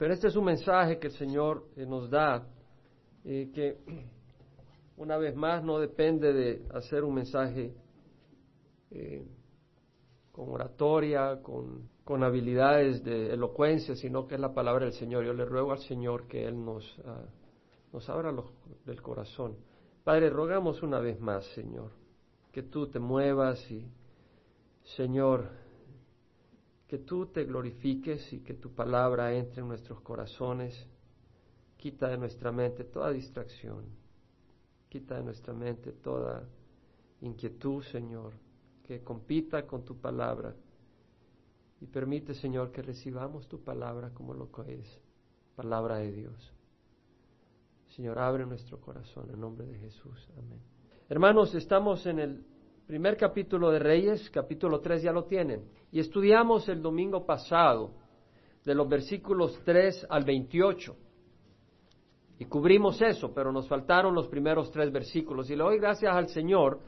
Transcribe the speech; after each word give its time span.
Pero 0.00 0.14
este 0.14 0.28
es 0.28 0.36
un 0.36 0.46
mensaje 0.46 0.98
que 0.98 1.08
el 1.08 1.12
Señor 1.12 1.66
eh, 1.76 1.84
nos 1.84 2.08
da, 2.08 2.48
eh, 3.22 3.50
que 3.52 3.76
una 4.96 5.18
vez 5.18 5.36
más 5.36 5.62
no 5.62 5.78
depende 5.78 6.32
de 6.32 6.64
hacer 6.72 7.04
un 7.04 7.16
mensaje 7.16 7.74
eh, 8.92 9.28
con 10.32 10.48
oratoria, 10.48 11.42
con, 11.42 11.90
habilidades 12.24 13.04
de 13.04 13.34
elocuencia, 13.34 13.94
sino 13.94 14.26
que 14.26 14.36
es 14.36 14.40
la 14.40 14.54
palabra 14.54 14.86
del 14.86 14.94
Señor. 14.94 15.22
Yo 15.24 15.34
le 15.34 15.44
ruego 15.44 15.72
al 15.72 15.80
Señor 15.80 16.26
que 16.26 16.44
Él 16.44 16.64
nos, 16.64 16.98
uh, 17.00 17.92
nos 17.92 18.08
abra 18.08 18.32
los, 18.32 18.46
del 18.86 19.00
corazón. 19.00 19.58
Padre, 20.02 20.28
rogamos 20.30 20.82
una 20.82 20.98
vez 20.98 21.20
más, 21.20 21.44
Señor, 21.54 21.92
que 22.50 22.64
tú 22.64 22.88
te 22.88 22.98
muevas 22.98 23.70
y, 23.70 23.86
Señor, 24.96 25.50
que 26.90 26.98
tú 26.98 27.26
te 27.26 27.44
glorifiques 27.44 28.32
y 28.32 28.40
que 28.40 28.54
tu 28.54 28.74
palabra 28.74 29.32
entre 29.32 29.60
en 29.60 29.68
nuestros 29.68 30.00
corazones. 30.00 30.74
Quita 31.76 32.08
de 32.08 32.18
nuestra 32.18 32.50
mente 32.50 32.82
toda 32.82 33.12
distracción. 33.12 33.84
Quita 34.88 35.14
de 35.14 35.22
nuestra 35.22 35.54
mente 35.54 35.92
toda 35.92 36.42
inquietud, 37.20 37.84
Señor, 37.84 38.32
que 38.82 39.04
compita 39.04 39.68
con 39.68 39.84
tu 39.84 40.00
palabra. 40.00 40.52
Y 41.80 41.86
permite, 41.86 42.34
Señor, 42.34 42.72
que 42.72 42.82
recibamos 42.82 43.46
tu 43.46 43.62
palabra 43.62 44.10
como 44.12 44.34
lo 44.34 44.50
que 44.50 44.80
es, 44.80 45.00
palabra 45.54 45.98
de 45.98 46.10
Dios. 46.10 46.52
Señor, 47.94 48.18
abre 48.18 48.44
nuestro 48.46 48.80
corazón 48.80 49.30
en 49.30 49.38
nombre 49.38 49.64
de 49.64 49.78
Jesús. 49.78 50.28
Amén. 50.36 50.60
Hermanos, 51.08 51.54
estamos 51.54 52.04
en 52.06 52.18
el 52.18 52.44
primer 52.90 53.16
capítulo 53.16 53.70
de 53.70 53.78
Reyes, 53.78 54.28
capítulo 54.30 54.80
3 54.80 55.02
ya 55.04 55.12
lo 55.12 55.22
tienen. 55.22 55.62
Y 55.92 56.00
estudiamos 56.00 56.68
el 56.68 56.82
domingo 56.82 57.24
pasado 57.24 57.92
de 58.64 58.74
los 58.74 58.88
versículos 58.88 59.60
3 59.64 60.08
al 60.10 60.24
28. 60.24 60.96
Y 62.40 62.46
cubrimos 62.46 63.00
eso, 63.00 63.32
pero 63.32 63.52
nos 63.52 63.68
faltaron 63.68 64.12
los 64.12 64.26
primeros 64.26 64.72
tres 64.72 64.90
versículos. 64.90 65.48
Y 65.50 65.54
le 65.54 65.62
doy 65.62 65.78
gracias 65.78 66.12
al 66.12 66.26
Señor 66.30 66.80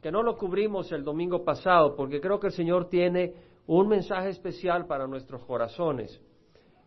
que 0.00 0.10
no 0.10 0.22
lo 0.22 0.34
cubrimos 0.38 0.90
el 0.92 1.04
domingo 1.04 1.44
pasado, 1.44 1.94
porque 1.94 2.22
creo 2.22 2.40
que 2.40 2.46
el 2.46 2.54
Señor 2.54 2.88
tiene 2.88 3.34
un 3.66 3.86
mensaje 3.86 4.30
especial 4.30 4.86
para 4.86 5.06
nuestros 5.06 5.44
corazones, 5.44 6.22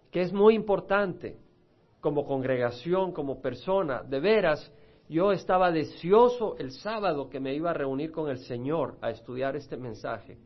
que 0.09 0.21
es 0.21 0.33
muy 0.33 0.55
importante 0.55 1.37
como 1.99 2.25
congregación, 2.25 3.11
como 3.11 3.39
persona. 3.39 4.01
De 4.01 4.19
veras, 4.19 4.73
yo 5.09 5.31
estaba 5.31 5.71
deseoso 5.71 6.57
el 6.57 6.71
sábado 6.71 7.29
que 7.29 7.39
me 7.39 7.53
iba 7.53 7.71
a 7.71 7.73
reunir 7.73 8.11
con 8.11 8.29
el 8.29 8.39
Señor 8.39 8.97
a 9.01 9.09
estudiar 9.09 9.55
este 9.55 9.77
mensaje, 9.77 10.37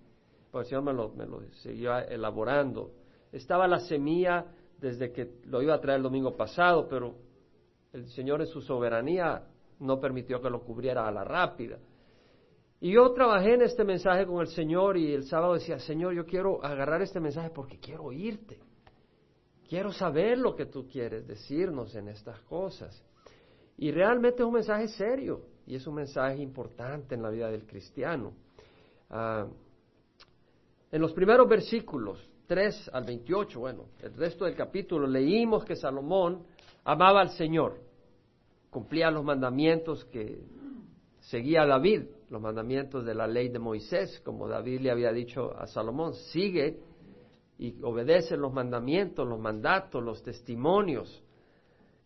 porque 0.52 0.66
el 0.66 0.70
Señor 0.70 0.84
me 0.84 0.94
lo, 0.94 1.10
me 1.10 1.26
lo 1.26 1.42
elaborando. 2.10 2.92
Estaba 3.32 3.68
la 3.68 3.80
semilla 3.80 4.46
desde 4.80 5.12
que 5.12 5.40
lo 5.46 5.62
iba 5.62 5.74
a 5.74 5.82
traer 5.82 5.98
el 5.98 6.04
domingo 6.04 6.36
pasado, 6.36 6.88
pero 6.88 7.16
el 7.94 8.08
Señor 8.10 8.42
en 8.42 8.48
su 8.48 8.62
soberanía 8.62 9.48
no 9.80 10.00
permitió 10.00 10.42
que 10.42 10.50
lo 10.50 10.62
cubriera 10.64 11.08
a 11.08 11.12
la 11.12 11.24
rápida. 11.24 11.80
Y 12.80 12.92
yo 12.94 13.12
trabajé 13.14 13.54
en 13.56 13.62
este 13.62 13.84
mensaje 13.84 14.26
con 14.26 14.42
el 14.42 14.48
Señor 14.48 14.98
y 14.98 15.14
el 15.14 15.24
sábado 15.24 15.54
decía, 15.54 15.80
Señor, 15.80 16.14
yo 16.14 16.26
quiero 16.26 16.64
agarrar 16.64 17.02
este 17.02 17.20
mensaje 17.20 17.50
porque 17.52 17.80
quiero 17.80 18.06
oírte. 18.06 18.60
Quiero 19.70 19.92
saber 19.92 20.38
lo 20.38 20.56
que 20.56 20.66
tú 20.66 20.88
quieres 20.88 21.28
decirnos 21.28 21.96
en 21.96 22.10
estas 22.10 22.40
cosas. 22.42 23.04
Y 23.82 23.90
realmente 23.92 24.44
es 24.44 24.46
un 24.46 24.54
mensaje 24.54 24.88
serio 24.90 25.42
y 25.66 25.74
es 25.76 25.88
un 25.88 25.96
mensaje 25.96 26.40
importante 26.40 27.16
en 27.16 27.24
la 27.24 27.32
vida 27.32 27.50
del 27.50 27.66
cristiano. 27.66 28.32
Ah, 29.10 29.48
en 30.92 31.02
los 31.02 31.14
primeros 31.14 31.50
versículos, 31.50 32.24
3 32.46 32.92
al 32.94 33.06
28, 33.06 33.60
bueno, 33.60 33.86
el 34.04 34.14
resto 34.14 34.46
del 34.46 34.56
capítulo, 34.56 35.08
leímos 35.08 35.66
que 35.66 35.76
Salomón 35.76 36.44
amaba 36.84 37.22
al 37.22 37.32
Señor, 37.32 37.80
cumplía 38.70 39.10
los 39.10 39.24
mandamientos 39.24 40.06
que 40.06 40.38
seguía 41.22 41.66
David, 41.66 42.04
los 42.30 42.40
mandamientos 42.40 43.04
de 43.04 43.16
la 43.16 43.26
ley 43.26 43.50
de 43.50 43.58
Moisés, 43.58 44.22
como 44.24 44.48
David 44.48 44.82
le 44.82 44.92
había 44.92 45.12
dicho 45.12 45.58
a 45.58 45.66
Salomón, 45.66 46.14
sigue 46.14 46.78
y 47.58 47.82
obedece 47.82 48.38
los 48.38 48.54
mandamientos, 48.54 49.28
los 49.28 49.40
mandatos, 49.40 50.04
los 50.04 50.22
testimonios 50.22 51.21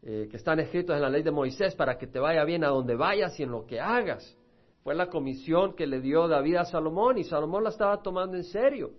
eh, 0.08 0.28
que 0.30 0.38
están 0.38 0.60
escritos 0.60 0.96
en 0.96 1.02
la 1.02 1.10
ley 1.10 1.24
de 1.24 1.32
Moisés 1.32 1.74
para 1.74 1.98
que 1.98 2.06
te 2.06 2.20
vaya 2.20 2.44
bien 2.44 2.64
a 2.64 2.68
donde 2.68 2.96
vayas 2.96 3.40
y 3.40 3.44
en 3.44 3.50
lo 3.50 3.66
que 3.66 3.80
hagas. 3.80 4.38
Fue 4.84 4.94
la 4.94 5.08
comisión 5.08 5.74
que 5.74 5.88
le 5.88 6.00
dio 6.00 6.28
David 6.28 6.58
a 6.58 6.66
Salomón 6.66 7.18
y 7.18 7.24
Salomón 7.24 7.64
la 7.64 7.72
estaba 7.72 8.04
tomando 8.04 8.38
en 8.38 8.44
serio. 8.44 8.92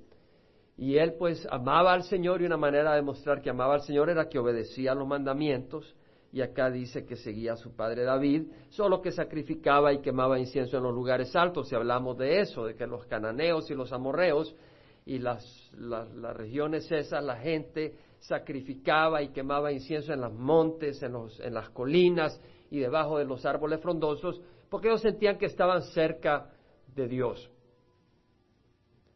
Y 0.76 0.96
él 0.96 1.14
pues 1.16 1.46
amaba 1.48 1.92
al 1.92 2.02
Señor 2.02 2.42
y 2.42 2.46
una 2.46 2.56
manera 2.56 2.90
de 2.90 2.96
demostrar 2.96 3.40
que 3.40 3.50
amaba 3.50 3.74
al 3.74 3.82
Señor 3.82 4.10
era 4.10 4.28
que 4.28 4.40
obedecía 4.40 4.96
los 4.96 5.06
mandamientos 5.06 5.94
y 6.32 6.42
acá 6.42 6.72
dice 6.72 7.06
que 7.06 7.14
seguía 7.14 7.52
a 7.52 7.56
su 7.56 7.76
padre 7.76 8.02
David, 8.02 8.48
solo 8.70 9.00
que 9.00 9.12
sacrificaba 9.12 9.92
y 9.92 10.00
quemaba 10.00 10.40
incienso 10.40 10.76
en 10.76 10.82
los 10.82 10.92
lugares 10.92 11.36
altos, 11.36 11.68
si 11.68 11.76
hablamos 11.76 12.18
de 12.18 12.40
eso, 12.40 12.66
de 12.66 12.74
que 12.74 12.84
los 12.84 13.06
cananeos 13.06 13.70
y 13.70 13.74
los 13.74 13.92
amorreos 13.92 14.56
y 15.04 15.20
las, 15.20 15.70
las 15.78 16.36
regiones 16.36 16.90
esas, 16.90 17.22
la 17.22 17.36
gente 17.36 17.94
sacrificaba 18.26 19.22
y 19.22 19.28
quemaba 19.28 19.72
incienso 19.72 20.12
en 20.12 20.20
los 20.20 20.32
montes, 20.32 21.02
en, 21.02 21.12
los, 21.12 21.38
en 21.40 21.54
las 21.54 21.70
colinas 21.70 22.40
y 22.70 22.80
debajo 22.80 23.18
de 23.18 23.24
los 23.24 23.46
árboles 23.46 23.80
frondosos, 23.80 24.40
porque 24.68 24.88
ellos 24.88 25.02
sentían 25.02 25.38
que 25.38 25.46
estaban 25.46 25.82
cerca 25.82 26.50
de 26.94 27.06
Dios, 27.06 27.50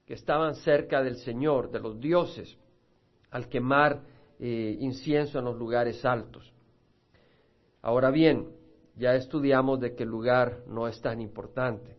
que 0.07 0.15
estaban 0.15 0.55
cerca 0.55 1.03
del 1.03 1.17
Señor, 1.17 1.71
de 1.71 1.81
los 1.81 1.99
dioses, 1.99 2.57
al 3.31 3.49
quemar 3.49 4.03
eh, 4.39 4.77
incienso 4.79 5.39
en 5.41 5.45
los 5.45 5.57
lugares 5.57 6.05
altos. 6.05 6.53
Ahora 7.83 8.11
bien, 8.11 8.49
ya 8.97 9.15
estudiamos 9.15 9.81
de 9.81 9.95
que 9.95 10.05
el 10.05 10.09
lugar 10.09 10.63
no 10.69 10.87
es 10.87 11.01
tan 11.01 11.21
importante, 11.21 11.97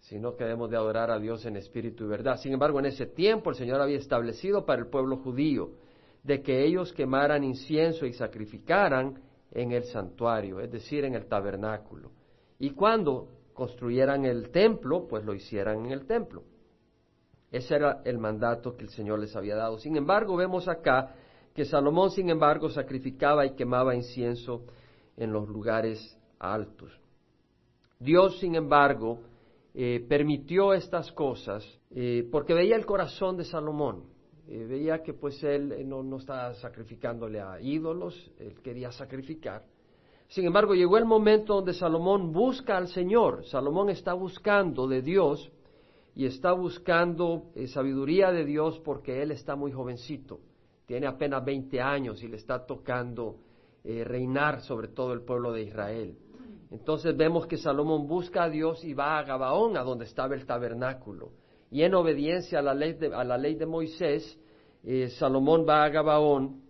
sino 0.00 0.36
que 0.36 0.44
debemos 0.44 0.68
de 0.68 0.76
adorar 0.76 1.10
a 1.10 1.18
Dios 1.18 1.46
en 1.46 1.56
espíritu 1.56 2.04
y 2.04 2.08
verdad. 2.08 2.36
Sin 2.36 2.52
embargo, 2.52 2.80
en 2.80 2.86
ese 2.86 3.06
tiempo 3.06 3.48
el 3.48 3.56
Señor 3.56 3.80
había 3.80 3.96
establecido 3.96 4.66
para 4.66 4.82
el 4.82 4.88
pueblo 4.88 5.16
judío 5.16 5.83
de 6.24 6.42
que 6.42 6.64
ellos 6.64 6.92
quemaran 6.92 7.44
incienso 7.44 8.06
y 8.06 8.12
sacrificaran 8.14 9.22
en 9.52 9.72
el 9.72 9.84
santuario, 9.84 10.58
es 10.58 10.72
decir, 10.72 11.04
en 11.04 11.14
el 11.14 11.26
tabernáculo. 11.26 12.10
Y 12.58 12.70
cuando 12.70 13.28
construyeran 13.52 14.24
el 14.24 14.50
templo, 14.50 15.06
pues 15.06 15.24
lo 15.24 15.34
hicieran 15.34 15.84
en 15.84 15.92
el 15.92 16.06
templo. 16.06 16.42
Ese 17.52 17.76
era 17.76 18.02
el 18.04 18.18
mandato 18.18 18.76
que 18.76 18.84
el 18.84 18.90
Señor 18.90 19.20
les 19.20 19.36
había 19.36 19.54
dado. 19.54 19.78
Sin 19.78 19.96
embargo, 19.96 20.34
vemos 20.34 20.66
acá 20.66 21.14
que 21.54 21.64
Salomón, 21.64 22.10
sin 22.10 22.30
embargo, 22.30 22.68
sacrificaba 22.68 23.46
y 23.46 23.54
quemaba 23.54 23.94
incienso 23.94 24.64
en 25.16 25.32
los 25.32 25.48
lugares 25.48 26.18
altos. 26.40 26.90
Dios, 28.00 28.40
sin 28.40 28.56
embargo, 28.56 29.20
eh, 29.74 30.04
permitió 30.08 30.72
estas 30.72 31.12
cosas 31.12 31.64
eh, 31.90 32.28
porque 32.32 32.54
veía 32.54 32.76
el 32.76 32.86
corazón 32.86 33.36
de 33.36 33.44
Salomón. 33.44 34.13
Eh, 34.46 34.66
veía 34.68 35.02
que 35.02 35.14
pues 35.14 35.42
él 35.42 35.72
eh, 35.72 35.84
no, 35.84 36.02
no 36.02 36.18
estaba 36.18 36.54
sacrificándole 36.54 37.40
a 37.40 37.60
ídolos, 37.60 38.30
él 38.38 38.60
quería 38.62 38.92
sacrificar. 38.92 39.64
Sin 40.28 40.44
embargo, 40.44 40.74
llegó 40.74 40.98
el 40.98 41.06
momento 41.06 41.54
donde 41.54 41.72
Salomón 41.72 42.32
busca 42.32 42.76
al 42.76 42.88
Señor. 42.88 43.46
Salomón 43.46 43.88
está 43.88 44.12
buscando 44.12 44.86
de 44.86 45.00
Dios 45.00 45.50
y 46.14 46.26
está 46.26 46.52
buscando 46.52 47.50
eh, 47.54 47.68
sabiduría 47.68 48.32
de 48.32 48.44
Dios 48.44 48.78
porque 48.84 49.22
él 49.22 49.30
está 49.30 49.56
muy 49.56 49.72
jovencito. 49.72 50.40
Tiene 50.86 51.06
apenas 51.06 51.42
20 51.44 51.80
años 51.80 52.22
y 52.22 52.28
le 52.28 52.36
está 52.36 52.66
tocando 52.66 53.38
reinar 53.86 54.62
sobre 54.62 54.88
todo 54.88 55.12
el 55.12 55.20
pueblo 55.20 55.52
de 55.52 55.64
Israel. 55.64 56.16
Entonces 56.70 57.14
vemos 57.14 57.46
que 57.46 57.58
Salomón 57.58 58.06
busca 58.06 58.44
a 58.44 58.48
Dios 58.48 58.82
y 58.82 58.94
va 58.94 59.18
a 59.18 59.24
Gabaón, 59.24 59.76
a 59.76 59.82
donde 59.82 60.06
estaba 60.06 60.34
el 60.34 60.46
tabernáculo 60.46 61.32
y 61.74 61.82
en 61.82 61.92
obediencia 61.92 62.60
a 62.60 62.62
la 62.62 62.72
ley 62.72 62.92
de, 62.92 63.12
a 63.12 63.24
la 63.24 63.36
ley 63.36 63.56
de 63.56 63.66
Moisés, 63.66 64.38
eh, 64.84 65.08
Salomón 65.18 65.66
va 65.68 65.82
a 65.82 65.88
Gabaón 65.88 66.62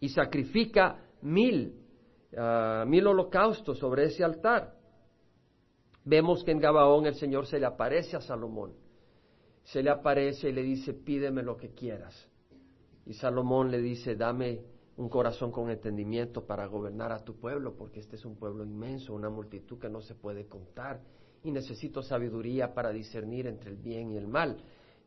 y 0.00 0.10
sacrifica 0.10 1.02
mil, 1.22 1.74
ah, 2.36 2.84
mil 2.86 3.06
holocaustos 3.06 3.78
sobre 3.78 4.04
ese 4.04 4.22
altar. 4.22 4.74
Vemos 6.04 6.44
que 6.44 6.50
en 6.50 6.58
Gabaón 6.58 7.06
el 7.06 7.14
Señor 7.14 7.46
se 7.46 7.58
le 7.58 7.64
aparece 7.64 8.18
a 8.18 8.20
Salomón, 8.20 8.74
se 9.62 9.82
le 9.82 9.88
aparece 9.88 10.50
y 10.50 10.52
le 10.52 10.62
dice, 10.62 10.92
pídeme 10.92 11.42
lo 11.42 11.56
que 11.56 11.70
quieras. 11.70 12.28
Y 13.06 13.14
Salomón 13.14 13.70
le 13.70 13.80
dice, 13.80 14.14
dame 14.14 14.60
un 14.98 15.08
corazón 15.08 15.50
con 15.50 15.70
entendimiento 15.70 16.44
para 16.44 16.66
gobernar 16.66 17.12
a 17.12 17.24
tu 17.24 17.40
pueblo, 17.40 17.78
porque 17.78 18.00
este 18.00 18.16
es 18.16 18.26
un 18.26 18.36
pueblo 18.36 18.62
inmenso, 18.62 19.14
una 19.14 19.30
multitud 19.30 19.78
que 19.78 19.88
no 19.88 20.02
se 20.02 20.14
puede 20.14 20.46
contar 20.48 21.00
y 21.44 21.50
necesito 21.50 22.02
sabiduría 22.02 22.74
para 22.74 22.90
discernir 22.90 23.46
entre 23.46 23.70
el 23.70 23.76
bien 23.76 24.10
y 24.10 24.16
el 24.16 24.28
mal. 24.28 24.58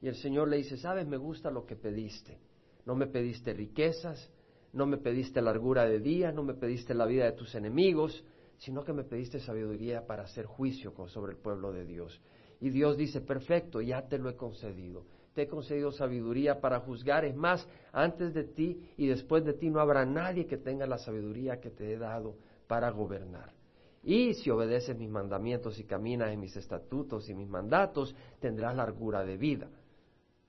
Y 0.02 0.08
el 0.08 0.16
Señor 0.16 0.48
le 0.48 0.58
dice, 0.58 0.78
sabes, 0.78 1.08
me 1.08 1.18
gusta 1.18 1.52
lo 1.52 1.66
que 1.66 1.76
pediste. 1.76 2.40
No 2.86 2.96
me 2.96 3.08
pediste 3.08 3.54
riquezas, 3.54 4.32
no 4.74 4.86
me 4.86 4.98
pediste 4.98 5.42
largura 5.42 5.86
de 5.86 6.00
día, 6.00 6.32
no 6.32 6.44
me 6.44 6.54
pediste 6.54 6.94
la 6.94 7.06
vida 7.06 7.26
de 7.26 7.34
tus 7.34 7.54
enemigos, 7.56 8.24
sino 8.58 8.84
que 8.84 8.94
me 8.94 9.04
pediste 9.04 9.40
sabiduría 9.40 10.06
para 10.08 10.24
hacer 10.24 10.46
juicio 10.46 10.94
sobre 11.08 11.34
el 11.34 11.38
pueblo 11.38 11.72
de 11.72 11.86
Dios. 11.86 12.22
Y 12.60 12.70
Dios 12.70 12.98
dice, 12.98 13.22
perfecto, 13.22 13.82
ya 13.82 14.08
te 14.08 14.18
lo 14.18 14.30
he 14.30 14.36
concedido. 14.36 15.06
te 15.34 15.44
he 15.44 15.48
concedido 15.48 15.92
sabiduría 15.92 16.60
para 16.60 16.80
juzgar. 16.80 17.26
Es 17.26 17.36
más, 17.36 17.68
antes 17.92 18.34
de 18.34 18.44
ti 18.44 18.82
y 18.98 19.08
después 19.08 19.46
de 19.46 19.54
ti 19.54 19.70
no 19.70 19.80
habrá 19.80 20.06
nadie 20.06 20.46
que 20.46 20.58
tenga 20.58 20.86
la 20.86 20.98
sabiduría 20.98 21.60
que 21.60 21.70
te 21.70 21.94
he 21.94 21.98
dado 21.98 22.36
para 22.68 22.90
gobernar. 22.90 23.61
Y 24.04 24.34
si 24.34 24.50
obedeces 24.50 24.98
mis 24.98 25.10
mandamientos 25.10 25.80
y 25.80 25.84
caminas 25.84 26.32
en 26.32 26.40
mis 26.40 26.56
estatutos 26.56 27.30
y 27.30 27.34
mis 27.34 27.48
mandatos, 27.48 28.16
tendrás 28.40 28.76
largura 28.76 29.24
de 29.24 29.38
vida. 29.38 29.70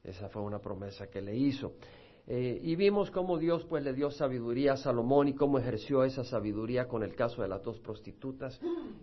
Esa 0.02 0.28
fue 0.28 0.43
una 0.43 0.58
promesa 0.58 1.08
que 1.08 1.20
le 1.20 1.37
hizo. 1.37 1.75
Eh, 2.26 2.60
y 2.62 2.76
vimos 2.76 3.10
cómo 3.10 3.37
Dios 3.37 3.64
pues 3.64 3.82
le 3.82 3.93
dio 3.93 4.08
sabiduría 4.08 4.75
a 4.75 4.76
Salomón 4.76 5.26
y 5.26 5.34
cómo 5.34 5.58
ejerció 5.58 6.04
esa 6.04 6.22
sabiduría 6.22 6.87
con 6.87 7.02
el 7.02 7.16
caso 7.16 7.43
de 7.43 7.49
las 7.49 7.64
dos 7.64 7.81
prostitutas 7.81 8.60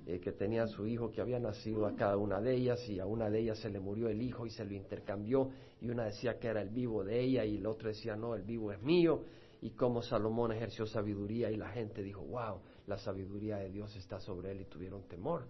eh, 0.08 0.22
que 0.22 0.32
tenían 0.32 0.70
su 0.70 0.88
hijo 0.88 1.12
que 1.12 1.20
había 1.20 1.38
nacido 1.38 1.86
a 1.86 1.96
cada 1.96 2.16
una 2.16 2.40
de 2.40 2.56
ellas 2.56 2.80
y 2.88 2.98
a 2.98 3.06
una 3.06 3.30
de 3.30 3.42
ellas 3.42 3.60
se 3.60 3.70
le 3.70 3.82
murió 3.82 4.08
el 4.08 4.22
hijo 4.22 4.46
y 4.46 4.52
se 4.52 4.64
lo 4.64 4.74
intercambió 4.74 5.50
y 5.82 5.90
una 5.90 6.06
decía 6.06 6.40
que 6.40 6.48
era 6.48 6.62
el 6.62 6.70
vivo 6.70 7.04
de 7.04 7.20
ella 7.20 7.44
y 7.44 7.58
la 7.58 7.72
otra 7.72 7.90
decía 7.90 8.16
no, 8.16 8.36
el 8.36 8.44
vivo 8.44 8.72
es 8.72 8.82
mío 8.82 9.26
y 9.62 9.72
cómo 9.72 10.02
Salomón 10.02 10.54
ejerció 10.54 10.86
sabiduría 10.86 11.52
y 11.52 11.58
la 11.58 11.68
gente 11.72 12.02
dijo 12.02 12.22
wow, 12.22 12.62
la 12.90 12.98
sabiduría 12.98 13.58
de 13.58 13.70
Dios 13.70 13.96
está 13.96 14.20
sobre 14.20 14.52
él 14.52 14.62
y 14.62 14.66
tuvieron 14.66 15.04
temor 15.04 15.46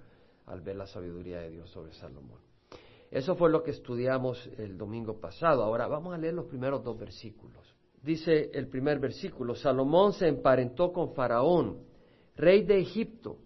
al 0.46 0.60
ver 0.60 0.76
la 0.76 0.86
sabiduría 0.86 1.40
de 1.40 1.50
Dios 1.50 1.70
sobre 1.70 1.94
Salomón. 1.94 2.40
Eso 3.10 3.36
fue 3.36 3.50
lo 3.50 3.64
que 3.64 3.72
estudiamos 3.72 4.46
el 4.58 4.78
domingo 4.78 5.20
pasado. 5.20 5.64
Ahora 5.64 5.88
vamos 5.88 6.14
a 6.14 6.18
leer 6.18 6.34
los 6.34 6.46
primeros 6.46 6.84
dos 6.84 7.00
versículos. 7.00 7.64
Dice 8.04 8.52
el 8.54 8.68
primer 8.68 9.00
versículo, 9.00 9.56
Salomón 9.56 10.14
se 10.14 10.28
emparentó 10.28 10.92
con 10.92 11.14
Faraón, 11.14 11.80
rey 12.36 12.64
de 12.64 12.80
Egipto, 12.80 13.38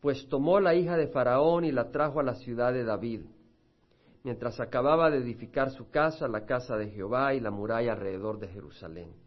pues 0.00 0.28
tomó 0.28 0.60
la 0.60 0.74
hija 0.74 0.96
de 0.96 1.08
Faraón 1.08 1.64
y 1.64 1.72
la 1.72 1.90
trajo 1.90 2.20
a 2.20 2.22
la 2.22 2.34
ciudad 2.34 2.72
de 2.74 2.84
David, 2.84 3.22
mientras 4.24 4.60
acababa 4.60 5.10
de 5.10 5.18
edificar 5.18 5.70
su 5.70 5.90
casa, 5.90 6.28
la 6.28 6.44
casa 6.44 6.76
de 6.76 6.90
Jehová 6.90 7.34
y 7.34 7.40
la 7.40 7.50
muralla 7.50 7.92
alrededor 7.92 8.38
de 8.38 8.48
Jerusalén. 8.48 9.25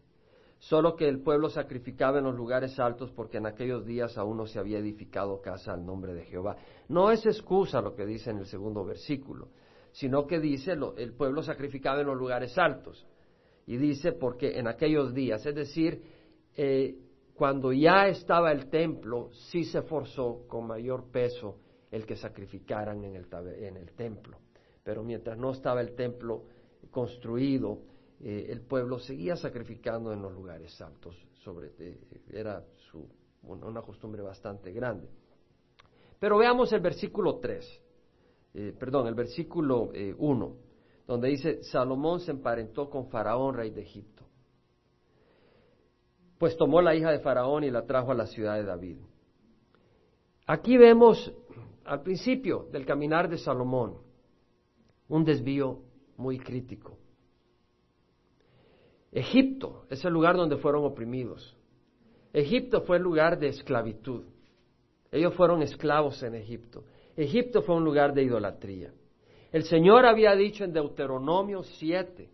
Solo 0.59 0.97
que 0.97 1.07
el 1.07 1.21
pueblo 1.21 1.49
sacrificaba 1.49 2.19
en 2.19 2.25
los 2.25 2.35
lugares 2.35 2.77
altos 2.79 3.11
porque 3.11 3.37
en 3.37 3.45
aquellos 3.45 3.85
días 3.85 4.17
aún 4.17 4.37
no 4.37 4.45
se 4.45 4.59
había 4.59 4.79
edificado 4.79 5.41
casa 5.41 5.73
al 5.73 5.85
nombre 5.85 6.13
de 6.13 6.25
Jehová. 6.25 6.57
No 6.89 7.11
es 7.11 7.25
excusa 7.25 7.81
lo 7.81 7.95
que 7.95 8.05
dice 8.05 8.31
en 8.31 8.39
el 8.39 8.45
segundo 8.45 8.83
versículo, 8.83 9.47
sino 9.91 10.27
que 10.27 10.39
dice 10.39 10.73
el 10.97 11.13
pueblo 11.13 11.41
sacrificaba 11.43 12.01
en 12.01 12.07
los 12.07 12.17
lugares 12.17 12.57
altos. 12.57 13.07
Y 13.65 13.77
dice 13.77 14.11
porque 14.11 14.59
en 14.59 14.67
aquellos 14.67 15.13
días, 15.13 15.45
es 15.45 15.55
decir, 15.55 16.03
eh, 16.57 16.97
cuando 17.35 17.71
ya 17.71 18.07
estaba 18.07 18.51
el 18.51 18.69
templo, 18.69 19.29
sí 19.31 19.63
se 19.63 19.81
forzó 19.83 20.45
con 20.47 20.67
mayor 20.67 21.09
peso 21.09 21.59
el 21.89 22.05
que 22.05 22.17
sacrificaran 22.17 23.03
en 23.05 23.15
el, 23.15 23.27
en 23.63 23.77
el 23.77 23.93
templo. 23.93 24.37
Pero 24.83 25.03
mientras 25.03 25.37
no 25.37 25.51
estaba 25.51 25.79
el 25.79 25.95
templo 25.95 26.43
construido, 26.91 27.79
eh, 28.21 28.47
el 28.49 28.61
pueblo 28.61 28.99
seguía 28.99 29.37
sacrificando 29.37 30.11
en 30.11 30.21
los 30.21 30.33
lugares 30.33 30.79
altos, 30.81 31.15
sobre, 31.43 31.71
eh, 31.79 31.97
era 32.31 32.63
su, 32.91 33.07
una, 33.43 33.81
costumbre 33.81 34.21
bastante 34.21 34.73
grande. 34.73 35.09
Pero 36.19 36.37
veamos 36.37 36.73
el 36.73 36.81
versículo 36.81 37.37
3, 37.37 37.81
eh, 38.55 38.75
perdón, 38.77 39.07
el 39.07 39.15
versículo 39.15 39.91
1, 40.17 40.55
donde 41.07 41.29
dice, 41.29 41.63
Salomón 41.63 42.19
se 42.19 42.31
emparentó 42.31 42.89
con 42.89 43.07
Faraón, 43.07 43.55
rey 43.55 43.69
de 43.69 43.81
Egipto. 43.81 44.25
Pues 46.37 46.57
tomó 46.57 46.81
la 46.81 46.95
hija 46.95 47.11
de 47.11 47.19
Faraón 47.19 47.63
y 47.63 47.71
la 47.71 47.85
trajo 47.85 48.11
a 48.11 48.15
la 48.15 48.27
ciudad 48.27 48.55
de 48.55 48.63
David. 48.63 48.97
Aquí 50.45 50.77
vemos 50.77 51.31
al 51.85 52.01
principio 52.01 52.67
del 52.71 52.85
caminar 52.85 53.29
de 53.29 53.37
Salomón 53.37 53.97
un 55.07 55.23
desvío 55.23 55.83
muy 56.17 56.37
crítico. 56.37 56.97
Egipto 59.11 59.85
es 59.89 60.03
el 60.05 60.13
lugar 60.13 60.35
donde 60.35 60.57
fueron 60.57 60.85
oprimidos. 60.85 61.55
Egipto 62.31 62.81
fue 62.81 62.97
el 62.97 63.03
lugar 63.03 63.39
de 63.39 63.47
esclavitud. 63.47 64.23
Ellos 65.11 65.33
fueron 65.33 65.63
esclavos 65.63 66.21
en 66.21 66.35
Egipto. 66.35 66.83
Egipto 67.15 67.63
fue 67.63 67.75
un 67.75 67.83
lugar 67.83 68.13
de 68.13 68.23
idolatría. 68.23 68.93
El 69.51 69.63
Señor 69.63 70.05
había 70.05 70.35
dicho 70.35 70.63
en 70.63 70.73
Deuteronomio 70.73 71.63
7, 71.63 72.29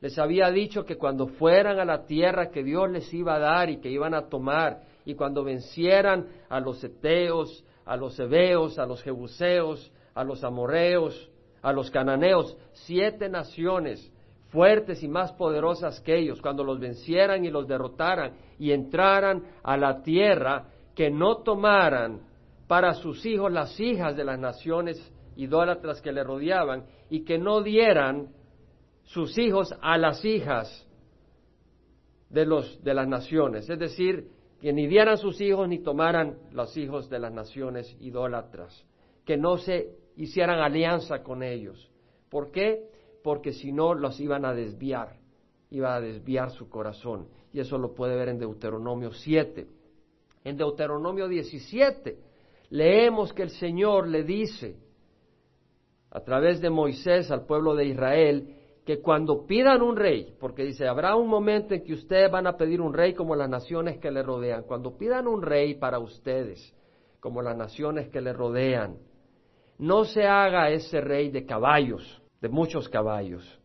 les 0.00 0.18
había 0.18 0.50
dicho 0.50 0.84
que 0.84 0.96
cuando 0.96 1.26
fueran 1.26 1.78
a 1.78 1.84
la 1.84 2.04
tierra 2.04 2.50
que 2.50 2.62
Dios 2.62 2.90
les 2.90 3.12
iba 3.14 3.36
a 3.36 3.38
dar 3.38 3.70
y 3.70 3.78
que 3.78 3.90
iban 3.90 4.14
a 4.14 4.28
tomar, 4.28 4.82
y 5.04 5.14
cuando 5.14 5.44
vencieran 5.44 6.26
a 6.48 6.60
los 6.60 6.82
eteos, 6.82 7.64
a 7.84 7.96
los 7.96 8.18
hebeos, 8.18 8.78
a 8.78 8.86
los 8.86 9.02
jebuseos, 9.02 9.92
a 10.14 10.24
los 10.24 10.44
amorreos, 10.44 11.30
a 11.62 11.72
los 11.72 11.90
cananeos, 11.90 12.56
siete 12.72 13.28
naciones 13.28 14.12
fuertes 14.48 15.02
y 15.02 15.08
más 15.08 15.32
poderosas 15.32 16.00
que 16.00 16.16
ellos, 16.16 16.40
cuando 16.40 16.64
los 16.64 16.80
vencieran 16.80 17.44
y 17.44 17.50
los 17.50 17.66
derrotaran 17.66 18.32
y 18.58 18.72
entraran 18.72 19.44
a 19.62 19.76
la 19.76 20.02
tierra, 20.02 20.68
que 20.94 21.10
no 21.10 21.38
tomaran 21.42 22.22
para 22.66 22.94
sus 22.94 23.24
hijos 23.24 23.52
las 23.52 23.78
hijas 23.78 24.16
de 24.16 24.24
las 24.24 24.38
naciones 24.38 25.12
idólatras 25.36 26.02
que 26.02 26.12
le 26.12 26.24
rodeaban 26.24 26.84
y 27.08 27.24
que 27.24 27.38
no 27.38 27.62
dieran 27.62 28.28
sus 29.04 29.38
hijos 29.38 29.74
a 29.80 29.96
las 29.96 30.24
hijas 30.24 30.86
de, 32.28 32.44
los, 32.44 32.82
de 32.82 32.94
las 32.94 33.08
naciones, 33.08 33.70
es 33.70 33.78
decir, 33.78 34.28
que 34.60 34.72
ni 34.72 34.86
dieran 34.86 35.16
sus 35.16 35.40
hijos 35.40 35.68
ni 35.68 35.78
tomaran 35.78 36.36
los 36.52 36.76
hijos 36.76 37.08
de 37.08 37.18
las 37.20 37.32
naciones 37.32 37.96
idólatras, 38.00 38.84
que 39.24 39.36
no 39.36 39.56
se 39.56 39.96
hicieran 40.16 40.58
alianza 40.58 41.22
con 41.22 41.42
ellos. 41.42 41.90
¿Por 42.28 42.50
qué? 42.50 42.87
Porque 43.22 43.52
si 43.52 43.72
no 43.72 43.94
los 43.94 44.20
iban 44.20 44.44
a 44.44 44.54
desviar, 44.54 45.16
iba 45.70 45.94
a 45.94 46.00
desviar 46.00 46.50
su 46.50 46.68
corazón. 46.68 47.28
Y 47.52 47.60
eso 47.60 47.78
lo 47.78 47.94
puede 47.94 48.16
ver 48.16 48.28
en 48.28 48.38
Deuteronomio 48.38 49.12
7. 49.12 49.66
En 50.44 50.56
Deuteronomio 50.56 51.28
17 51.28 52.18
leemos 52.70 53.32
que 53.32 53.42
el 53.42 53.50
Señor 53.50 54.08
le 54.08 54.22
dice 54.22 54.76
a 56.10 56.20
través 56.20 56.60
de 56.60 56.70
Moisés 56.70 57.30
al 57.30 57.44
pueblo 57.46 57.74
de 57.74 57.86
Israel 57.86 58.54
que 58.84 59.02
cuando 59.02 59.44
pidan 59.46 59.82
un 59.82 59.96
rey, 59.96 60.34
porque 60.40 60.64
dice, 60.64 60.88
habrá 60.88 61.14
un 61.14 61.28
momento 61.28 61.74
en 61.74 61.84
que 61.84 61.92
ustedes 61.92 62.30
van 62.30 62.46
a 62.46 62.56
pedir 62.56 62.80
un 62.80 62.94
rey 62.94 63.12
como 63.12 63.36
las 63.36 63.50
naciones 63.50 63.98
que 63.98 64.10
le 64.10 64.22
rodean, 64.22 64.62
cuando 64.62 64.96
pidan 64.96 65.26
un 65.26 65.42
rey 65.42 65.74
para 65.74 65.98
ustedes, 65.98 66.74
como 67.20 67.42
las 67.42 67.54
naciones 67.54 68.08
que 68.08 68.22
le 68.22 68.32
rodean, 68.32 68.96
no 69.78 70.04
se 70.04 70.26
haga 70.26 70.70
ese 70.70 71.02
rey 71.02 71.30
de 71.30 71.44
caballos, 71.44 72.22
de 72.40 72.48
muchos 72.48 72.88
caballos, 72.88 73.60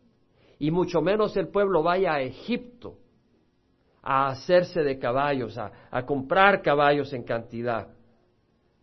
y 0.58 0.70
mucho 0.70 1.00
menos 1.00 1.36
el 1.36 1.48
pueblo 1.48 1.82
vaya 1.82 2.14
a 2.14 2.22
Egipto 2.22 2.98
a 4.02 4.28
hacerse 4.28 4.82
de 4.82 4.98
caballos, 4.98 5.56
a, 5.58 5.72
a 5.90 6.04
comprar 6.04 6.62
caballos 6.62 7.12
en 7.12 7.22
cantidad, 7.22 7.88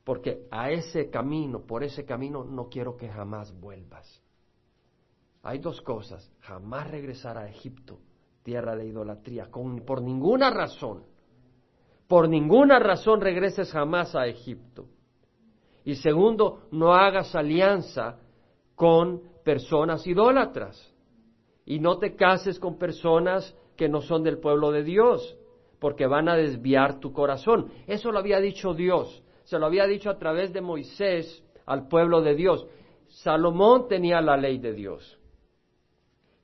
porque 0.03 0.47
a 0.49 0.71
ese 0.71 1.09
camino, 1.09 1.61
por 1.61 1.83
ese 1.83 2.05
camino, 2.05 2.43
no 2.43 2.69
quiero 2.69 2.97
que 2.97 3.07
jamás 3.07 3.53
vuelvas. 3.59 4.21
Hay 5.43 5.59
dos 5.59 5.81
cosas, 5.81 6.31
jamás 6.41 6.89
regresar 6.89 7.37
a 7.37 7.47
Egipto, 7.47 7.99
tierra 8.43 8.75
de 8.75 8.87
idolatría, 8.87 9.49
con, 9.49 9.81
por 9.85 10.01
ninguna 10.01 10.49
razón, 10.49 11.03
por 12.07 12.27
ninguna 12.27 12.79
razón 12.79 13.21
regreses 13.21 13.71
jamás 13.71 14.15
a 14.15 14.27
Egipto. 14.27 14.85
Y 15.83 15.95
segundo, 15.95 16.67
no 16.71 16.93
hagas 16.93 17.33
alianza 17.35 18.19
con 18.75 19.30
personas 19.43 20.05
idólatras. 20.07 20.93
Y 21.65 21.79
no 21.79 21.97
te 21.97 22.15
cases 22.15 22.59
con 22.59 22.77
personas 22.77 23.55
que 23.75 23.89
no 23.89 24.01
son 24.01 24.23
del 24.23 24.39
pueblo 24.39 24.71
de 24.71 24.83
Dios, 24.83 25.37
porque 25.79 26.05
van 26.05 26.29
a 26.29 26.35
desviar 26.35 26.99
tu 26.99 27.13
corazón. 27.13 27.71
Eso 27.87 28.11
lo 28.11 28.19
había 28.19 28.39
dicho 28.39 28.73
Dios, 28.73 29.23
se 29.43 29.57
lo 29.57 29.65
había 29.65 29.85
dicho 29.85 30.09
a 30.09 30.17
través 30.17 30.53
de 30.53 30.61
Moisés 30.61 31.43
al 31.65 31.87
pueblo 31.87 32.21
de 32.21 32.35
Dios. 32.35 32.67
Salomón 33.07 33.87
tenía 33.87 34.21
la 34.21 34.37
ley 34.37 34.57
de 34.57 34.73
Dios. 34.73 35.19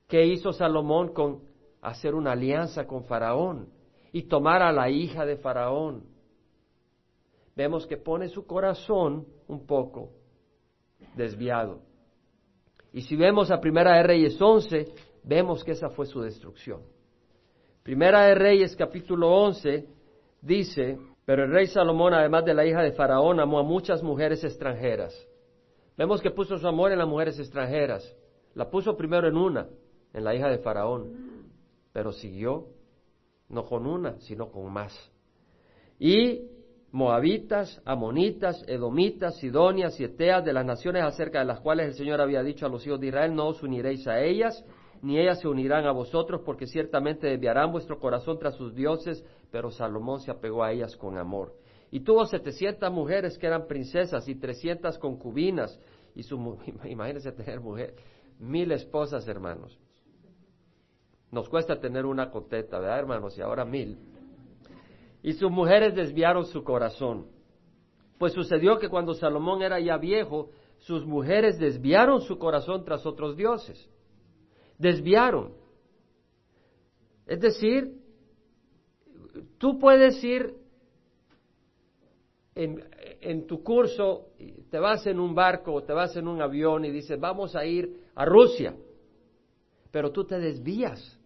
¿Qué 0.06 0.26
hizo 0.26 0.52
Salomón 0.52 1.12
con 1.12 1.42
hacer 1.82 2.14
una 2.14 2.32
alianza 2.32 2.86
con 2.86 3.04
Faraón 3.04 3.68
y 4.12 4.24
tomar 4.24 4.62
a 4.62 4.72
la 4.72 4.90
hija 4.90 5.24
de 5.24 5.36
Faraón? 5.36 6.04
Vemos 7.54 7.86
que 7.86 7.96
pone 7.96 8.28
su 8.28 8.46
corazón 8.46 9.26
un 9.46 9.66
poco 9.66 10.10
desviado. 11.14 11.82
Y 12.92 13.02
si 13.02 13.16
vemos 13.16 13.50
a 13.50 13.60
Primera 13.60 13.96
de 13.96 14.02
Reyes 14.02 14.40
11, 14.40 14.88
vemos 15.24 15.62
que 15.62 15.72
esa 15.72 15.90
fue 15.90 16.06
su 16.06 16.20
destrucción. 16.20 16.82
Primera 17.82 18.26
de 18.26 18.34
Reyes 18.34 18.76
capítulo 18.76 19.30
11 19.30 19.86
dice, 20.42 20.98
pero 21.24 21.44
el 21.44 21.50
rey 21.50 21.66
Salomón, 21.66 22.14
además 22.14 22.44
de 22.44 22.54
la 22.54 22.64
hija 22.64 22.82
de 22.82 22.92
Faraón, 22.92 23.40
amó 23.40 23.58
a 23.58 23.62
muchas 23.62 24.02
mujeres 24.02 24.42
extranjeras. 24.44 25.14
Vemos 25.96 26.22
que 26.22 26.30
puso 26.30 26.58
su 26.58 26.66
amor 26.66 26.92
en 26.92 26.98
las 26.98 27.08
mujeres 27.08 27.38
extranjeras. 27.38 28.14
La 28.54 28.70
puso 28.70 28.96
primero 28.96 29.28
en 29.28 29.36
una, 29.36 29.68
en 30.12 30.24
la 30.24 30.34
hija 30.34 30.48
de 30.48 30.58
Faraón, 30.58 31.50
pero 31.92 32.12
siguió 32.12 32.68
no 33.48 33.64
con 33.64 33.86
una, 33.86 34.18
sino 34.20 34.50
con 34.50 34.72
más. 34.72 34.94
Y 35.98 36.48
moabitas, 36.90 37.80
amonitas, 37.84 38.64
edomitas, 38.66 39.36
sidonias 39.36 39.98
y 40.00 40.04
eteas 40.04 40.44
de 40.44 40.52
las 40.52 40.64
naciones 40.64 41.02
acerca 41.02 41.40
de 41.40 41.44
las 41.44 41.60
cuales 41.60 41.88
el 41.88 41.94
Señor 41.94 42.20
había 42.20 42.42
dicho 42.42 42.66
a 42.66 42.68
los 42.68 42.86
hijos 42.86 43.00
de 43.00 43.08
Israel, 43.08 43.34
no 43.34 43.48
os 43.48 43.62
uniréis 43.62 44.06
a 44.06 44.20
ellas, 44.20 44.64
ni 45.02 45.18
ellas 45.18 45.40
se 45.40 45.48
unirán 45.48 45.86
a 45.86 45.92
vosotros, 45.92 46.40
porque 46.44 46.66
ciertamente 46.66 47.26
desviarán 47.28 47.72
vuestro 47.72 47.98
corazón 47.98 48.38
tras 48.38 48.54
sus 48.56 48.74
dioses, 48.74 49.24
pero 49.50 49.70
Salomón 49.70 50.20
se 50.20 50.30
apegó 50.30 50.64
a 50.64 50.72
ellas 50.72 50.96
con 50.96 51.18
amor. 51.18 51.54
Y 51.90 52.00
tuvo 52.00 52.24
setecientas 52.26 52.92
mujeres 52.92 53.38
que 53.38 53.46
eran 53.46 53.66
princesas 53.66 54.28
y 54.28 54.34
trescientas 54.34 54.98
concubinas, 54.98 55.78
y 56.14 56.22
su, 56.22 56.58
imagínense 56.84 57.32
tener 57.32 57.60
mujer, 57.60 57.94
mil 58.38 58.72
esposas, 58.72 59.28
hermanos. 59.28 59.78
Nos 61.30 61.48
cuesta 61.48 61.78
tener 61.78 62.06
una 62.06 62.30
coteta, 62.30 62.78
¿verdad, 62.78 63.00
hermanos? 63.00 63.36
Y 63.36 63.42
ahora 63.42 63.64
mil. 63.64 63.98
Y 65.22 65.32
sus 65.32 65.50
mujeres 65.50 65.94
desviaron 65.94 66.44
su 66.46 66.62
corazón. 66.62 67.26
Pues 68.18 68.32
sucedió 68.32 68.78
que 68.78 68.88
cuando 68.88 69.14
Salomón 69.14 69.62
era 69.62 69.80
ya 69.80 69.96
viejo, 69.96 70.50
sus 70.78 71.04
mujeres 71.04 71.58
desviaron 71.58 72.20
su 72.20 72.38
corazón 72.38 72.84
tras 72.84 73.04
otros 73.06 73.36
dioses. 73.36 73.88
Desviaron. 74.78 75.54
Es 77.26 77.40
decir, 77.40 78.00
tú 79.58 79.78
puedes 79.78 80.22
ir 80.24 80.54
en, 82.54 82.84
en, 83.20 83.46
tu 83.46 83.62
curso, 83.62 84.30
te 84.70 84.78
vas 84.78 85.06
en 85.06 85.20
un 85.20 85.34
barco 85.34 85.74
o 85.74 85.82
te 85.82 85.92
vas 85.92 86.16
en 86.16 86.26
un 86.26 86.40
avión 86.40 86.84
y 86.84 86.90
dices, 86.90 87.20
vamos 87.20 87.54
a 87.54 87.64
ir 87.64 88.08
a 88.14 88.24
Rusia, 88.24 88.74
pero 89.92 90.10
tú 90.10 90.24
te 90.24 90.38
desvías 90.38 91.18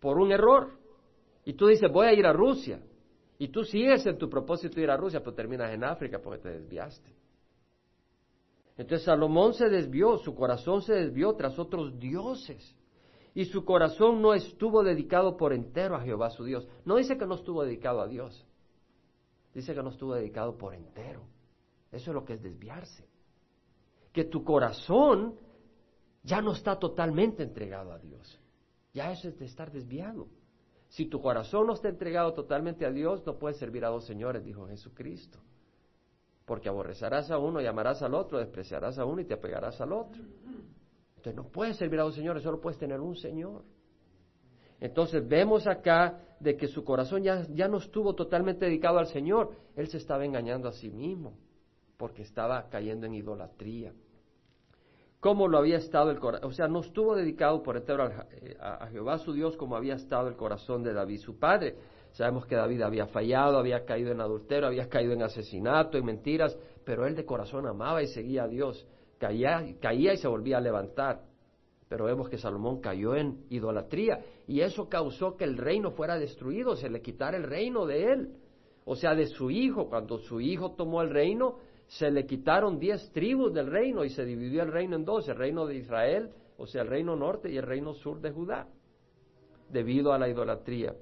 por 0.00 0.18
un 0.18 0.32
error. 0.32 0.81
Y 1.44 1.54
tú 1.54 1.66
dices, 1.66 1.90
voy 1.90 2.06
a 2.06 2.12
ir 2.12 2.26
a 2.26 2.32
Rusia. 2.32 2.80
Y 3.38 3.48
tú 3.48 3.64
sigues 3.64 4.06
en 4.06 4.18
tu 4.18 4.30
propósito 4.30 4.80
ir 4.80 4.90
a 4.90 4.96
Rusia, 4.96 5.20
pero 5.20 5.34
terminas 5.34 5.72
en 5.72 5.82
África 5.82 6.20
porque 6.22 6.42
te 6.42 6.50
desviaste. 6.50 7.12
Entonces 8.76 9.04
Salomón 9.04 9.54
se 9.54 9.68
desvió, 9.68 10.18
su 10.18 10.34
corazón 10.34 10.82
se 10.82 10.94
desvió 10.94 11.34
tras 11.34 11.58
otros 11.58 11.98
dioses. 11.98 12.76
Y 13.34 13.46
su 13.46 13.64
corazón 13.64 14.20
no 14.20 14.34
estuvo 14.34 14.82
dedicado 14.82 15.36
por 15.36 15.52
entero 15.52 15.96
a 15.96 16.02
Jehová 16.02 16.30
su 16.30 16.44
Dios. 16.44 16.68
No 16.84 16.96
dice 16.96 17.16
que 17.16 17.26
no 17.26 17.34
estuvo 17.34 17.64
dedicado 17.64 18.00
a 18.00 18.06
Dios. 18.06 18.46
Dice 19.54 19.74
que 19.74 19.82
no 19.82 19.90
estuvo 19.90 20.14
dedicado 20.14 20.56
por 20.56 20.74
entero. 20.74 21.22
Eso 21.90 22.10
es 22.10 22.14
lo 22.14 22.24
que 22.24 22.34
es 22.34 22.42
desviarse. 22.42 23.08
Que 24.12 24.24
tu 24.24 24.44
corazón 24.44 25.36
ya 26.22 26.40
no 26.40 26.52
está 26.52 26.78
totalmente 26.78 27.42
entregado 27.42 27.92
a 27.92 27.98
Dios. 27.98 28.38
Ya 28.92 29.10
eso 29.10 29.28
es 29.28 29.38
de 29.38 29.46
estar 29.46 29.72
desviado. 29.72 30.28
Si 30.92 31.06
tu 31.06 31.22
corazón 31.22 31.68
no 31.68 31.72
está 31.72 31.88
entregado 31.88 32.34
totalmente 32.34 32.84
a 32.84 32.90
Dios, 32.90 33.24
no 33.24 33.38
puedes 33.38 33.56
servir 33.56 33.82
a 33.82 33.88
dos 33.88 34.04
señores, 34.04 34.44
dijo 34.44 34.68
Jesucristo. 34.68 35.38
Porque 36.44 36.68
aborrecerás 36.68 37.30
a 37.30 37.38
uno 37.38 37.62
y 37.62 37.66
amarás 37.66 38.02
al 38.02 38.12
otro, 38.12 38.38
despreciarás 38.38 38.98
a 38.98 39.06
uno 39.06 39.22
y 39.22 39.24
te 39.24 39.32
apegarás 39.32 39.80
al 39.80 39.94
otro. 39.94 40.22
Entonces 41.16 41.34
no 41.34 41.44
puedes 41.44 41.78
servir 41.78 41.98
a 41.98 42.02
dos 42.02 42.14
señores, 42.14 42.42
solo 42.42 42.60
puedes 42.60 42.78
tener 42.78 43.00
un 43.00 43.16
Señor. 43.16 43.64
Entonces 44.80 45.26
vemos 45.26 45.66
acá 45.66 46.20
de 46.38 46.58
que 46.58 46.68
su 46.68 46.84
corazón 46.84 47.22
ya, 47.22 47.46
ya 47.54 47.68
no 47.68 47.78
estuvo 47.78 48.14
totalmente 48.14 48.66
dedicado 48.66 48.98
al 48.98 49.06
Señor, 49.06 49.56
él 49.74 49.88
se 49.88 49.96
estaba 49.96 50.26
engañando 50.26 50.68
a 50.68 50.72
sí 50.72 50.90
mismo, 50.90 51.38
porque 51.96 52.20
estaba 52.20 52.68
cayendo 52.68 53.06
en 53.06 53.14
idolatría 53.14 53.94
cómo 55.22 55.46
lo 55.46 55.58
había 55.58 55.76
estado 55.76 56.10
el 56.10 56.18
corazón, 56.18 56.50
o 56.50 56.52
sea, 56.52 56.66
no 56.66 56.80
estuvo 56.80 57.14
dedicado 57.14 57.62
por 57.62 57.76
eh, 57.76 58.56
a, 58.60 58.88
Jehová 58.88 59.18
su 59.18 59.32
Dios 59.32 59.56
como 59.56 59.76
había 59.76 59.94
estado 59.94 60.26
el 60.26 60.34
corazón 60.34 60.82
de 60.82 60.92
David 60.92 61.20
su 61.20 61.38
padre. 61.38 61.76
Sabemos 62.10 62.44
que 62.44 62.56
David 62.56 62.82
había 62.82 63.06
fallado, 63.06 63.56
había 63.56 63.84
caído 63.84 64.10
en 64.10 64.20
adulterio, 64.20 64.66
había 64.66 64.88
caído 64.88 65.12
en 65.12 65.22
asesinato, 65.22 65.96
en 65.96 66.06
mentiras, 66.06 66.58
pero 66.84 67.06
él 67.06 67.14
de 67.14 67.24
corazón 67.24 67.68
amaba 67.68 68.02
y 68.02 68.08
seguía 68.08 68.42
a 68.42 68.48
Dios. 68.48 68.84
Caía, 69.18 69.64
caía 69.80 70.12
y 70.12 70.16
se 70.16 70.26
volvía 70.26 70.58
a 70.58 70.60
levantar. 70.60 71.22
Pero 71.88 72.06
vemos 72.06 72.28
que 72.28 72.36
Salomón 72.36 72.80
cayó 72.80 73.14
en 73.14 73.44
idolatría 73.48 74.24
y 74.48 74.60
eso 74.60 74.88
causó 74.88 75.36
que 75.36 75.44
el 75.44 75.56
reino 75.56 75.92
fuera 75.92 76.18
destruido, 76.18 76.74
se 76.74 76.90
le 76.90 77.00
quitara 77.00 77.36
el 77.36 77.44
reino 77.44 77.86
de 77.86 78.12
él, 78.12 78.34
o 78.84 78.96
sea, 78.96 79.14
de 79.14 79.26
su 79.26 79.52
hijo. 79.52 79.88
Cuando 79.88 80.18
su 80.18 80.40
hijo 80.40 80.72
tomó 80.72 81.00
el 81.00 81.10
reino, 81.10 81.58
se 81.98 82.10
le 82.10 82.24
quitaron 82.24 82.78
diez 82.78 83.10
tribus 83.12 83.52
del 83.52 83.66
reino 83.66 84.02
y 84.02 84.08
se 84.08 84.24
dividió 84.24 84.62
el 84.62 84.72
reino 84.72 84.96
en 84.96 85.04
dos, 85.04 85.28
el 85.28 85.36
reino 85.36 85.66
de 85.66 85.76
Israel, 85.76 86.30
o 86.56 86.66
sea, 86.66 86.82
el 86.82 86.88
reino 86.88 87.16
norte 87.16 87.50
y 87.50 87.58
el 87.58 87.64
reino 87.64 87.92
sur 87.92 88.20
de 88.20 88.30
Judá, 88.30 88.66
debido 89.68 90.12
a 90.12 90.18
la 90.18 90.28
idolatría. 90.28 90.94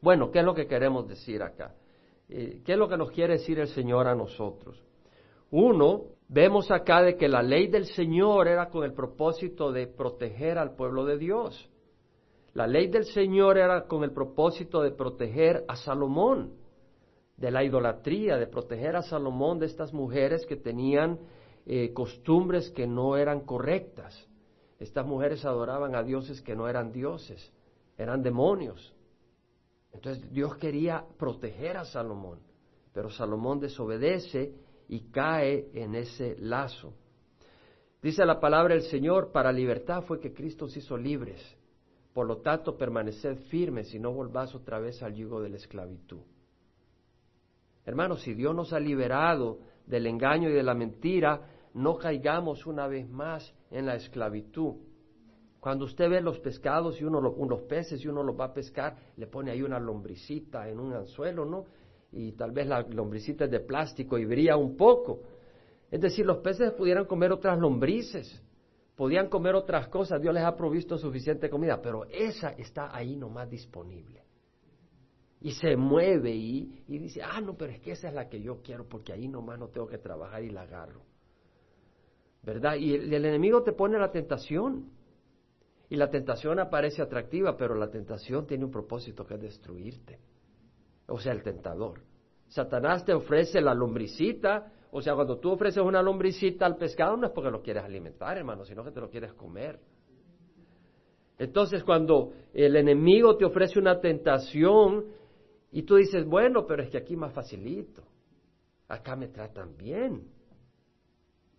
Bueno, 0.00 0.32
¿qué 0.32 0.40
es 0.40 0.44
lo 0.44 0.54
que 0.54 0.66
queremos 0.66 1.06
decir 1.06 1.40
acá? 1.40 1.76
Eh, 2.28 2.62
¿Qué 2.64 2.72
es 2.72 2.78
lo 2.78 2.88
que 2.88 2.96
nos 2.96 3.12
quiere 3.12 3.34
decir 3.34 3.60
el 3.60 3.68
Señor 3.68 4.08
a 4.08 4.16
nosotros? 4.16 4.82
Uno, 5.52 6.06
vemos 6.28 6.72
acá 6.72 7.00
de 7.02 7.16
que 7.16 7.28
la 7.28 7.42
ley 7.42 7.68
del 7.68 7.86
Señor 7.86 8.48
era 8.48 8.70
con 8.70 8.82
el 8.82 8.94
propósito 8.94 9.70
de 9.70 9.86
proteger 9.86 10.58
al 10.58 10.74
pueblo 10.74 11.04
de 11.04 11.16
Dios. 11.16 11.70
La 12.54 12.66
ley 12.66 12.88
del 12.88 13.04
Señor 13.04 13.56
era 13.56 13.86
con 13.86 14.02
el 14.02 14.10
propósito 14.10 14.82
de 14.82 14.90
proteger 14.90 15.64
a 15.68 15.76
Salomón 15.76 16.61
de 17.42 17.50
la 17.50 17.64
idolatría, 17.64 18.36
de 18.36 18.46
proteger 18.46 18.94
a 18.94 19.02
Salomón 19.02 19.58
de 19.58 19.66
estas 19.66 19.92
mujeres 19.92 20.46
que 20.46 20.54
tenían 20.54 21.18
eh, 21.66 21.92
costumbres 21.92 22.70
que 22.70 22.86
no 22.86 23.16
eran 23.16 23.40
correctas. 23.40 24.28
Estas 24.78 25.04
mujeres 25.04 25.44
adoraban 25.44 25.96
a 25.96 26.04
dioses 26.04 26.40
que 26.40 26.54
no 26.54 26.68
eran 26.68 26.92
dioses, 26.92 27.52
eran 27.98 28.22
demonios. 28.22 28.94
Entonces 29.90 30.32
Dios 30.32 30.54
quería 30.58 31.04
proteger 31.18 31.78
a 31.78 31.84
Salomón, 31.84 32.38
pero 32.92 33.10
Salomón 33.10 33.58
desobedece 33.58 34.54
y 34.86 35.10
cae 35.10 35.68
en 35.74 35.96
ese 35.96 36.36
lazo. 36.38 36.92
Dice 38.00 38.24
la 38.24 38.38
palabra 38.38 38.74
del 38.74 38.84
Señor, 38.84 39.32
para 39.32 39.50
libertad 39.50 40.04
fue 40.04 40.20
que 40.20 40.32
Cristo 40.32 40.68
se 40.68 40.78
hizo 40.78 40.96
libres. 40.96 41.42
Por 42.14 42.24
lo 42.24 42.36
tanto, 42.36 42.78
permaneced 42.78 43.36
firmes 43.48 43.92
y 43.94 43.98
no 43.98 44.12
volváis 44.12 44.54
otra 44.54 44.78
vez 44.78 45.02
al 45.02 45.16
yugo 45.16 45.40
de 45.40 45.48
la 45.48 45.56
esclavitud. 45.56 46.20
Hermanos, 47.84 48.22
si 48.22 48.34
Dios 48.34 48.54
nos 48.54 48.72
ha 48.72 48.78
liberado 48.78 49.58
del 49.86 50.06
engaño 50.06 50.48
y 50.48 50.52
de 50.52 50.62
la 50.62 50.74
mentira, 50.74 51.48
no 51.74 51.96
caigamos 51.96 52.66
una 52.66 52.86
vez 52.86 53.08
más 53.08 53.52
en 53.70 53.86
la 53.86 53.96
esclavitud. 53.96 54.74
Cuando 55.58 55.84
usted 55.84 56.08
ve 56.08 56.20
los 56.20 56.38
pescados 56.40 57.00
y 57.00 57.04
uno 57.04 57.20
los 57.20 57.62
peces 57.62 58.04
y 58.04 58.08
uno 58.08 58.22
los 58.22 58.38
va 58.38 58.46
a 58.46 58.54
pescar, 58.54 58.96
le 59.16 59.26
pone 59.26 59.50
ahí 59.50 59.62
una 59.62 59.78
lombricita 59.78 60.68
en 60.68 60.78
un 60.78 60.92
anzuelo, 60.92 61.44
¿no? 61.44 61.64
Y 62.12 62.32
tal 62.32 62.52
vez 62.52 62.66
la 62.66 62.82
lombricita 62.82 63.44
es 63.44 63.50
de 63.50 63.60
plástico 63.60 64.18
y 64.18 64.24
brilla 64.24 64.56
un 64.56 64.76
poco. 64.76 65.20
Es 65.90 66.00
decir, 66.00 66.26
los 66.26 66.38
peces 66.38 66.72
pudieran 66.72 67.06
comer 67.06 67.32
otras 67.32 67.58
lombrices, 67.58 68.42
podían 68.96 69.28
comer 69.28 69.54
otras 69.54 69.88
cosas, 69.88 70.20
Dios 70.20 70.34
les 70.34 70.44
ha 70.44 70.56
provisto 70.56 70.98
suficiente 70.98 71.48
comida, 71.48 71.80
pero 71.80 72.04
esa 72.06 72.50
está 72.50 72.94
ahí 72.94 73.16
nomás 73.16 73.48
disponible 73.48 74.22
y 75.42 75.50
se 75.52 75.76
mueve 75.76 76.30
y, 76.30 76.84
dice, 76.86 77.20
ah, 77.22 77.40
no, 77.40 77.56
pero 77.56 77.72
es 77.72 77.80
que 77.80 77.92
esa 77.92 78.08
es 78.08 78.14
la 78.14 78.28
que 78.28 78.40
yo 78.40 78.62
quiero 78.62 78.88
porque 78.88 79.12
ahí 79.12 79.26
nomás 79.26 79.58
no 79.58 79.68
tengo 79.68 79.88
que 79.88 79.98
trabajar 79.98 80.44
y 80.44 80.50
la 80.50 80.62
agarro. 80.62 81.02
¿Verdad? 82.42 82.76
Y 82.76 82.94
el, 82.94 83.12
el, 83.12 83.24
enemigo 83.24 83.62
te 83.62 83.72
pone 83.72 83.98
la 83.98 84.10
tentación. 84.10 84.90
Y 85.88 85.96
la 85.96 86.08
tentación 86.10 86.58
aparece 86.58 87.02
atractiva, 87.02 87.56
pero 87.56 87.74
la 87.74 87.90
tentación 87.90 88.46
tiene 88.46 88.64
un 88.64 88.70
propósito 88.70 89.26
que 89.26 89.34
es 89.34 89.40
destruirte. 89.40 90.18
O 91.08 91.18
sea, 91.18 91.32
el 91.32 91.42
tentador. 91.42 92.00
Satanás 92.48 93.04
te 93.04 93.12
ofrece 93.12 93.60
la 93.60 93.74
lombricita, 93.74 94.72
o 94.92 95.02
sea, 95.02 95.14
cuando 95.14 95.38
tú 95.38 95.50
ofreces 95.50 95.82
una 95.82 96.02
lombricita 96.02 96.66
al 96.66 96.76
pescado 96.76 97.16
no 97.16 97.26
es 97.26 97.32
porque 97.32 97.50
lo 97.50 97.62
quieres 97.62 97.82
alimentar, 97.82 98.36
hermano, 98.38 98.64
sino 98.64 98.84
que 98.84 98.92
te 98.92 99.00
lo 99.00 99.10
quieres 99.10 99.32
comer. 99.32 99.80
Entonces, 101.38 101.82
cuando 101.82 102.32
el 102.54 102.76
enemigo 102.76 103.36
te 103.36 103.44
ofrece 103.44 103.78
una 103.78 104.00
tentación, 104.00 105.06
y 105.72 105.82
tú 105.84 105.96
dices, 105.96 106.26
bueno, 106.26 106.66
pero 106.66 106.82
es 106.82 106.90
que 106.90 106.98
aquí 106.98 107.16
más 107.16 107.32
facilito. 107.32 108.02
Acá 108.88 109.16
me 109.16 109.28
tratan 109.28 109.74
bien. 109.74 110.28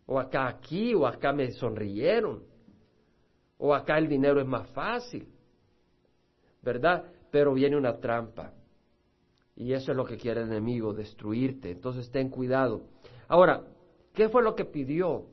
O 0.05 0.19
acá 0.19 0.47
aquí, 0.47 0.93
o 0.93 1.07
acá 1.07 1.33
me 1.33 1.51
sonrieron. 1.51 2.43
O 3.57 3.73
acá 3.73 3.97
el 3.97 4.07
dinero 4.07 4.39
es 4.39 4.45
más 4.45 4.69
fácil. 4.69 5.27
¿Verdad? 6.61 7.11
Pero 7.31 7.55
viene 7.55 7.75
una 7.75 7.97
trampa. 7.97 8.53
Y 9.55 9.73
eso 9.73 9.91
es 9.91 9.97
lo 9.97 10.05
que 10.05 10.17
quiere 10.17 10.41
el 10.41 10.47
enemigo, 10.47 10.93
destruirte. 10.93 11.71
Entonces 11.71 12.11
ten 12.11 12.29
cuidado. 12.29 12.83
Ahora, 13.27 13.65
¿qué 14.13 14.29
fue 14.29 14.43
lo 14.43 14.53
que 14.53 14.65
pidió 14.65 15.25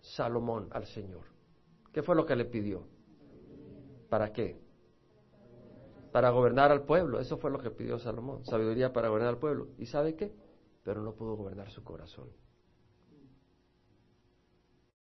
Salomón 0.00 0.68
al 0.70 0.86
Señor? 0.86 1.24
¿Qué 1.92 2.02
fue 2.02 2.14
lo 2.14 2.24
que 2.24 2.36
le 2.36 2.44
pidió? 2.44 2.86
¿Para 4.08 4.32
qué? 4.32 4.63
Para 6.14 6.30
gobernar 6.30 6.70
al 6.70 6.84
pueblo. 6.84 7.18
Eso 7.18 7.38
fue 7.38 7.50
lo 7.50 7.58
que 7.58 7.72
pidió 7.72 7.98
Salomón, 7.98 8.44
sabiduría 8.44 8.92
para 8.92 9.08
gobernar 9.08 9.30
al 9.30 9.40
pueblo. 9.40 9.70
¿Y 9.78 9.86
sabe 9.86 10.14
qué? 10.14 10.32
Pero 10.84 11.02
no 11.02 11.16
pudo 11.16 11.34
gobernar 11.34 11.72
su 11.72 11.82
corazón. 11.82 12.28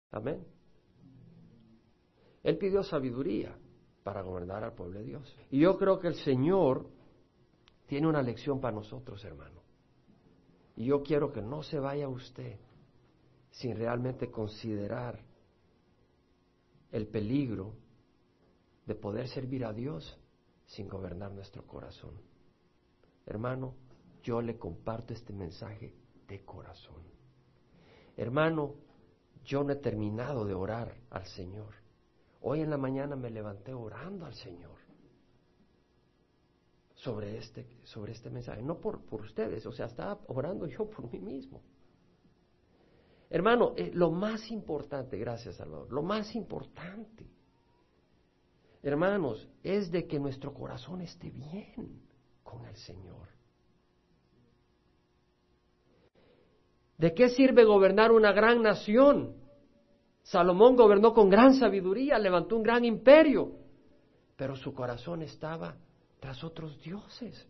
Amén. 0.09 0.43
Él 2.41 2.57
pidió 2.57 2.81
sabiduría 2.81 3.55
para 4.01 4.23
gobernar 4.23 4.63
al 4.63 4.73
pueblo 4.73 4.97
de 4.97 5.05
Dios. 5.05 5.37
Y 5.51 5.59
yo 5.59 5.77
creo 5.77 5.99
que 5.99 6.07
el 6.07 6.15
Señor 6.15 6.87
tiene 7.85 8.07
una 8.07 8.23
lección 8.23 8.59
para 8.59 8.75
nosotros, 8.75 9.23
hermano. 9.23 9.61
Y 10.75 10.85
yo 10.85 11.03
quiero 11.03 11.31
que 11.31 11.43
no 11.43 11.61
se 11.61 11.77
vaya 11.77 12.09
usted 12.09 12.57
sin 13.51 13.77
realmente 13.77 14.31
considerar 14.31 15.19
el 16.91 17.05
peligro 17.05 17.75
de 18.87 18.95
poder 18.95 19.27
servir 19.27 19.63
a 19.63 19.73
Dios 19.73 20.19
sin 20.75 20.87
gobernar 20.87 21.31
nuestro 21.31 21.65
corazón. 21.67 22.19
Hermano, 23.25 23.75
yo 24.23 24.41
le 24.41 24.57
comparto 24.57 25.13
este 25.13 25.31
mensaje 25.31 25.93
de 26.27 26.43
corazón. 26.43 27.03
Hermano, 28.17 28.75
yo 29.45 29.63
no 29.63 29.73
he 29.73 29.75
terminado 29.75 30.45
de 30.45 30.53
orar 30.53 30.95
al 31.11 31.25
Señor. 31.27 31.75
Hoy 32.41 32.61
en 32.61 32.69
la 32.69 32.77
mañana 32.77 33.15
me 33.15 33.29
levanté 33.29 33.73
orando 33.73 34.25
al 34.25 34.33
Señor 34.33 34.77
sobre 36.95 37.37
este, 37.37 37.67
sobre 37.83 38.13
este 38.13 38.29
mensaje, 38.29 38.61
no 38.61 38.79
por, 38.79 39.05
por 39.05 39.21
ustedes, 39.21 39.65
o 39.65 39.71
sea, 39.71 39.87
estaba 39.87 40.21
orando 40.27 40.65
yo 40.67 40.89
por 40.89 41.11
mí 41.11 41.19
mismo. 41.19 41.61
Hermano, 43.29 43.73
eh, 43.75 43.91
lo 43.93 44.09
más 44.09 44.49
importante, 44.51 45.17
gracias 45.17 45.57
Salvador, 45.57 45.91
lo 45.91 46.01
más 46.01 46.33
importante, 46.35 47.29
hermanos, 48.83 49.47
es 49.63 49.89
de 49.89 50.05
que 50.05 50.19
nuestro 50.19 50.53
corazón 50.53 51.01
esté 51.01 51.29
bien 51.29 52.01
con 52.43 52.65
el 52.65 52.75
Señor. 52.75 53.27
¿De 56.97 57.13
qué 57.13 57.29
sirve 57.29 57.63
gobernar 57.63 58.11
una 58.11 58.31
gran 58.31 58.61
nación? 58.61 59.35
Salomón 60.21 60.75
gobernó 60.75 61.13
con 61.13 61.29
gran 61.29 61.55
sabiduría, 61.55 62.19
levantó 62.19 62.55
un 62.55 62.63
gran 62.63 62.85
imperio, 62.85 63.51
pero 64.35 64.55
su 64.55 64.73
corazón 64.73 65.21
estaba 65.21 65.75
tras 66.19 66.43
otros 66.43 66.79
dioses. 66.81 67.47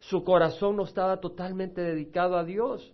Su 0.00 0.24
corazón 0.24 0.76
no 0.76 0.84
estaba 0.84 1.20
totalmente 1.20 1.80
dedicado 1.80 2.36
a 2.36 2.44
Dios. 2.44 2.92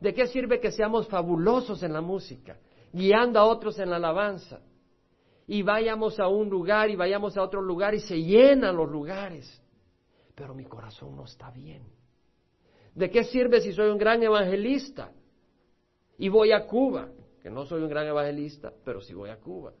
¿De 0.00 0.14
qué 0.14 0.26
sirve 0.26 0.60
que 0.60 0.70
seamos 0.70 1.08
fabulosos 1.08 1.82
en 1.82 1.92
la 1.92 2.00
música, 2.00 2.58
guiando 2.92 3.38
a 3.40 3.44
otros 3.44 3.78
en 3.78 3.90
la 3.90 3.96
alabanza? 3.96 4.60
Y 5.48 5.62
vayamos 5.62 6.20
a 6.20 6.28
un 6.28 6.50
lugar 6.50 6.90
y 6.90 6.96
vayamos 6.96 7.36
a 7.38 7.42
otro 7.42 7.62
lugar 7.62 7.94
y 7.94 8.00
se 8.00 8.22
llenan 8.22 8.76
los 8.76 8.88
lugares, 8.90 9.62
pero 10.34 10.54
mi 10.54 10.66
corazón 10.66 11.16
no 11.16 11.24
está 11.24 11.50
bien. 11.50 11.82
¿De 12.94 13.10
qué 13.10 13.24
sirve 13.24 13.62
si 13.62 13.72
soy 13.72 13.88
un 13.90 13.96
gran 13.96 14.22
evangelista 14.22 15.10
y 16.18 16.28
voy 16.28 16.52
a 16.52 16.66
Cuba? 16.66 17.08
Que 17.42 17.48
no 17.48 17.64
soy 17.64 17.82
un 17.82 17.88
gran 17.88 18.06
evangelista, 18.06 18.72
pero 18.84 19.00
sí 19.00 19.14
voy 19.14 19.30
a 19.30 19.38
Cuba. 19.38 19.72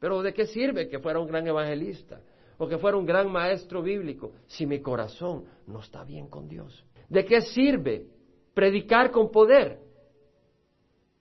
Pero 0.00 0.22
¿de 0.22 0.34
qué 0.34 0.44
sirve 0.46 0.88
que 0.88 0.98
fuera 0.98 1.20
un 1.20 1.28
gran 1.28 1.46
evangelista 1.46 2.20
o 2.58 2.66
que 2.66 2.78
fuera 2.78 2.96
un 2.96 3.06
gran 3.06 3.30
maestro 3.30 3.80
bíblico 3.80 4.32
si 4.46 4.66
mi 4.66 4.80
corazón 4.80 5.44
no 5.68 5.78
está 5.78 6.02
bien 6.02 6.26
con 6.26 6.48
Dios? 6.48 6.84
¿De 7.08 7.24
qué 7.24 7.42
sirve 7.42 8.08
predicar 8.54 9.12
con 9.12 9.30
poder 9.30 9.78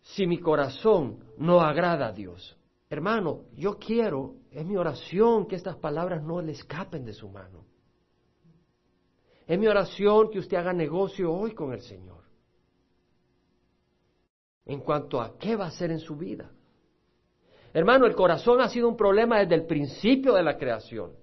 si 0.01 0.25
mi 0.25 0.39
corazón 0.39 1.20
no 1.38 1.62
agrada 1.62 2.08
a 2.08 2.12
Dios? 2.12 2.58
Hermano, 2.92 3.46
yo 3.56 3.80
quiero, 3.80 4.36
es 4.52 4.66
mi 4.66 4.76
oración, 4.76 5.48
que 5.48 5.56
estas 5.56 5.78
palabras 5.78 6.22
no 6.22 6.42
le 6.42 6.52
escapen 6.52 7.06
de 7.06 7.14
su 7.14 7.30
mano. 7.30 7.64
Es 9.48 9.58
mi 9.58 9.66
oración 9.68 10.30
que 10.30 10.40
usted 10.40 10.58
haga 10.58 10.74
negocio 10.74 11.32
hoy 11.32 11.54
con 11.54 11.72
el 11.72 11.80
Señor. 11.80 12.22
En 14.66 14.82
cuanto 14.82 15.22
a 15.22 15.38
qué 15.40 15.56
va 15.56 15.66
a 15.66 15.68
hacer 15.70 15.90
en 15.90 16.00
su 16.00 16.18
vida. 16.18 16.52
Hermano, 17.74 18.06
el 18.06 18.14
corazón 18.14 18.60
ha 18.60 18.68
sido 18.68 18.90
un 18.90 18.98
problema 18.98 19.40
desde 19.40 19.56
el 19.56 19.66
principio 19.66 20.34
de 20.34 20.44
la 20.44 20.58
creación. 20.58 21.14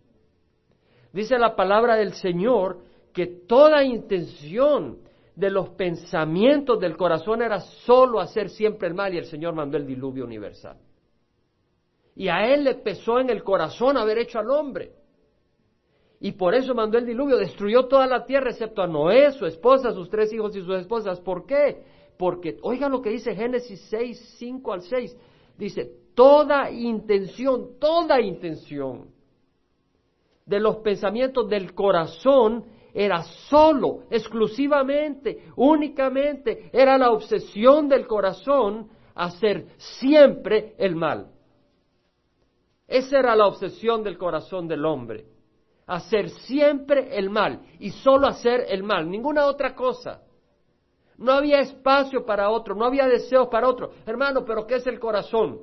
Dice 1.12 1.38
la 1.38 1.54
palabra 1.54 1.96
del 1.96 2.14
Señor 2.14 2.80
que 3.12 3.26
toda 3.26 3.84
intención 3.84 5.00
de 5.36 5.50
los 5.50 5.68
pensamientos 5.70 6.80
del 6.80 6.96
corazón 6.96 7.42
era 7.42 7.60
solo 7.60 8.20
hacer 8.20 8.48
siempre 8.48 8.88
el 8.88 8.94
mal 8.94 9.12
y 9.12 9.18
el 9.18 9.26
Señor 9.26 9.54
mandó 9.54 9.76
el 9.76 9.86
diluvio 9.86 10.24
universal. 10.24 10.78
Y 12.18 12.28
a 12.28 12.52
él 12.52 12.64
le 12.64 12.74
pesó 12.74 13.20
en 13.20 13.30
el 13.30 13.44
corazón 13.44 13.96
haber 13.96 14.18
hecho 14.18 14.40
al 14.40 14.50
hombre. 14.50 14.90
Y 16.18 16.32
por 16.32 16.52
eso 16.52 16.74
mandó 16.74 16.98
el 16.98 17.06
diluvio, 17.06 17.36
destruyó 17.36 17.86
toda 17.86 18.08
la 18.08 18.26
tierra 18.26 18.50
excepto 18.50 18.82
a 18.82 18.88
Noé, 18.88 19.30
su 19.30 19.46
esposa, 19.46 19.92
sus 19.92 20.10
tres 20.10 20.32
hijos 20.32 20.54
y 20.56 20.60
sus 20.60 20.74
esposas. 20.74 21.20
¿Por 21.20 21.46
qué? 21.46 21.84
Porque, 22.18 22.58
oiga 22.62 22.88
lo 22.88 23.00
que 23.00 23.10
dice 23.10 23.36
Génesis 23.36 23.80
6, 23.88 24.34
5 24.36 24.72
al 24.72 24.82
6. 24.82 25.16
Dice, 25.56 25.92
toda 26.16 26.72
intención, 26.72 27.78
toda 27.78 28.20
intención 28.20 29.12
de 30.44 30.58
los 30.58 30.78
pensamientos 30.78 31.48
del 31.48 31.72
corazón 31.72 32.64
era 32.92 33.22
solo, 33.22 34.06
exclusivamente, 34.10 35.44
únicamente, 35.54 36.68
era 36.72 36.98
la 36.98 37.12
obsesión 37.12 37.88
del 37.88 38.08
corazón 38.08 38.88
hacer 39.14 39.66
siempre 39.76 40.74
el 40.78 40.96
mal. 40.96 41.37
Esa 42.88 43.20
era 43.20 43.36
la 43.36 43.46
obsesión 43.46 44.02
del 44.02 44.18
corazón 44.18 44.66
del 44.66 44.84
hombre 44.84 45.38
hacer 45.88 46.28
siempre 46.28 47.16
el 47.18 47.30
mal 47.30 47.62
y 47.80 47.90
solo 47.90 48.26
hacer 48.28 48.66
el 48.68 48.82
mal, 48.82 49.10
ninguna 49.10 49.46
otra 49.46 49.74
cosa. 49.74 50.22
No 51.16 51.32
había 51.32 51.60
espacio 51.60 52.24
para 52.24 52.50
otro, 52.50 52.76
no 52.76 52.84
había 52.84 53.06
deseos 53.06 53.48
para 53.48 53.68
otro. 53.68 53.90
Hermano, 54.06 54.44
pero 54.44 54.66
¿qué 54.66 54.76
es 54.76 54.86
el 54.86 55.00
corazón? 55.00 55.60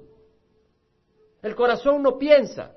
El 1.41 1.55
corazón 1.55 2.01
no 2.01 2.17
piensa. 2.17 2.73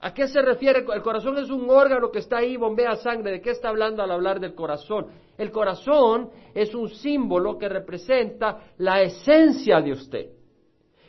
¿A 0.00 0.12
qué 0.12 0.26
se 0.26 0.42
refiere? 0.42 0.84
El 0.92 1.02
corazón 1.02 1.38
es 1.38 1.50
un 1.50 1.68
órgano 1.70 2.10
que 2.10 2.18
está 2.20 2.38
ahí, 2.38 2.56
bombea 2.56 2.96
sangre. 2.96 3.32
¿De 3.32 3.40
qué 3.40 3.50
está 3.50 3.68
hablando 3.68 4.02
al 4.02 4.10
hablar 4.10 4.40
del 4.40 4.54
corazón? 4.54 5.08
El 5.38 5.52
corazón 5.52 6.30
es 6.54 6.74
un 6.74 6.88
símbolo 6.88 7.56
que 7.58 7.68
representa 7.68 8.72
la 8.78 9.02
esencia 9.02 9.80
de 9.80 9.92
usted. 9.92 10.26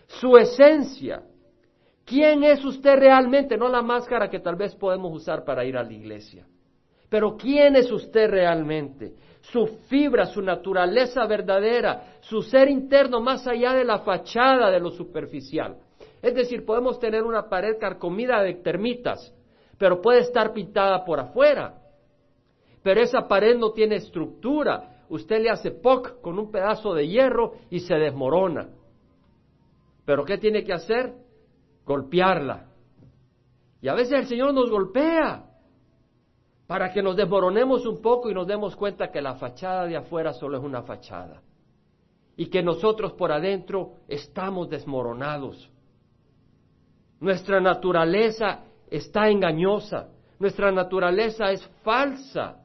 Su 0.07 0.37
esencia. 0.37 1.23
¿Quién 2.07 2.41
es 2.45 2.63
usted 2.63 2.97
realmente? 2.97 3.57
No 3.57 3.67
la 3.67 3.81
máscara 3.81 4.29
que 4.29 4.39
tal 4.39 4.55
vez 4.55 4.73
podemos 4.75 5.13
usar 5.13 5.43
para 5.43 5.65
ir 5.65 5.75
a 5.75 5.83
la 5.83 5.91
iglesia. 5.91 6.47
Pero 7.09 7.35
¿quién 7.35 7.75
es 7.75 7.91
usted 7.91 8.29
realmente? 8.29 9.13
Su 9.41 9.67
fibra, 9.89 10.25
su 10.25 10.41
naturaleza 10.41 11.25
verdadera, 11.25 12.19
su 12.21 12.41
ser 12.41 12.69
interno 12.69 13.19
más 13.19 13.45
allá 13.45 13.73
de 13.73 13.83
la 13.83 13.99
fachada 13.99 14.71
de 14.71 14.79
lo 14.79 14.89
superficial. 14.91 15.79
Es 16.21 16.33
decir, 16.33 16.65
podemos 16.65 16.97
tener 16.97 17.23
una 17.23 17.49
pared 17.49 17.77
carcomida 17.77 18.41
de 18.41 18.53
termitas, 18.53 19.35
pero 19.77 20.01
puede 20.01 20.21
estar 20.21 20.53
pintada 20.53 21.03
por 21.03 21.19
afuera. 21.19 21.73
Pero 22.83 23.01
esa 23.01 23.27
pared 23.27 23.57
no 23.57 23.73
tiene 23.73 23.97
estructura. 23.97 25.03
Usted 25.09 25.41
le 25.41 25.49
hace 25.49 25.71
poc 25.71 26.21
con 26.21 26.39
un 26.39 26.51
pedazo 26.51 26.93
de 26.93 27.05
hierro 27.05 27.55
y 27.69 27.81
se 27.81 27.95
desmorona. 27.95 28.69
Pero 30.05 30.23
¿qué 30.23 30.37
tiene 30.37 30.63
que 30.63 30.71
hacer? 30.71 31.26
Golpearla. 31.87 32.65
Y 33.81 33.87
a 33.87 33.93
veces 33.93 34.13
el 34.13 34.27
Señor 34.27 34.53
nos 34.53 34.69
golpea 34.69 35.45
para 36.67 36.91
que 36.91 37.01
nos 37.01 37.15
desmoronemos 37.15 37.85
un 37.85 38.01
poco 38.01 38.29
y 38.29 38.33
nos 38.33 38.45
demos 38.45 38.75
cuenta 38.75 39.09
que 39.09 39.21
la 39.21 39.35
fachada 39.35 39.85
de 39.85 39.95
afuera 39.95 40.33
solo 40.33 40.57
es 40.57 40.63
una 40.63 40.83
fachada 40.83 41.41
y 42.35 42.47
que 42.47 42.61
nosotros 42.61 43.13
por 43.13 43.31
adentro 43.31 43.93
estamos 44.07 44.69
desmoronados. 44.69 45.71
Nuestra 47.19 47.61
naturaleza 47.61 48.65
está 48.91 49.29
engañosa, 49.29 50.09
nuestra 50.39 50.71
naturaleza 50.71 51.51
es 51.51 51.65
falsa, 51.83 52.57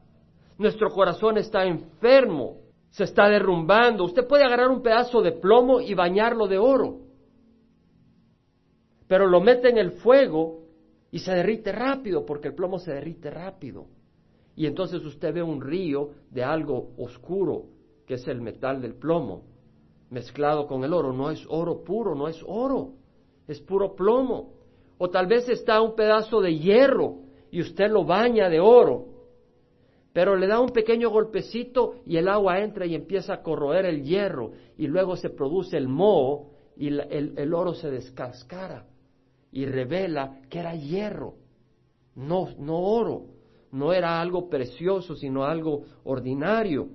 nuestro 0.58 0.90
corazón 0.90 1.38
está 1.38 1.64
enfermo, 1.64 2.56
se 2.90 3.04
está 3.04 3.28
derrumbando. 3.28 4.04
Usted 4.04 4.26
puede 4.26 4.44
agarrar 4.44 4.68
un 4.68 4.82
pedazo 4.82 5.22
de 5.22 5.32
plomo 5.32 5.80
y 5.80 5.94
bañarlo 5.94 6.48
de 6.48 6.58
oro 6.58 7.01
pero 9.12 9.27
lo 9.27 9.42
mete 9.42 9.68
en 9.68 9.77
el 9.77 9.90
fuego 9.90 10.61
y 11.11 11.18
se 11.18 11.33
derrite 11.33 11.70
rápido, 11.70 12.25
porque 12.25 12.48
el 12.48 12.55
plomo 12.55 12.79
se 12.79 12.94
derrite 12.94 13.31
rápido. 13.31 13.88
Y 14.57 14.64
entonces 14.64 15.05
usted 15.05 15.35
ve 15.35 15.42
un 15.42 15.61
río 15.61 16.12
de 16.31 16.42
algo 16.42 16.92
oscuro, 16.96 17.66
que 18.07 18.14
es 18.14 18.27
el 18.27 18.40
metal 18.40 18.81
del 18.81 18.94
plomo, 18.94 19.42
mezclado 20.09 20.66
con 20.66 20.83
el 20.83 20.94
oro. 20.94 21.12
No 21.12 21.31
es 21.31 21.44
oro 21.51 21.85
puro, 21.85 22.14
no 22.14 22.27
es 22.27 22.42
oro, 22.46 22.94
es 23.46 23.61
puro 23.61 23.94
plomo. 23.94 24.55
O 24.96 25.11
tal 25.11 25.27
vez 25.27 25.46
está 25.51 25.83
un 25.83 25.94
pedazo 25.94 26.40
de 26.40 26.57
hierro 26.57 27.16
y 27.51 27.61
usted 27.61 27.90
lo 27.90 28.07
baña 28.07 28.48
de 28.48 28.61
oro, 28.61 29.09
pero 30.14 30.37
le 30.37 30.46
da 30.46 30.59
un 30.59 30.70
pequeño 30.70 31.11
golpecito 31.11 31.96
y 32.07 32.16
el 32.16 32.29
agua 32.29 32.61
entra 32.61 32.87
y 32.87 32.94
empieza 32.94 33.35
a 33.35 33.42
corroer 33.42 33.85
el 33.85 34.05
hierro 34.05 34.53
y 34.79 34.87
luego 34.87 35.16
se 35.16 35.29
produce 35.29 35.77
el 35.77 35.87
moho 35.87 36.53
y 36.79 36.87
el, 36.88 37.35
el 37.37 37.53
oro 37.53 37.75
se 37.75 37.90
descascara 37.90 38.87
y 39.52 39.66
revela 39.66 40.40
que 40.48 40.58
era 40.58 40.74
hierro, 40.74 41.34
no, 42.14 42.48
no 42.58 42.78
oro, 42.78 43.26
no 43.70 43.92
era 43.92 44.20
algo 44.20 44.48
precioso, 44.48 45.14
sino 45.14 45.44
algo 45.44 45.84
ordinario. 46.04 46.88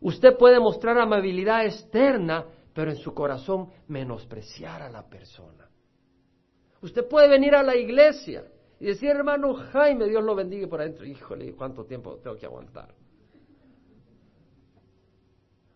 Usted 0.00 0.36
puede 0.36 0.60
mostrar 0.60 0.98
amabilidad 0.98 1.64
externa, 1.64 2.46
pero 2.74 2.90
en 2.90 2.96
su 2.96 3.14
corazón 3.14 3.70
menospreciar 3.88 4.82
a 4.82 4.90
la 4.90 5.08
persona. 5.08 5.68
Usted 6.82 7.08
puede 7.08 7.28
venir 7.28 7.54
a 7.54 7.62
la 7.62 7.76
iglesia 7.76 8.44
y 8.78 8.86
decir, 8.86 9.10
hermano 9.10 9.54
Jaime, 9.54 10.08
Dios 10.08 10.22
lo 10.22 10.34
bendiga 10.34 10.68
por 10.68 10.80
adentro. 10.80 11.06
Híjole, 11.06 11.54
¿cuánto 11.54 11.84
tiempo 11.84 12.16
tengo 12.16 12.36
que 12.36 12.46
aguantar? 12.46 12.92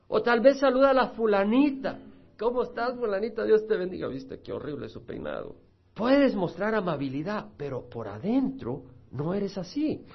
O 0.09 0.21
tal 0.23 0.41
vez 0.41 0.59
saluda 0.59 0.91
a 0.91 0.95
la 0.95 1.09
fulanita 1.11 1.99
¿Cómo 2.41 2.63
estás, 2.63 2.97
fulanita? 2.97 3.45
Dios 3.45 3.67
te 3.67 3.77
bendiga. 3.77 4.09
¿Viste 4.09 4.41
qué 4.41 4.51
horrible 4.51 4.89
su 4.89 5.05
peinado? 5.05 5.57
Puedes 5.93 6.35
mostrar 6.35 6.75
amabilidad, 6.75 7.51
pero 7.59 7.91
por 7.91 8.09
adentro 8.09 8.85
no 9.11 9.35
eres 9.35 9.59
así. 9.59 10.07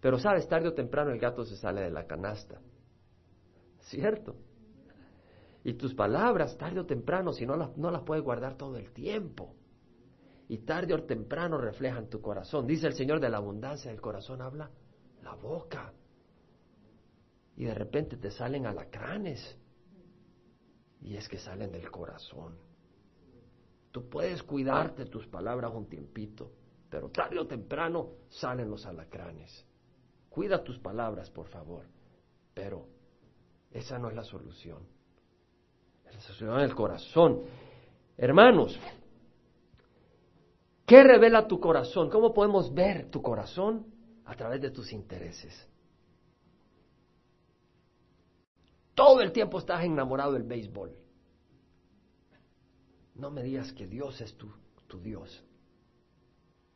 Pero 0.00 0.18
sabes, 0.18 0.48
tarde 0.48 0.66
o 0.66 0.74
temprano 0.74 1.12
el 1.12 1.20
gato 1.20 1.44
se 1.44 1.56
sale 1.56 1.82
de 1.82 1.90
la 1.92 2.04
canasta. 2.04 2.60
¿Cierto? 3.78 4.34
Y 5.62 5.74
tus 5.74 5.94
palabras, 5.94 6.58
tarde 6.58 6.80
o 6.80 6.84
temprano, 6.86 7.32
si 7.32 7.46
no 7.46 7.54
las, 7.54 7.76
no 7.76 7.92
las 7.92 8.02
puedes 8.02 8.24
guardar 8.24 8.56
todo 8.56 8.76
el 8.76 8.90
tiempo. 8.92 9.54
Y 10.48 10.58
tarde 10.58 10.94
o 10.94 11.04
temprano 11.04 11.58
reflejan 11.58 12.10
tu 12.10 12.20
corazón. 12.20 12.66
Dice 12.66 12.88
el 12.88 12.94
Señor 12.94 13.20
de 13.20 13.28
la 13.28 13.36
abundancia 13.36 13.92
del 13.92 14.00
corazón, 14.00 14.42
habla 14.42 14.68
la 15.22 15.36
boca. 15.36 15.92
Y 17.56 17.66
de 17.66 17.74
repente 17.74 18.16
te 18.16 18.32
salen 18.32 18.66
alacranes. 18.66 19.56
Y 21.00 21.16
es 21.16 21.28
que 21.28 21.38
salen 21.38 21.72
del 21.72 21.90
corazón. 21.90 22.56
Tú 23.92 24.08
puedes 24.08 24.42
cuidarte 24.42 25.06
tus 25.06 25.26
palabras 25.26 25.72
un 25.74 25.86
tiempito, 25.86 26.52
pero 26.90 27.08
tarde 27.08 27.38
o 27.38 27.46
temprano 27.46 28.10
salen 28.28 28.68
los 28.68 28.84
alacranes. 28.86 29.64
Cuida 30.28 30.62
tus 30.62 30.78
palabras, 30.78 31.30
por 31.30 31.46
favor. 31.48 31.84
Pero 32.52 32.86
esa 33.70 33.98
no 33.98 34.08
es 34.08 34.14
la 34.14 34.24
solución. 34.24 34.86
La 36.04 36.20
solución 36.20 36.60
es 36.60 36.70
el 36.70 36.74
corazón. 36.74 37.42
Hermanos, 38.16 38.78
¿qué 40.86 41.02
revela 41.02 41.46
tu 41.46 41.60
corazón? 41.60 42.10
¿Cómo 42.10 42.32
podemos 42.32 42.72
ver 42.72 43.10
tu 43.10 43.20
corazón? 43.22 43.86
A 44.24 44.34
través 44.34 44.60
de 44.60 44.70
tus 44.70 44.92
intereses. 44.92 45.68
Todo 48.96 49.20
el 49.20 49.30
tiempo 49.30 49.58
estás 49.58 49.84
enamorado 49.84 50.32
del 50.32 50.44
béisbol. 50.44 50.96
No 53.14 53.30
me 53.30 53.42
digas 53.42 53.70
que 53.74 53.86
Dios 53.86 54.18
es 54.22 54.34
tu, 54.38 54.50
tu 54.86 54.98
Dios. 54.98 55.44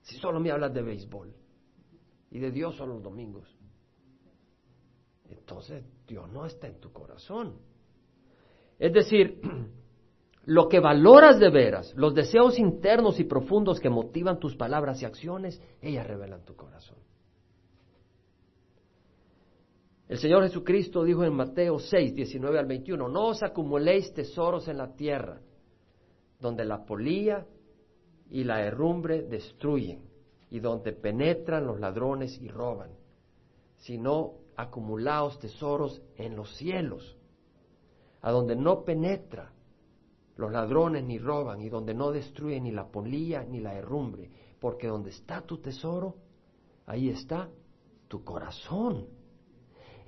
Si 0.03 0.17
solo 0.19 0.39
me 0.39 0.51
hablas 0.51 0.75
de 0.75 0.83
béisbol 0.83 1.35
y 2.31 2.39
de 2.39 2.51
Dios 2.51 2.77
son 2.77 2.91
los 2.91 3.03
domingos, 3.03 3.49
entonces 5.31 5.83
Dios 6.07 6.31
no 6.31 6.45
está 6.45 6.67
en 6.67 6.79
tu 6.79 6.93
corazón. 6.93 7.59
Es 8.79 8.93
decir, 8.93 9.41
lo 10.45 10.69
que 10.69 10.79
valoras 10.79 11.41
de 11.41 11.49
veras, 11.49 11.95
los 11.97 12.15
deseos 12.15 12.59
internos 12.59 13.19
y 13.19 13.25
profundos 13.25 13.81
que 13.81 13.89
motivan 13.89 14.39
tus 14.39 14.57
palabras 14.57 15.01
y 15.01 15.07
acciones, 15.07 15.59
ellas 15.81 16.07
revelan 16.07 16.45
tu 16.45 16.55
corazón. 16.55 16.99
El 20.11 20.19
Señor 20.19 20.43
Jesucristo 20.43 21.05
dijo 21.05 21.23
en 21.23 21.35
Mateo 21.35 21.79
6, 21.79 22.17
19 22.17 22.59
al 22.59 22.67
21, 22.67 23.09
no 23.09 23.29
os 23.29 23.45
acumuléis 23.45 24.13
tesoros 24.13 24.67
en 24.67 24.79
la 24.79 24.93
tierra, 24.97 25.41
donde 26.41 26.65
la 26.65 26.85
polilla 26.85 27.47
y 28.29 28.43
la 28.43 28.61
herrumbre 28.61 29.23
destruyen, 29.23 30.03
y 30.51 30.59
donde 30.59 30.95
penetran 30.95 31.65
los 31.65 31.79
ladrones 31.79 32.37
y 32.41 32.49
roban, 32.49 32.91
sino 33.77 34.33
acumulaos 34.57 35.39
tesoros 35.39 36.03
en 36.17 36.35
los 36.35 36.57
cielos, 36.57 37.17
a 38.21 38.33
donde 38.33 38.57
no 38.57 38.83
penetra 38.83 39.53
los 40.35 40.51
ladrones 40.51 41.05
ni 41.05 41.21
roban, 41.21 41.61
y 41.61 41.69
donde 41.69 41.95
no 41.95 42.11
destruyen 42.11 42.65
ni 42.65 42.73
la 42.73 42.89
polilla 42.89 43.45
ni 43.45 43.61
la 43.61 43.77
herrumbre, 43.77 44.29
porque 44.59 44.89
donde 44.89 45.11
está 45.11 45.43
tu 45.43 45.59
tesoro, 45.59 46.17
ahí 46.85 47.11
está 47.11 47.49
tu 48.09 48.25
corazón. 48.25 49.20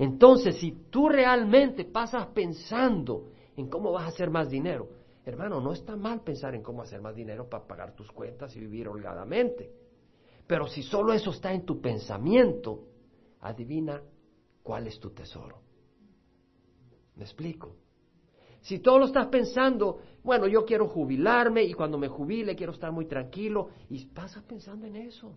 Entonces, 0.03 0.57
si 0.57 0.73
tú 0.91 1.09
realmente 1.09 1.85
pasas 1.85 2.27
pensando 2.35 3.29
en 3.57 3.69
cómo 3.69 3.93
vas 3.93 4.03
a 4.03 4.09
hacer 4.09 4.31
más 4.31 4.51
dinero, 4.51 4.89
hermano, 5.25 5.61
no 5.61 5.73
está 5.73 5.95
mal 5.95 6.23
pensar 6.23 6.57
en 6.57 6.63
cómo 6.65 6.83
hacer 6.83 7.01
más 7.01 7.15
dinero 7.15 7.49
para 7.49 7.69
pagar 7.69 7.95
tus 7.95 8.11
cuentas 8.11 8.57
y 8.57 8.59
vivir 8.59 8.89
holgadamente. 8.89 9.71
Pero 10.45 10.67
si 10.67 10.83
solo 10.83 11.13
eso 11.13 11.31
está 11.31 11.53
en 11.53 11.65
tu 11.65 11.81
pensamiento, 11.81 12.89
adivina 13.43 14.03
cuál 14.65 14.89
es 14.89 14.99
tu 14.99 15.11
tesoro. 15.11 15.61
¿Me 17.15 17.23
explico? 17.23 17.77
Si 18.61 18.81
todo 18.81 18.99
lo 18.99 19.05
estás 19.05 19.29
pensando, 19.29 20.01
bueno, 20.25 20.49
yo 20.49 20.65
quiero 20.65 20.89
jubilarme 20.89 21.63
y 21.63 21.75
cuando 21.75 21.97
me 21.97 22.09
jubile 22.09 22.57
quiero 22.57 22.73
estar 22.73 22.91
muy 22.91 23.07
tranquilo 23.07 23.69
y 23.89 24.05
pasas 24.07 24.43
pensando 24.43 24.85
en 24.85 24.97
eso, 24.97 25.37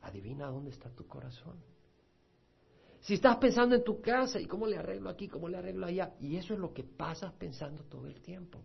adivina 0.00 0.46
dónde 0.46 0.70
está 0.70 0.88
tu 0.88 1.06
corazón. 1.06 1.77
Si 3.00 3.14
estás 3.14 3.36
pensando 3.36 3.74
en 3.74 3.84
tu 3.84 4.00
casa 4.00 4.40
y 4.40 4.46
cómo 4.46 4.66
le 4.66 4.76
arreglo 4.76 5.08
aquí, 5.08 5.28
cómo 5.28 5.48
le 5.48 5.58
arreglo 5.58 5.86
allá, 5.86 6.14
y 6.20 6.36
eso 6.36 6.54
es 6.54 6.60
lo 6.60 6.72
que 6.72 6.84
pasas 6.84 7.32
pensando 7.34 7.84
todo 7.84 8.06
el 8.06 8.20
tiempo, 8.20 8.60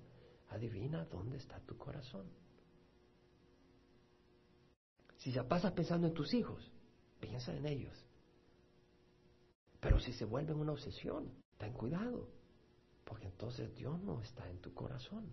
adivina 0.49 1.05
dónde 1.05 1.37
está 1.37 1.59
tu 1.59 1.77
corazón. 1.77 2.25
Si 5.17 5.31
ya 5.31 5.47
pasas 5.47 5.71
pensando 5.71 6.07
en 6.07 6.13
tus 6.13 6.33
hijos, 6.33 6.71
piensa 7.19 7.55
en 7.55 7.65
ellos. 7.65 8.05
Pero 9.79 9.99
si 9.99 10.11
se 10.13 10.25
vuelven 10.25 10.57
una 10.59 10.73
obsesión, 10.73 11.31
ten 11.57 11.73
cuidado, 11.73 12.27
porque 13.05 13.27
entonces 13.27 13.73
Dios 13.75 14.01
no 14.01 14.21
está 14.21 14.49
en 14.49 14.59
tu 14.59 14.73
corazón. 14.73 15.25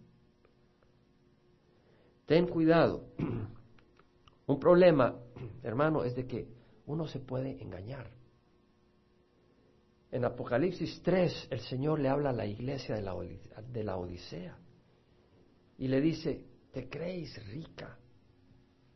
Ten 2.26 2.46
cuidado. 2.46 3.08
Un 4.46 4.60
problema, 4.60 5.16
hermano, 5.62 6.04
es 6.04 6.14
de 6.14 6.26
que 6.26 6.48
uno 6.86 7.06
se 7.06 7.18
puede 7.18 7.60
engañar. 7.62 8.19
En 10.10 10.24
Apocalipsis 10.24 11.02
3 11.02 11.48
el 11.50 11.60
Señor 11.60 12.00
le 12.00 12.08
habla 12.08 12.30
a 12.30 12.34
la 12.34 12.46
iglesia 12.46 12.96
de 12.96 13.02
la, 13.02 13.14
de 13.14 13.84
la 13.84 13.96
Odisea 13.96 14.58
y 15.78 15.88
le 15.88 16.00
dice, 16.00 16.44
te 16.72 16.88
crees 16.88 17.44
rica, 17.46 17.96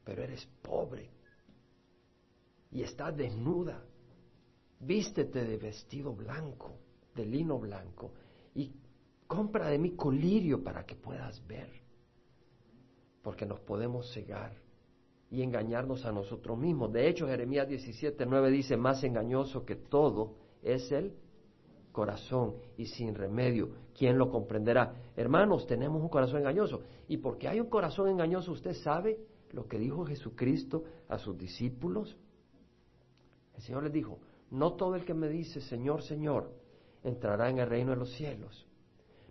pero 0.05 0.22
eres 0.22 0.44
pobre 0.61 1.11
y 2.72 2.83
estás 2.83 3.16
desnuda. 3.16 3.83
Vístete 4.81 5.44
de 5.44 5.57
vestido 5.57 6.12
blanco, 6.12 6.77
de 7.14 7.24
lino 7.24 7.59
blanco, 7.59 8.12
y 8.55 8.70
compra 9.27 9.68
de 9.68 9.79
mí 9.79 9.92
colirio 9.92 10.62
para 10.62 10.85
que 10.85 10.96
puedas 10.96 11.46
ver, 11.46 11.70
porque 13.22 13.46
nos 13.46 13.61
podemos 13.61 14.12
cegar 14.12 14.61
y 15.31 15.42
engañarnos 15.42 16.05
a 16.05 16.12
nosotros 16.12 16.59
mismos. 16.59 16.92
De 16.92 17.09
hecho, 17.09 17.27
Jeremías 17.27 17.68
17, 17.68 18.27
9 18.27 18.50
dice, 18.50 18.77
más 18.77 19.03
engañoso 19.05 19.64
que 19.64 19.77
todo 19.77 20.44
es 20.64 20.90
el 20.90 21.14
corazón 21.92 22.57
y 22.77 22.87
sin 22.87 23.14
remedio. 23.14 23.70
¿Quién 23.96 24.18
lo 24.18 24.31
comprenderá? 24.31 24.94
Hermanos, 25.16 25.66
tenemos 25.66 26.03
un 26.03 26.09
corazón 26.09 26.40
engañoso. 26.40 26.83
Y 27.07 27.18
porque 27.18 27.48
hay 27.48 27.61
un 27.61 27.68
corazón 27.68 28.09
engañoso, 28.09 28.53
usted 28.53 28.74
sabe 28.74 29.18
lo 29.53 29.66
que 29.66 29.79
dijo 29.79 30.05
Jesucristo 30.05 30.83
a 31.09 31.18
sus 31.18 31.38
discípulos. 31.38 32.16
El 33.55 33.62
Señor 33.62 33.85
les 33.85 33.92
dijo, 33.92 34.18
no 34.50 34.74
todo 34.74 34.96
el 34.96 35.05
que 35.05 35.14
me 35.14 35.29
dice 35.29 35.61
Señor, 35.61 36.03
Señor, 36.03 36.50
entrará 37.05 37.48
en 37.48 37.59
el 37.59 37.68
reino 37.68 37.90
de 37.90 37.96
los 37.98 38.12
cielos. 38.14 38.66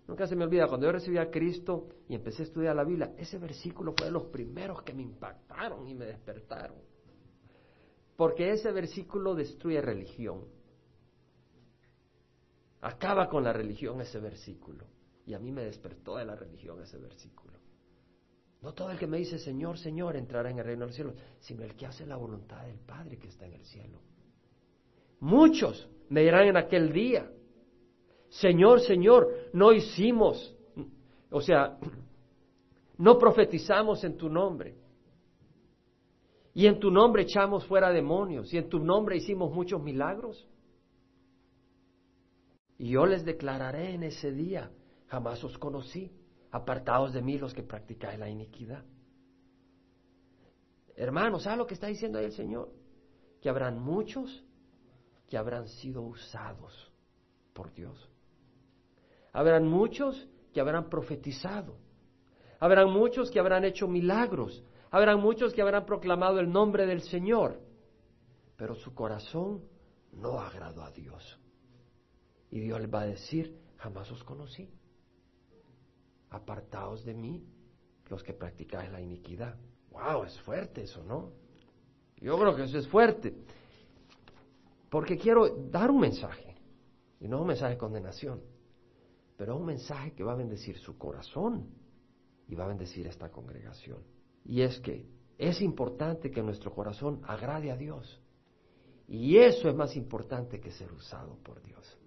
Nunca 0.06 0.26
se 0.26 0.36
me 0.36 0.44
olvida, 0.44 0.66
cuando 0.66 0.86
yo 0.86 0.92
recibí 0.92 1.16
a 1.18 1.30
Cristo 1.30 1.88
y 2.08 2.14
empecé 2.14 2.42
a 2.42 2.46
estudiar 2.46 2.76
la 2.76 2.84
Biblia, 2.84 3.14
ese 3.16 3.38
versículo 3.38 3.94
fue 3.96 4.06
de 4.06 4.12
los 4.12 4.24
primeros 4.24 4.82
que 4.82 4.92
me 4.92 5.02
impactaron 5.02 5.88
y 5.88 5.94
me 5.94 6.04
despertaron. 6.04 6.76
Porque 8.16 8.52
ese 8.52 8.70
versículo 8.70 9.34
destruye 9.34 9.80
religión. 9.80 10.44
Acaba 12.84 13.30
con 13.30 13.42
la 13.42 13.52
religión 13.52 13.98
ese 14.02 14.20
versículo. 14.20 14.84
Y 15.26 15.32
a 15.32 15.38
mí 15.38 15.50
me 15.50 15.64
despertó 15.64 16.16
de 16.16 16.26
la 16.26 16.36
religión 16.36 16.82
ese 16.82 16.98
versículo. 16.98 17.54
No 18.60 18.74
todo 18.74 18.90
el 18.90 18.98
que 18.98 19.06
me 19.06 19.16
dice 19.16 19.38
Señor, 19.38 19.78
Señor 19.78 20.16
entrará 20.16 20.50
en 20.50 20.58
el 20.58 20.66
reino 20.66 20.80
de 20.82 20.86
los 20.88 20.94
cielos, 20.94 21.14
sino 21.40 21.64
el 21.64 21.74
que 21.74 21.86
hace 21.86 22.04
la 22.04 22.16
voluntad 22.16 22.62
del 22.62 22.78
Padre 22.80 23.18
que 23.18 23.28
está 23.28 23.46
en 23.46 23.54
el 23.54 23.64
cielo. 23.64 23.98
Muchos 25.20 25.88
me 26.10 26.22
dirán 26.22 26.46
en 26.48 26.58
aquel 26.58 26.92
día, 26.92 27.30
Señor, 28.28 28.80
Señor, 28.80 29.30
no 29.54 29.72
hicimos, 29.72 30.54
o 31.30 31.40
sea, 31.40 31.78
no 32.98 33.18
profetizamos 33.18 34.04
en 34.04 34.18
tu 34.18 34.28
nombre. 34.28 34.76
Y 36.52 36.66
en 36.66 36.78
tu 36.78 36.90
nombre 36.90 37.22
echamos 37.22 37.64
fuera 37.64 37.90
demonios. 37.90 38.52
Y 38.52 38.58
en 38.58 38.68
tu 38.68 38.78
nombre 38.78 39.16
hicimos 39.16 39.52
muchos 39.52 39.82
milagros. 39.82 40.46
Y 42.84 42.90
yo 42.90 43.06
les 43.06 43.24
declararé 43.24 43.94
en 43.94 44.02
ese 44.02 44.30
día, 44.30 44.70
jamás 45.06 45.42
os 45.42 45.56
conocí, 45.56 46.12
apartados 46.50 47.14
de 47.14 47.22
mí 47.22 47.38
los 47.38 47.54
que 47.54 47.62
practicáis 47.62 48.18
la 48.18 48.28
iniquidad. 48.28 48.84
Hermanos, 50.94 51.44
¿sabe 51.44 51.56
lo 51.56 51.66
que 51.66 51.72
está 51.72 51.86
diciendo 51.86 52.18
ahí 52.18 52.26
el 52.26 52.32
Señor? 52.32 52.70
Que 53.40 53.48
habrán 53.48 53.80
muchos 53.80 54.44
que 55.30 55.38
habrán 55.38 55.66
sido 55.66 56.02
usados 56.02 56.92
por 57.54 57.72
Dios. 57.72 58.10
Habrán 59.32 59.66
muchos 59.66 60.28
que 60.52 60.60
habrán 60.60 60.90
profetizado. 60.90 61.78
Habrán 62.60 62.90
muchos 62.90 63.30
que 63.30 63.40
habrán 63.40 63.64
hecho 63.64 63.88
milagros. 63.88 64.62
Habrán 64.90 65.20
muchos 65.20 65.54
que 65.54 65.62
habrán 65.62 65.86
proclamado 65.86 66.38
el 66.38 66.52
nombre 66.52 66.84
del 66.84 67.00
Señor. 67.00 67.62
Pero 68.58 68.74
su 68.74 68.92
corazón 68.94 69.64
no 70.12 70.38
agradó 70.38 70.82
a 70.82 70.90
Dios. 70.90 71.40
Y 72.50 72.60
Dios 72.60 72.80
les 72.80 72.92
va 72.92 73.02
a 73.02 73.06
decir, 73.06 73.58
jamás 73.76 74.10
os 74.10 74.22
conocí. 74.24 74.68
apartaos 76.30 77.04
de 77.04 77.14
mí, 77.14 77.46
los 78.08 78.22
que 78.22 78.32
practicáis 78.32 78.90
la 78.90 79.00
iniquidad. 79.00 79.56
¡Wow! 79.90 80.24
Es 80.24 80.40
fuerte 80.40 80.82
eso, 80.82 81.04
¿no? 81.04 81.32
Yo 82.16 82.36
creo 82.38 82.56
que 82.56 82.64
eso 82.64 82.78
es 82.78 82.88
fuerte. 82.88 83.34
Porque 84.90 85.16
quiero 85.16 85.48
dar 85.70 85.90
un 85.90 86.00
mensaje, 86.00 86.56
y 87.20 87.28
no 87.28 87.40
un 87.40 87.48
mensaje 87.48 87.74
de 87.74 87.78
condenación, 87.78 88.42
pero 89.36 89.56
un 89.56 89.66
mensaje 89.66 90.12
que 90.12 90.24
va 90.24 90.32
a 90.32 90.36
bendecir 90.36 90.78
su 90.78 90.96
corazón 90.96 91.68
y 92.48 92.54
va 92.54 92.64
a 92.64 92.68
bendecir 92.68 93.06
esta 93.06 93.30
congregación. 93.30 93.98
Y 94.44 94.62
es 94.62 94.78
que 94.80 95.06
es 95.38 95.60
importante 95.60 96.30
que 96.30 96.42
nuestro 96.42 96.72
corazón 96.72 97.20
agrade 97.24 97.70
a 97.70 97.76
Dios. 97.76 98.20
Y 99.08 99.36
eso 99.36 99.68
es 99.68 99.74
más 99.74 99.96
importante 99.96 100.60
que 100.60 100.70
ser 100.70 100.92
usado 100.92 101.36
por 101.42 101.62
Dios. 101.62 101.98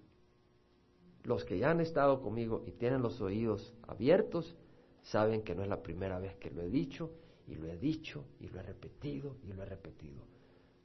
Los 1.28 1.44
que 1.44 1.58
ya 1.58 1.72
han 1.72 1.82
estado 1.82 2.22
conmigo 2.22 2.64
y 2.66 2.70
tienen 2.70 3.02
los 3.02 3.20
oídos 3.20 3.74
abiertos, 3.86 4.56
saben 5.02 5.42
que 5.42 5.54
no 5.54 5.62
es 5.62 5.68
la 5.68 5.82
primera 5.82 6.18
vez 6.18 6.34
que 6.36 6.50
lo 6.50 6.62
he 6.62 6.70
dicho, 6.70 7.10
y 7.46 7.54
lo 7.54 7.68
he 7.68 7.76
dicho, 7.76 8.24
y 8.40 8.48
lo 8.48 8.60
he 8.60 8.62
repetido, 8.62 9.36
y 9.44 9.52
lo 9.52 9.62
he 9.62 9.66
repetido. 9.66 10.22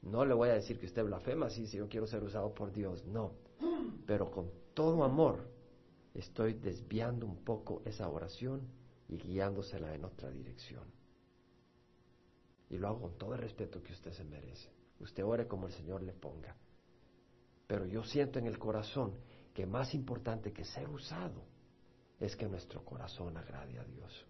No 0.01 0.25
le 0.25 0.33
voy 0.33 0.49
a 0.49 0.55
decir 0.55 0.77
que 0.77 0.85
usted 0.85 1.05
blasfema 1.05 1.45
así 1.45 1.65
si 1.65 1.77
yo 1.77 1.87
quiero 1.87 2.07
ser 2.07 2.21
usado 2.25 2.53
por 2.53 2.73
Dios, 2.73 3.05
no. 3.05 3.31
Pero 4.05 4.29
con 4.31 4.51
todo 4.73 5.05
amor 5.05 5.47
estoy 6.13 6.55
desviando 6.55 7.25
un 7.25 7.37
poco 7.37 7.81
esa 7.85 8.09
oración 8.09 8.67
y 9.07 9.15
guiándosela 9.19 9.95
en 9.95 10.03
otra 10.03 10.29
dirección. 10.29 10.83
Y 12.69 12.79
lo 12.79 12.89
hago 12.89 12.99
con 12.99 13.17
todo 13.17 13.33
el 13.35 13.39
respeto 13.39 13.81
que 13.81 13.93
usted 13.93 14.11
se 14.11 14.25
merece. 14.25 14.69
Usted 14.99 15.23
ore 15.23 15.47
como 15.47 15.67
el 15.67 15.71
Señor 15.71 16.03
le 16.03 16.11
ponga. 16.11 16.53
Pero 17.65 17.85
yo 17.85 18.03
siento 18.03 18.39
en 18.39 18.47
el 18.47 18.59
corazón 18.59 19.13
que 19.53 19.65
más 19.65 19.93
importante 19.93 20.51
que 20.51 20.63
ser 20.63 20.89
usado 20.89 21.43
es 22.19 22.35
que 22.35 22.47
nuestro 22.47 22.83
corazón 22.83 23.37
agrade 23.37 23.79
a 23.79 23.83
Dios. 23.83 24.25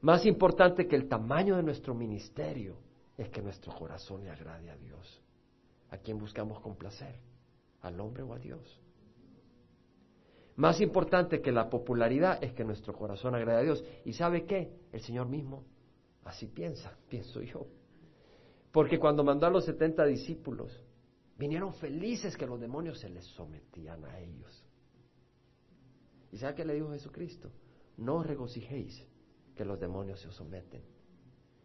Más 0.00 0.24
importante 0.24 0.86
que 0.86 0.96
el 0.96 1.08
tamaño 1.08 1.56
de 1.56 1.62
nuestro 1.62 1.94
ministerio 1.94 2.76
es 3.18 3.28
que 3.28 3.42
nuestro 3.42 3.74
corazón 3.74 4.24
le 4.24 4.30
agrade 4.30 4.70
a 4.70 4.76
Dios. 4.76 5.20
¿A 5.90 5.98
quién 5.98 6.18
buscamos 6.18 6.60
complacer? 6.60 7.16
¿Al 7.82 8.00
hombre 8.00 8.22
o 8.22 8.32
a 8.32 8.38
Dios? 8.38 8.80
Más 10.56 10.80
importante 10.80 11.40
que 11.40 11.52
la 11.52 11.68
popularidad 11.68 12.42
es 12.42 12.52
que 12.52 12.64
nuestro 12.64 12.94
corazón 12.94 13.34
agrade 13.34 13.58
a 13.58 13.62
Dios. 13.62 13.84
¿Y 14.04 14.12
sabe 14.14 14.44
qué? 14.44 14.72
El 14.92 15.00
Señor 15.00 15.28
mismo 15.28 15.64
así 16.24 16.46
piensa, 16.46 16.96
pienso 17.08 17.42
yo. 17.42 17.66
Porque 18.72 18.98
cuando 18.98 19.24
mandó 19.24 19.46
a 19.46 19.50
los 19.50 19.64
setenta 19.64 20.04
discípulos, 20.04 20.80
vinieron 21.40 21.72
felices 21.72 22.36
que 22.36 22.46
los 22.46 22.60
demonios 22.60 23.00
se 23.00 23.08
les 23.08 23.24
sometían 23.24 24.04
a 24.04 24.18
ellos. 24.20 24.62
¿Y 26.30 26.36
sabe 26.36 26.54
qué 26.54 26.64
le 26.66 26.74
dijo 26.74 26.90
Jesucristo? 26.90 27.50
No 27.96 28.16
os 28.16 28.26
regocijéis 28.26 29.02
que 29.56 29.64
los 29.64 29.80
demonios 29.80 30.20
se 30.20 30.28
os 30.28 30.36
someten. 30.36 30.82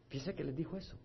Fíjese 0.07 0.33
que 0.33 0.45
les 0.45 0.55
dijo 0.55 0.77
eso. 0.77 0.95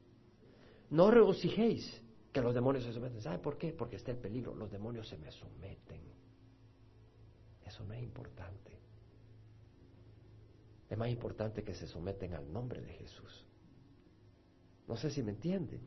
No 0.90 1.06
os 1.06 1.14
regocijéis 1.14 2.00
que 2.32 2.40
los 2.40 2.54
demonios 2.54 2.84
se 2.84 2.92
someten. 2.92 3.20
¿Sabe 3.20 3.40
por 3.40 3.58
qué? 3.58 3.72
Porque 3.72 3.96
está 3.96 4.12
el 4.12 4.18
peligro. 4.18 4.54
Los 4.54 4.70
demonios 4.70 5.08
se 5.08 5.18
me 5.18 5.32
someten. 5.32 6.02
Eso 7.66 7.84
no 7.84 7.92
es 7.92 8.02
importante. 8.04 8.78
Es 10.88 10.96
más 10.96 11.08
importante 11.08 11.64
que 11.64 11.74
se 11.74 11.88
someten 11.88 12.34
al 12.34 12.52
nombre 12.52 12.80
de 12.80 12.92
Jesús. 12.92 13.44
No 14.86 14.96
sé 14.96 15.10
si 15.10 15.24
me 15.24 15.32
entienden. 15.32 15.80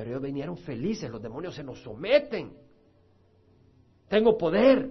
Pero 0.00 0.12
ellos 0.12 0.22
vinieron 0.22 0.56
felices, 0.56 1.10
los 1.10 1.20
demonios 1.20 1.54
se 1.54 1.62
nos 1.62 1.78
someten. 1.82 2.54
Tengo 4.08 4.38
poder. 4.38 4.90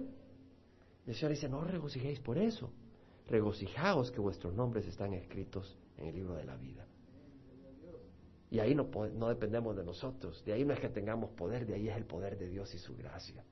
el 1.04 1.14
Señor 1.16 1.32
dice, 1.32 1.48
no 1.48 1.64
regocijéis 1.64 2.20
por 2.20 2.38
eso. 2.38 2.70
Regocijaos 3.26 4.12
que 4.12 4.20
vuestros 4.20 4.54
nombres 4.54 4.86
están 4.86 5.12
escritos 5.14 5.76
en 5.98 6.06
el 6.06 6.14
libro 6.14 6.34
de 6.34 6.44
la 6.44 6.54
vida. 6.54 6.86
Y 8.52 8.60
ahí 8.60 8.72
no, 8.72 8.84
dependemos 9.26 9.74
de 9.74 9.82
nosotros. 9.82 10.44
De 10.44 10.52
ahí 10.52 10.64
no 10.64 10.74
es 10.74 10.78
que 10.78 10.90
tengamos 10.90 11.30
poder, 11.30 11.66
de 11.66 11.74
ahí 11.74 11.88
es 11.88 11.96
el 11.96 12.04
poder 12.04 12.38
de 12.38 12.46
Dios 12.46 12.72
y 12.72 12.78
su 12.78 12.94
gracia. 12.94 13.44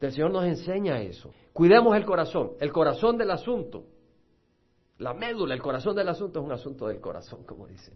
El 0.00 0.10
Señor 0.10 0.30
nos 0.30 0.46
enseña 0.46 1.02
eso. 1.02 1.34
Cuidemos 1.52 1.94
el 1.98 2.06
corazón, 2.06 2.52
el 2.60 2.72
corazón 2.72 3.18
del 3.18 3.30
asunto. 3.30 3.84
La 4.96 5.12
médula, 5.12 5.52
el 5.52 5.60
corazón 5.60 5.94
del 5.94 6.08
asunto 6.08 6.40
es 6.40 6.46
un 6.46 6.52
asunto 6.52 6.86
del 6.86 6.98
corazón, 6.98 7.44
como 7.44 7.66
dice. 7.66 7.92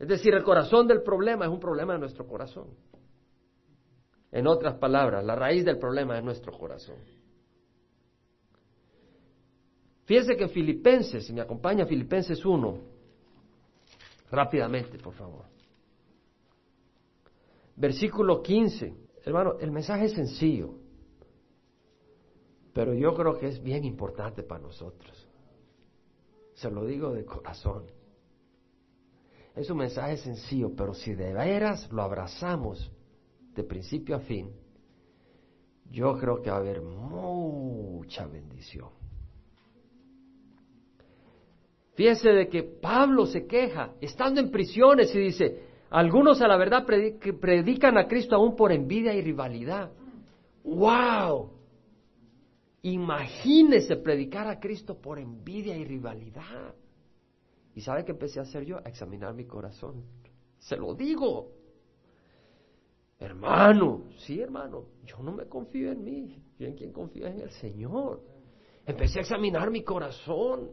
Es 0.00 0.08
decir, 0.08 0.34
el 0.34 0.42
corazón 0.42 0.88
del 0.88 1.02
problema 1.02 1.44
es 1.44 1.50
un 1.50 1.60
problema 1.60 1.92
de 1.92 1.98
nuestro 1.98 2.26
corazón. 2.26 2.68
En 4.32 4.46
otras 4.46 4.76
palabras, 4.78 5.22
la 5.22 5.36
raíz 5.36 5.62
del 5.62 5.78
problema 5.78 6.16
es 6.16 6.24
nuestro 6.24 6.56
corazón. 6.56 6.96
Fíjense 10.06 10.36
que 10.36 10.44
en 10.44 10.50
Filipenses, 10.50 11.26
si 11.26 11.34
me 11.34 11.42
acompaña 11.42 11.84
Filipenses 11.84 12.42
1, 12.42 12.78
rápidamente, 14.30 14.98
por 14.98 15.12
favor. 15.12 15.44
Versículo 17.76 18.40
15. 18.40 18.94
Hermano, 19.22 19.58
el 19.60 19.70
mensaje 19.70 20.06
es 20.06 20.12
sencillo, 20.12 20.76
pero 22.72 22.94
yo 22.94 23.12
creo 23.14 23.38
que 23.38 23.48
es 23.48 23.62
bien 23.62 23.84
importante 23.84 24.42
para 24.42 24.62
nosotros. 24.62 25.28
Se 26.54 26.70
lo 26.70 26.86
digo 26.86 27.12
de 27.12 27.26
corazón. 27.26 27.99
Es 29.54 29.68
un 29.70 29.78
mensaje 29.78 30.16
sencillo, 30.18 30.74
pero 30.76 30.94
si 30.94 31.14
de 31.14 31.32
veras 31.32 31.90
lo 31.92 32.02
abrazamos 32.02 32.90
de 33.54 33.64
principio 33.64 34.16
a 34.16 34.20
fin, 34.20 34.50
yo 35.90 36.16
creo 36.18 36.40
que 36.40 36.50
va 36.50 36.56
a 36.56 36.60
haber 36.60 36.82
mucha 36.82 38.26
bendición. 38.26 38.90
Fíjese 41.94 42.30
de 42.30 42.48
que 42.48 42.62
Pablo 42.62 43.26
se 43.26 43.46
queja, 43.46 43.92
estando 44.00 44.40
en 44.40 44.50
prisiones, 44.50 45.14
y 45.14 45.18
dice, 45.18 45.64
algunos 45.90 46.40
a 46.40 46.48
la 46.48 46.56
verdad 46.56 46.86
predican 46.86 47.98
a 47.98 48.06
Cristo 48.06 48.36
aún 48.36 48.54
por 48.56 48.72
envidia 48.72 49.12
y 49.12 49.20
rivalidad. 49.20 49.90
¡Wow! 50.62 51.50
Imagínese 52.82 53.96
predicar 53.96 54.46
a 54.48 54.60
Cristo 54.60 54.98
por 54.98 55.18
envidia 55.18 55.76
y 55.76 55.84
rivalidad. 55.84 56.74
¿Y 57.74 57.80
sabe 57.80 58.04
qué 58.04 58.12
empecé 58.12 58.40
a 58.40 58.42
hacer 58.42 58.64
yo? 58.64 58.78
A 58.78 58.88
examinar 58.88 59.34
mi 59.34 59.46
corazón. 59.46 60.04
Se 60.58 60.76
lo 60.76 60.94
digo. 60.94 61.52
Hermano, 63.18 64.04
sí 64.18 64.40
hermano, 64.40 64.86
yo 65.04 65.18
no 65.22 65.32
me 65.32 65.46
confío 65.46 65.92
en 65.92 66.02
mí. 66.02 66.42
Yo 66.58 66.66
en 66.66 66.74
quién 66.74 66.92
confío 66.92 67.26
en 67.26 67.40
el 67.40 67.50
Señor. 67.50 68.22
Empecé 68.86 69.18
a 69.18 69.22
examinar 69.22 69.70
mi 69.70 69.84
corazón. 69.84 70.70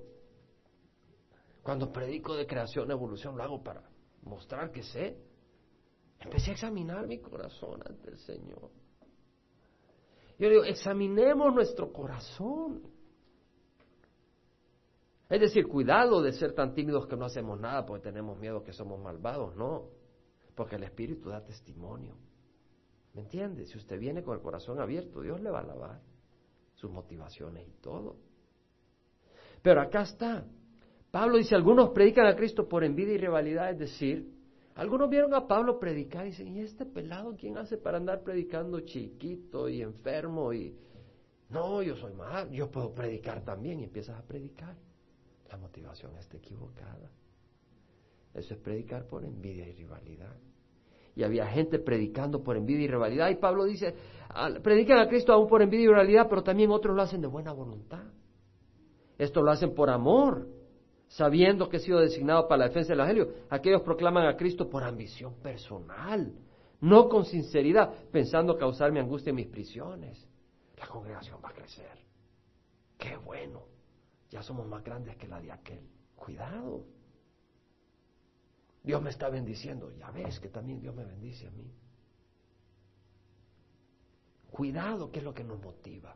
Cuando 1.61 1.91
predico 1.91 2.35
de 2.35 2.47
creación, 2.47 2.89
evolución, 2.89 3.37
lo 3.37 3.43
hago 3.43 3.63
para 3.63 3.83
mostrar 4.23 4.71
que 4.71 4.83
sé. 4.83 5.17
Empecé 6.19 6.51
a 6.51 6.53
examinar 6.53 7.05
mi 7.05 7.19
corazón 7.19 7.81
ante 7.85 8.09
el 8.09 8.17
Señor. 8.19 8.71
Yo 10.39 10.49
digo, 10.49 10.63
examinemos 10.63 11.53
nuestro 11.53 11.91
corazón. 11.91 12.83
Es 15.29 15.41
decir, 15.41 15.67
cuidado 15.67 16.21
de 16.21 16.31
ser 16.31 16.53
tan 16.53 16.73
tímidos 16.73 17.05
que 17.07 17.17
no 17.17 17.25
hacemos 17.25 17.59
nada 17.59 17.85
porque 17.85 18.03
tenemos 18.03 18.39
miedo 18.39 18.63
que 18.63 18.71
somos 18.71 18.99
malvados, 18.99 19.55
no. 19.55 19.89
Porque 20.55 20.75
el 20.75 20.83
Espíritu 20.83 21.29
da 21.29 21.43
testimonio. 21.43 22.15
¿Me 23.13 23.21
entiende? 23.21 23.65
Si 23.65 23.77
usted 23.77 23.99
viene 23.99 24.23
con 24.23 24.35
el 24.35 24.41
corazón 24.41 24.79
abierto, 24.79 25.21
Dios 25.21 25.41
le 25.41 25.49
va 25.49 25.59
a 25.59 25.63
lavar 25.63 26.01
sus 26.75 26.91
motivaciones 26.91 27.67
y 27.67 27.73
todo. 27.81 28.15
Pero 29.61 29.81
acá 29.81 30.03
está. 30.03 30.45
Pablo 31.11 31.37
dice, 31.37 31.55
algunos 31.55 31.89
predican 31.89 32.27
a 32.27 32.35
Cristo 32.35 32.67
por 32.67 32.83
envidia 32.83 33.15
y 33.15 33.17
rivalidad, 33.17 33.71
es 33.71 33.79
decir, 33.79 34.31
algunos 34.75 35.09
vieron 35.09 35.33
a 35.33 35.47
Pablo 35.47 35.79
predicar 35.79 36.27
y 36.27 36.29
dicen, 36.29 36.55
¿y 36.55 36.61
este 36.61 36.85
pelado 36.85 37.35
quién 37.35 37.57
hace 37.57 37.77
para 37.77 37.97
andar 37.97 38.21
predicando 38.21 38.81
chiquito 38.81 39.67
y 39.67 39.81
enfermo? 39.81 40.53
Y 40.53 40.77
no, 41.49 41.81
yo 41.81 41.95
soy 41.95 42.13
más, 42.13 42.49
yo 42.51 42.69
puedo 42.69 42.93
predicar 42.93 43.43
también 43.43 43.79
y 43.79 43.85
empiezas 43.85 44.19
a 44.19 44.27
predicar. 44.27 44.75
La 45.49 45.57
motivación 45.57 46.15
está 46.17 46.37
equivocada. 46.37 47.11
Eso 48.33 48.53
es 48.53 48.59
predicar 48.59 49.07
por 49.07 49.23
envidia 49.23 49.67
y 49.67 49.73
rivalidad. 49.73 50.35
Y 51.15 51.23
había 51.23 51.47
gente 51.47 51.79
predicando 51.79 52.43
por 52.43 52.55
envidia 52.55 52.85
y 52.85 52.87
rivalidad. 52.87 53.29
Y 53.29 53.35
Pablo 53.35 53.65
dice, 53.65 53.95
predican 54.61 54.99
a 54.99 55.07
Cristo 55.07 55.33
aún 55.33 55.47
por 55.47 55.61
envidia 55.61 55.85
y 55.85 55.87
rivalidad, 55.87 56.27
pero 56.29 56.43
también 56.43 56.69
otros 56.69 56.95
lo 56.95 57.01
hacen 57.01 57.21
de 57.21 57.27
buena 57.27 57.51
voluntad. 57.53 58.03
Esto 59.17 59.41
lo 59.41 59.49
hacen 59.49 59.73
por 59.73 59.89
amor, 59.89 60.47
sabiendo 61.07 61.69
que 61.69 61.77
he 61.77 61.79
sido 61.79 61.99
designado 61.99 62.47
para 62.47 62.59
la 62.59 62.67
defensa 62.67 62.89
del 62.89 62.99
Evangelio. 62.99 63.33
Aquellos 63.49 63.81
proclaman 63.81 64.27
a 64.27 64.37
Cristo 64.37 64.69
por 64.69 64.83
ambición 64.83 65.33
personal, 65.41 66.31
no 66.81 67.09
con 67.09 67.25
sinceridad, 67.25 67.91
pensando 68.11 68.55
causarme 68.55 68.99
angustia 68.99 69.31
en 69.31 69.37
mis 69.37 69.47
prisiones. 69.47 70.27
La 70.77 70.85
congregación 70.87 71.39
va 71.43 71.49
a 71.49 71.53
crecer. 71.53 71.97
Qué 72.99 73.17
bueno 73.17 73.76
ya 74.29 74.41
somos 74.41 74.67
más 74.67 74.83
grandes 74.83 75.15
que 75.17 75.27
la 75.27 75.39
de 75.39 75.51
aquel. 75.51 75.87
Cuidado. 76.15 76.85
Dios 78.83 79.01
me 79.01 79.09
está 79.09 79.29
bendiciendo. 79.29 79.91
Ya 79.91 80.11
ves 80.11 80.39
que 80.39 80.49
también 80.49 80.79
Dios 80.79 80.95
me 80.95 81.05
bendice 81.05 81.47
a 81.47 81.51
mí. 81.51 81.71
Cuidado, 84.51 85.11
¿qué 85.11 85.19
es 85.19 85.25
lo 85.25 85.33
que 85.33 85.43
nos 85.43 85.61
motiva? 85.61 86.15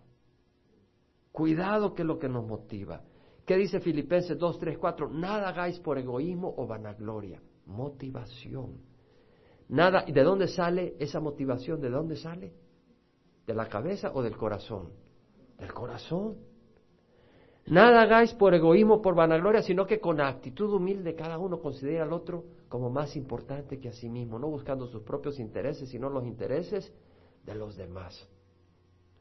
Cuidado 1.32 1.94
que 1.94 2.02
es 2.02 2.08
lo 2.08 2.18
que 2.18 2.28
nos 2.28 2.46
motiva. 2.46 3.04
¿Qué 3.46 3.56
dice 3.56 3.80
Filipenses 3.80 4.38
2, 4.38 4.60
3, 4.60 4.78
4? 4.78 5.10
Nada 5.10 5.50
hagáis 5.50 5.80
por 5.80 5.98
egoísmo 5.98 6.54
o 6.58 6.68
vanagloria. 6.68 7.42
Motivación. 7.66 8.82
Nada, 9.70 10.04
¿y 10.08 10.12
de 10.12 10.24
dónde 10.24 10.48
sale 10.48 10.96
esa 11.00 11.20
motivación? 11.20 11.80
¿De 11.80 11.90
dónde 11.90 12.18
sale? 12.18 12.54
¿De 13.48 13.54
la 13.54 13.68
cabeza 13.68 14.12
o 14.14 14.22
del 14.22 14.36
corazón? 14.36 14.92
Del 15.58 15.74
corazón. 15.74 16.51
Nada 17.68 18.02
hagáis 18.02 18.34
por 18.34 18.54
egoísmo 18.54 19.02
por 19.02 19.16
vanagloria, 19.16 19.62
sino 19.62 19.86
que 19.86 20.00
con 20.00 20.20
actitud 20.20 20.74
humilde 20.74 21.16
cada 21.16 21.38
uno 21.38 21.60
considere 21.60 22.02
al 22.02 22.12
otro 22.12 22.44
como 22.68 22.90
más 22.90 23.16
importante 23.16 23.80
que 23.80 23.90
a 23.90 23.94
sí 23.94 24.10
mismo, 24.10 24.40
no 24.40 24.48
buscando 24.48 24.88
sus 24.88 25.04
propios 25.04 25.40
intereses, 25.40 25.90
sino 25.90 26.10
los 26.10 26.26
intereses 26.26 26.92
de 27.46 27.56
los 27.56 27.76
demás. 27.76 28.28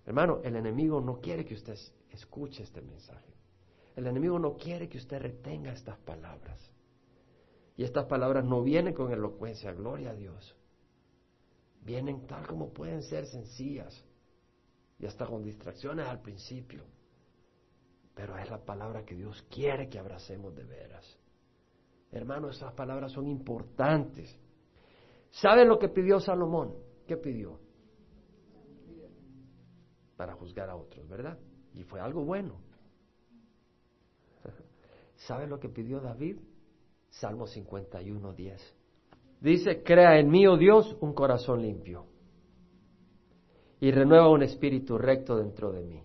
Hermano, 0.06 0.40
el 0.42 0.56
enemigo 0.56 1.00
no 1.00 1.20
quiere 1.20 1.44
que 1.44 1.54
usted 1.54 1.76
escuche 2.10 2.62
este 2.62 2.80
mensaje. 2.80 3.34
El 3.94 4.06
enemigo 4.06 4.38
no 4.38 4.56
quiere 4.56 4.88
que 4.88 4.98
usted 4.98 5.20
retenga 5.20 5.72
estas 5.72 5.98
palabras. 5.98 6.58
Y 7.76 7.84
estas 7.84 8.06
palabras 8.06 8.44
no 8.44 8.62
vienen 8.62 8.94
con 8.94 9.12
elocuencia, 9.12 9.72
gloria 9.72 10.10
a 10.10 10.14
Dios. 10.14 10.56
Vienen 11.82 12.26
tal 12.26 12.46
como 12.46 12.70
pueden 12.70 13.02
ser 13.02 13.26
sencillas 13.26 14.04
y 14.98 15.06
hasta 15.06 15.26
con 15.26 15.42
distracciones 15.42 16.06
al 16.06 16.20
principio. 16.20 16.82
Pero 18.20 18.36
es 18.36 18.50
la 18.50 18.62
palabra 18.62 19.02
que 19.02 19.14
Dios 19.14 19.42
quiere 19.48 19.88
que 19.88 19.98
abracemos 19.98 20.54
de 20.54 20.62
veras. 20.62 21.18
Hermano, 22.12 22.50
esas 22.50 22.74
palabras 22.74 23.12
son 23.12 23.26
importantes. 23.26 24.38
¿Saben 25.30 25.66
lo 25.66 25.78
que 25.78 25.88
pidió 25.88 26.20
Salomón? 26.20 26.74
¿Qué 27.06 27.16
pidió? 27.16 27.58
Para 30.18 30.34
juzgar 30.34 30.68
a 30.68 30.76
otros, 30.76 31.08
¿verdad? 31.08 31.38
Y 31.72 31.82
fue 31.84 31.98
algo 31.98 32.22
bueno. 32.22 32.60
¿Sabe 35.26 35.46
lo 35.46 35.58
que 35.58 35.70
pidió 35.70 35.98
David? 35.98 36.40
Salmo 37.08 37.46
51, 37.46 38.34
10. 38.34 38.76
Dice, 39.40 39.82
crea 39.82 40.18
en 40.18 40.28
mí, 40.28 40.46
oh 40.46 40.58
Dios, 40.58 40.94
un 41.00 41.14
corazón 41.14 41.62
limpio 41.62 42.04
y 43.80 43.90
renueva 43.90 44.28
un 44.28 44.42
espíritu 44.42 44.98
recto 44.98 45.38
dentro 45.38 45.72
de 45.72 45.82
mí. 45.82 46.02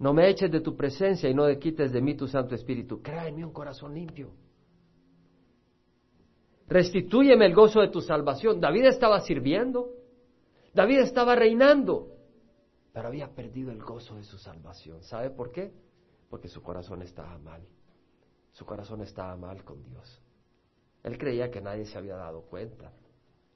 No 0.00 0.12
me 0.12 0.28
eches 0.28 0.50
de 0.50 0.60
tu 0.60 0.76
presencia 0.76 1.30
y 1.30 1.34
no 1.34 1.46
te 1.46 1.58
quites 1.58 1.92
de 1.92 2.00
mí 2.00 2.16
tu 2.16 2.26
Santo 2.26 2.54
Espíritu. 2.54 3.00
Crea 3.00 3.32
un 3.32 3.52
corazón 3.52 3.94
limpio. 3.94 4.32
Restitúyeme 6.66 7.46
el 7.46 7.54
gozo 7.54 7.80
de 7.80 7.88
tu 7.88 8.00
salvación. 8.00 8.60
David 8.60 8.86
estaba 8.86 9.20
sirviendo. 9.20 9.90
David 10.74 11.00
estaba 11.00 11.36
reinando. 11.36 12.08
Pero 12.92 13.06
había 13.06 13.28
perdido 13.28 13.70
el 13.70 13.80
gozo 13.80 14.16
de 14.16 14.24
su 14.24 14.38
salvación. 14.38 15.02
¿Sabe 15.02 15.30
por 15.30 15.52
qué? 15.52 15.72
porque 16.30 16.48
su 16.48 16.62
corazón 16.62 17.02
estaba 17.02 17.36
mal. 17.38 17.60
Su 18.52 18.64
corazón 18.64 19.02
estaba 19.02 19.36
mal 19.36 19.64
con 19.64 19.82
Dios. 19.82 20.22
Él 21.02 21.18
creía 21.18 21.50
que 21.50 21.60
nadie 21.60 21.84
se 21.84 21.98
había 21.98 22.14
dado 22.14 22.42
cuenta, 22.42 22.92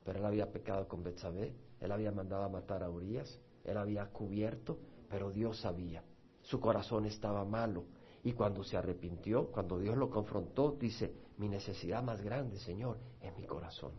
pero 0.04 0.18
él 0.18 0.24
había 0.26 0.50
pecado 0.50 0.88
con 0.88 1.02
Betsabé, 1.02 1.54
él 1.80 1.92
había 1.92 2.10
mandado 2.10 2.42
a 2.42 2.48
matar 2.48 2.82
a 2.82 2.90
Urias, 2.90 3.40
él 3.64 3.78
había 3.78 4.06
cubierto, 4.06 4.78
pero 5.08 5.30
Dios 5.30 5.60
sabía. 5.60 6.02
Su 6.44 6.60
corazón 6.60 7.04
estaba 7.04 7.44
malo. 7.44 7.84
Y 8.22 8.32
cuando 8.32 8.64
se 8.64 8.78
arrepintió, 8.78 9.50
cuando 9.50 9.78
Dios 9.78 9.98
lo 9.98 10.08
confrontó, 10.08 10.76
dice, 10.80 11.12
mi 11.36 11.48
necesidad 11.48 12.02
más 12.02 12.22
grande, 12.22 12.58
Señor, 12.58 12.98
es 13.20 13.36
mi 13.36 13.44
corazón. 13.44 13.92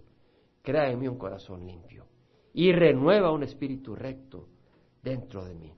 Crea 0.63 0.89
en 0.89 0.99
mí 0.99 1.07
un 1.07 1.19
corazón 1.19 1.63
limpio 1.63 2.07
y 2.53 2.71
renueva 2.71 3.31
un 3.31 3.43
espíritu 3.43 3.95
recto 3.95 4.47
dentro 5.03 5.45
de 5.45 5.53
mí 5.53 5.75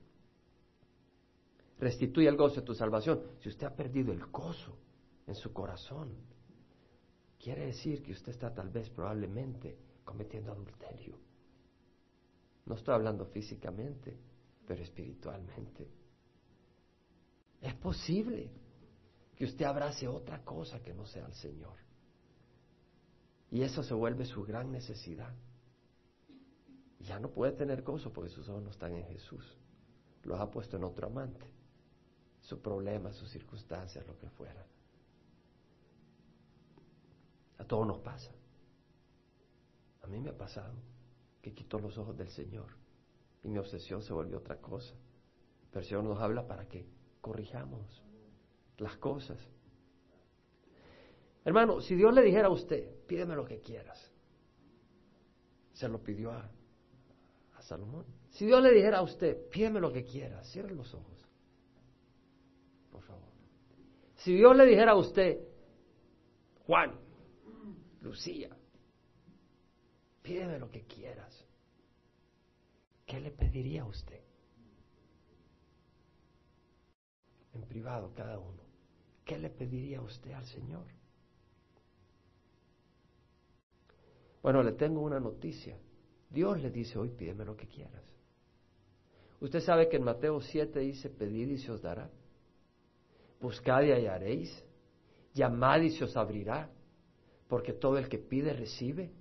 restituye 1.79 2.27
el 2.27 2.37
gozo 2.37 2.61
de 2.61 2.65
tu 2.65 2.73
salvación. 2.73 3.21
Si 3.39 3.49
usted 3.49 3.67
ha 3.67 3.75
perdido 3.75 4.11
el 4.11 4.25
gozo 4.27 4.77
en 5.25 5.35
su 5.35 5.53
corazón, 5.53 6.15
quiere 7.39 7.67
decir 7.67 8.01
que 8.01 8.11
usted 8.11 8.31
está 8.31 8.53
tal 8.53 8.69
vez 8.69 8.89
probablemente 8.89 9.77
cometiendo 10.03 10.51
adulterio. 10.51 11.17
No 12.65 12.75
estoy 12.75 12.95
hablando 12.95 13.25
físicamente, 13.25 14.17
pero 14.65 14.81
espiritualmente. 14.81 15.87
Es 17.61 17.73
posible 17.75 18.51
que 19.35 19.45
usted 19.45 19.65
abrace 19.65 20.07
otra 20.07 20.43
cosa 20.43 20.81
que 20.81 20.93
no 20.93 21.05
sea 21.05 21.25
el 21.25 21.33
Señor. 21.33 21.75
Y 23.49 23.61
eso 23.61 23.83
se 23.83 23.93
vuelve 23.93 24.25
su 24.25 24.43
gran 24.43 24.71
necesidad. 24.71 25.33
ya 26.99 27.19
no 27.19 27.29
puede 27.29 27.53
tener 27.53 27.83
gozo 27.83 28.11
porque 28.11 28.29
sus 28.29 28.49
ojos 28.49 28.63
no 28.63 28.71
están 28.71 28.95
en 28.95 29.05
Jesús. 29.05 29.45
Los 30.23 30.39
ha 30.39 30.51
puesto 30.51 30.75
en 30.75 30.83
otro 30.83 31.07
amante 31.07 31.47
su 32.41 32.61
problema, 32.61 33.11
sus 33.13 33.29
circunstancias, 33.29 34.05
lo 34.07 34.17
que 34.17 34.29
fuera. 34.29 34.65
A 37.57 37.63
todos 37.65 37.85
nos 37.85 37.99
pasa. 37.99 38.31
A 40.01 40.07
mí 40.07 40.19
me 40.19 40.29
ha 40.29 40.37
pasado 40.37 40.73
que 41.41 41.53
quito 41.53 41.79
los 41.79 41.97
ojos 41.97 42.17
del 42.17 42.29
Señor 42.29 42.67
y 43.43 43.49
mi 43.49 43.57
obsesión 43.57 44.01
se 44.01 44.13
volvió 44.13 44.37
otra 44.37 44.59
cosa. 44.61 44.93
Pero 45.69 45.81
el 45.81 45.85
Señor 45.87 46.03
nos 46.03 46.19
habla 46.19 46.47
para 46.47 46.67
que 46.67 46.85
corrijamos 47.27 48.01
las 48.77 48.95
cosas. 48.97 49.37
Hermano, 51.43 51.81
si 51.81 51.95
Dios 51.95 52.13
le 52.13 52.21
dijera 52.21 52.47
a 52.47 52.51
usted, 52.51 53.05
pídeme 53.05 53.35
lo 53.35 53.45
que 53.45 53.59
quieras, 53.59 54.11
se 55.73 55.87
lo 55.87 56.01
pidió 56.01 56.31
a, 56.31 56.49
Salomón. 57.61 58.05
Si 58.29 58.45
Dios 58.45 58.63
le 58.63 58.71
dijera 58.71 58.99
a 58.99 59.01
usted, 59.01 59.49
pídeme 59.49 59.81
lo 59.81 59.91
que 59.91 60.05
quieras, 60.05 60.49
cierre 60.49 60.73
los 60.73 60.93
ojos. 60.93 61.27
Si 64.15 64.33
Dios 64.33 64.55
le 64.55 64.65
dijera 64.65 64.93
a 64.93 64.95
usted, 64.95 65.37
Juan, 66.65 66.97
Lucía, 68.01 68.55
pídeme 70.21 70.59
lo 70.59 70.71
que 70.71 70.85
quieras, 70.85 71.45
¿qué 73.05 73.19
le 73.19 73.31
pediría 73.31 73.81
a 73.81 73.85
usted? 73.85 74.26
En 77.57 77.63
privado 77.63 78.11
cada 78.15 78.37
uno. 78.37 78.61
¿Qué 79.25 79.37
le 79.37 79.49
pediría 79.49 80.01
usted 80.01 80.31
al 80.31 80.45
Señor? 80.45 80.85
Bueno, 84.41 84.63
le 84.63 84.73
tengo 84.73 85.01
una 85.01 85.19
noticia. 85.19 85.77
Dios 86.29 86.61
le 86.61 86.69
dice 86.69 86.97
hoy, 86.97 87.09
pídeme 87.09 87.43
lo 87.43 87.57
que 87.57 87.67
quieras. 87.67 88.03
Usted 89.41 89.59
sabe 89.59 89.89
que 89.89 89.97
en 89.97 90.03
Mateo 90.03 90.39
7 90.39 90.79
dice, 90.79 91.09
pedid 91.09 91.49
y 91.49 91.57
se 91.57 91.71
os 91.71 91.81
dará 91.81 92.09
buscad 93.39 93.83
y 93.83 93.91
hallaréis, 93.91 94.63
llamad 95.33 95.81
y 95.81 95.91
se 95.91 96.03
os 96.03 96.15
abrirá, 96.17 96.69
porque 97.47 97.73
todo 97.73 97.97
el 97.97 98.09
que 98.09 98.17
pide 98.17 98.53
recibe, 98.53 99.11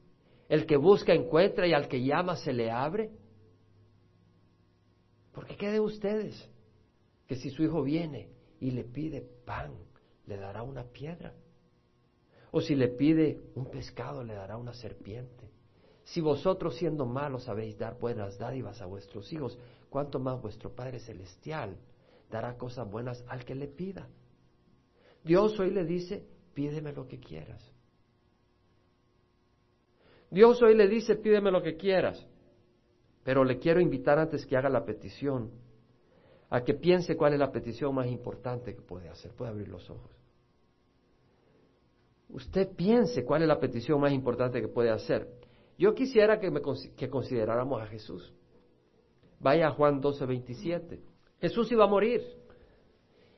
el 0.49 0.67
que 0.67 0.77
busca 0.77 1.13
encuentra 1.13 1.67
y 1.67 1.73
al 1.73 1.89
que 1.89 2.03
llama 2.03 2.37
se 2.37 2.53
le 2.53 2.71
abre. 2.71 3.11
Porque 5.33 5.57
qué 5.57 5.71
de 5.71 5.81
ustedes 5.81 6.49
que 7.27 7.37
si 7.37 7.51
su 7.51 7.63
hijo 7.63 7.83
viene 7.83 8.29
y 8.61 8.71
le 8.71 8.85
pide 8.85 9.23
pan, 9.45 9.73
le 10.27 10.37
dará 10.37 10.63
una 10.63 10.85
piedra? 10.85 11.35
O 12.53 12.61
si 12.61 12.75
le 12.75 12.89
pide 12.89 13.41
un 13.55 13.71
pescado, 13.71 14.23
le 14.23 14.35
dará 14.35 14.57
una 14.57 14.73
serpiente. 14.73 15.51
Si 16.05 16.21
vosotros 16.21 16.77
siendo 16.77 17.05
malos 17.05 17.45
sabéis 17.45 17.77
dar 17.77 17.99
buenas 17.99 18.39
dádivas 18.39 18.81
a 18.81 18.87
vuestros 18.87 19.33
hijos, 19.33 19.59
¿cuánto 19.91 20.19
más 20.21 20.41
vuestro 20.41 20.75
Padre 20.75 21.01
Celestial 21.01 21.77
dará 22.31 22.57
cosas 22.57 22.91
buenas 22.91 23.25
al 23.29 23.45
que 23.45 23.55
le 23.55 23.69
pida. 23.69 24.09
Dios 25.25 25.59
hoy 25.59 25.71
le 25.71 25.85
dice, 25.85 26.25
pídeme 26.55 26.93
lo 26.93 27.07
que 27.07 27.19
quieras. 27.19 27.73
Dios 30.31 30.61
hoy 30.63 30.75
le 30.75 30.89
dice, 30.89 31.17
pídeme 31.17 31.51
lo 31.51 31.63
que 31.63 31.77
quieras. 31.77 32.27
Pero 33.25 33.45
le 33.45 33.59
quiero 33.59 33.81
invitar 33.81 34.19
antes 34.19 34.47
que 34.47 34.57
haga 34.57 34.69
la 34.69 34.85
petición, 34.85 35.51
a 36.51 36.63
que 36.63 36.75
piense 36.75 37.17
cuál 37.17 37.33
es 37.33 37.39
la 37.39 37.51
petición 37.51 37.95
más 37.95 38.07
importante 38.07 38.75
que 38.75 38.83
puede 38.83 39.09
hacer. 39.09 39.33
Puede 39.33 39.51
abrir 39.51 39.69
los 39.69 39.89
ojos. 39.91 40.11
Usted 42.29 42.75
piense 42.75 43.25
cuál 43.25 43.43
es 43.43 43.49
la 43.49 43.59
petición 43.59 44.01
más 44.01 44.13
importante 44.13 44.61
que 44.61 44.69
puede 44.69 44.91
hacer. 44.91 45.29
Yo 45.79 45.95
quisiera 45.95 46.41
que, 46.41 46.51
me, 46.51 46.61
que 46.97 47.09
consideráramos 47.09 47.83
a 47.83 47.87
Jesús. 47.87 48.33
Vaya 49.41 49.69
a 49.69 49.71
Juan 49.73 50.01
12, 50.01 50.27
27. 50.27 51.01
Jesús 51.41 51.71
iba 51.71 51.85
a 51.85 51.89
morir. 51.89 52.23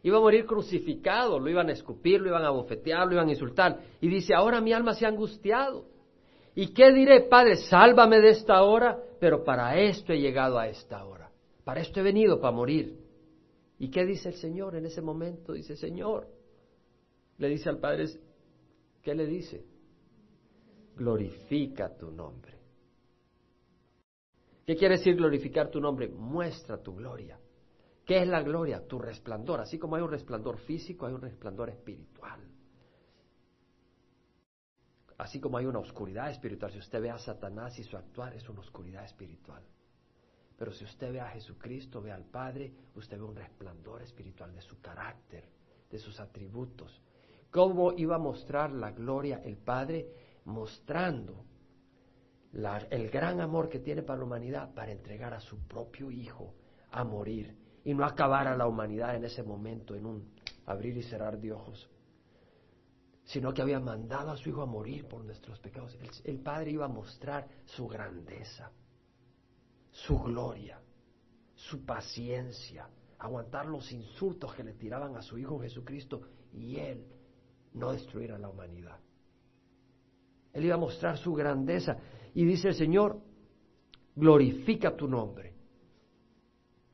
Iba 0.03 0.19
a 0.19 0.21
morir 0.21 0.47
crucificado, 0.47 1.41
lo 1.41 1.51
iban 1.51 1.69
a 1.69 1.73
escupir, 1.73 2.21
lo 2.21 2.29
iban 2.29 2.45
a 2.45 2.51
bofetear, 2.51 3.07
lo 3.07 3.15
iban 3.15 3.29
a 3.29 3.33
insultar. 3.33 3.81
Y 4.01 4.09
dice, 4.09 4.33
ahora 4.35 4.61
mi 4.61 4.73
alma 4.73 4.95
se 4.95 5.05
ha 5.05 5.09
angustiado. 5.09 5.87
¿Y 6.55 6.69
qué 6.73 6.93
diré, 6.93 7.23
Padre? 7.23 7.57
Sálvame 7.57 8.21
de 8.21 8.31
esta 8.31 8.63
hora, 8.63 8.99
pero 9.21 9.45
para 9.45 9.77
esto 9.79 10.13
he 10.13 10.21
llegado 10.21 10.59
a 10.59 10.69
esta 10.69 11.05
hora. 11.05 11.28
Para 11.69 11.83
esto 11.83 12.01
he 12.01 12.03
venido, 12.03 12.41
para 12.41 12.57
morir. 12.57 12.99
¿Y 13.79 13.91
qué 13.91 14.07
dice 14.07 14.31
el 14.31 14.37
Señor 14.37 14.75
en 14.75 14.87
ese 14.87 15.03
momento? 15.03 15.53
Dice, 15.53 15.77
Señor, 15.77 16.27
le 17.37 17.47
dice 17.47 17.69
al 17.69 17.79
Padre, 17.79 18.07
¿qué 19.03 19.15
le 19.15 19.27
dice? 19.27 19.67
Glorifica 20.97 21.95
tu 21.95 22.11
nombre. 22.11 22.59
¿Qué 24.65 24.77
quiere 24.77 24.97
decir 24.97 25.15
glorificar 25.15 25.71
tu 25.71 25.79
nombre? 25.79 26.09
Muestra 26.09 26.83
tu 26.83 26.95
gloria 26.95 27.39
¿Qué 28.07 28.23
es 28.23 28.27
la 28.27 28.41
gloria? 28.43 28.87
Tu 28.89 28.99
resplandor. 28.99 29.61
Así 29.61 29.79
como 29.79 29.97
hay 29.97 30.03
un 30.03 30.11
resplandor 30.11 30.57
físico, 30.61 31.05
hay 31.05 31.13
un 31.13 31.21
resplandor 31.21 31.69
espiritual. 31.69 32.41
Así 35.19 35.39
como 35.39 35.59
hay 35.59 35.67
una 35.67 35.81
oscuridad 35.81 36.31
espiritual. 36.31 36.73
Si 36.73 36.79
usted 36.79 37.03
ve 37.03 37.11
a 37.11 37.19
Satanás 37.19 37.79
y 37.79 37.85
su 37.85 37.95
actuar, 37.99 38.33
es 38.33 38.49
una 38.49 38.61
oscuridad 38.61 39.05
espiritual. 39.05 39.63
Pero 40.59 40.73
si 40.73 40.85
usted 40.85 41.13
ve 41.13 41.21
a 41.21 41.29
Jesucristo, 41.29 42.03
ve 42.03 42.11
al 42.11 42.25
Padre, 42.25 42.73
usted 42.97 43.17
ve 43.17 43.23
un 43.23 43.37
resplandor 43.37 44.03
espiritual 44.03 44.53
de 44.53 44.61
su 44.61 44.81
carácter, 44.81 45.45
de 45.89 45.99
sus 45.99 46.19
atributos. 46.19 47.01
¿Cómo 47.53 47.93
iba 47.93 48.17
a 48.17 48.19
mostrar 48.19 48.73
la 48.73 48.91
gloria 48.91 49.41
el 49.45 49.57
Padre? 49.57 50.09
Mostrando 50.47 51.45
el 52.91 53.09
gran 53.09 53.41
amor 53.41 53.69
que 53.69 53.79
tiene 53.79 54.03
para 54.03 54.19
la 54.19 54.25
humanidad 54.25 54.75
para 54.75 54.91
entregar 54.91 55.33
a 55.33 55.41
su 55.41 55.59
propio 55.69 56.11
Hijo 56.11 56.55
a 56.91 57.05
morir 57.05 57.57
y 57.85 57.95
no 57.95 58.05
acabar 58.05 58.49
a 58.49 58.57
la 58.57 58.67
humanidad 58.67 59.15
en 59.15 59.25
ese 59.25 59.45
momento 59.45 59.95
en 59.95 60.07
un 60.07 60.33
abrir 60.67 60.97
y 60.97 61.03
cerrar 61.05 61.39
de 61.39 61.53
ojos, 61.53 61.89
sino 63.25 63.55
que 63.55 63.63
había 63.63 63.79
mandado 63.79 64.33
a 64.33 64.37
su 64.37 64.49
Hijo 64.49 64.63
a 64.63 64.67
morir 64.67 65.07
por 65.07 65.25
nuestros 65.25 65.61
pecados. 65.61 65.97
el 66.25 66.41
Padre 66.41 66.73
iba 66.73 66.87
a 66.87 66.89
mostrar 66.89 67.47
su 67.65 67.87
grandeza 67.87 68.73
su 70.05 70.19
gloria, 70.19 70.81
su 71.55 71.85
paciencia, 71.85 72.89
aguantar 73.19 73.67
los 73.67 73.91
insultos 73.91 74.55
que 74.55 74.63
le 74.63 74.75
tiraban 74.75 75.17
a 75.17 75.23
su 75.23 75.39
Hijo 75.39 75.59
Jesucristo 75.59 76.21
y 76.53 76.77
Él 76.77 77.05
no 77.75 77.93
destruir 77.93 78.33
a 78.33 78.39
la 78.39 78.49
humanidad. 78.49 78.99
Él 80.53 80.65
iba 80.65 80.77
a 80.77 80.79
mostrar 80.79 81.19
su 81.19 81.35
grandeza 81.35 81.97
y 82.35 82.45
dice 82.45 82.69
el 82.69 82.75
Señor, 82.75 83.21
glorifica 84.15 84.97
tu 84.97 85.09
nombre. 85.09 85.55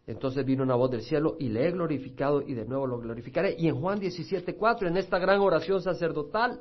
Entonces 0.06 0.44
vino 0.44 0.62
una 0.62 0.74
voz 0.74 0.90
del 0.90 1.02
cielo 1.02 1.36
y 1.38 1.48
le 1.48 1.66
he 1.66 1.72
glorificado 1.72 2.42
y 2.42 2.54
de 2.54 2.66
nuevo 2.66 2.86
lo 2.86 2.98
glorificaré. 2.98 3.54
Y 3.58 3.68
en 3.68 3.80
Juan 3.80 4.00
17:4, 4.00 4.88
en 4.88 4.96
esta 4.96 5.18
gran 5.18 5.40
oración 5.40 5.80
sacerdotal, 5.80 6.60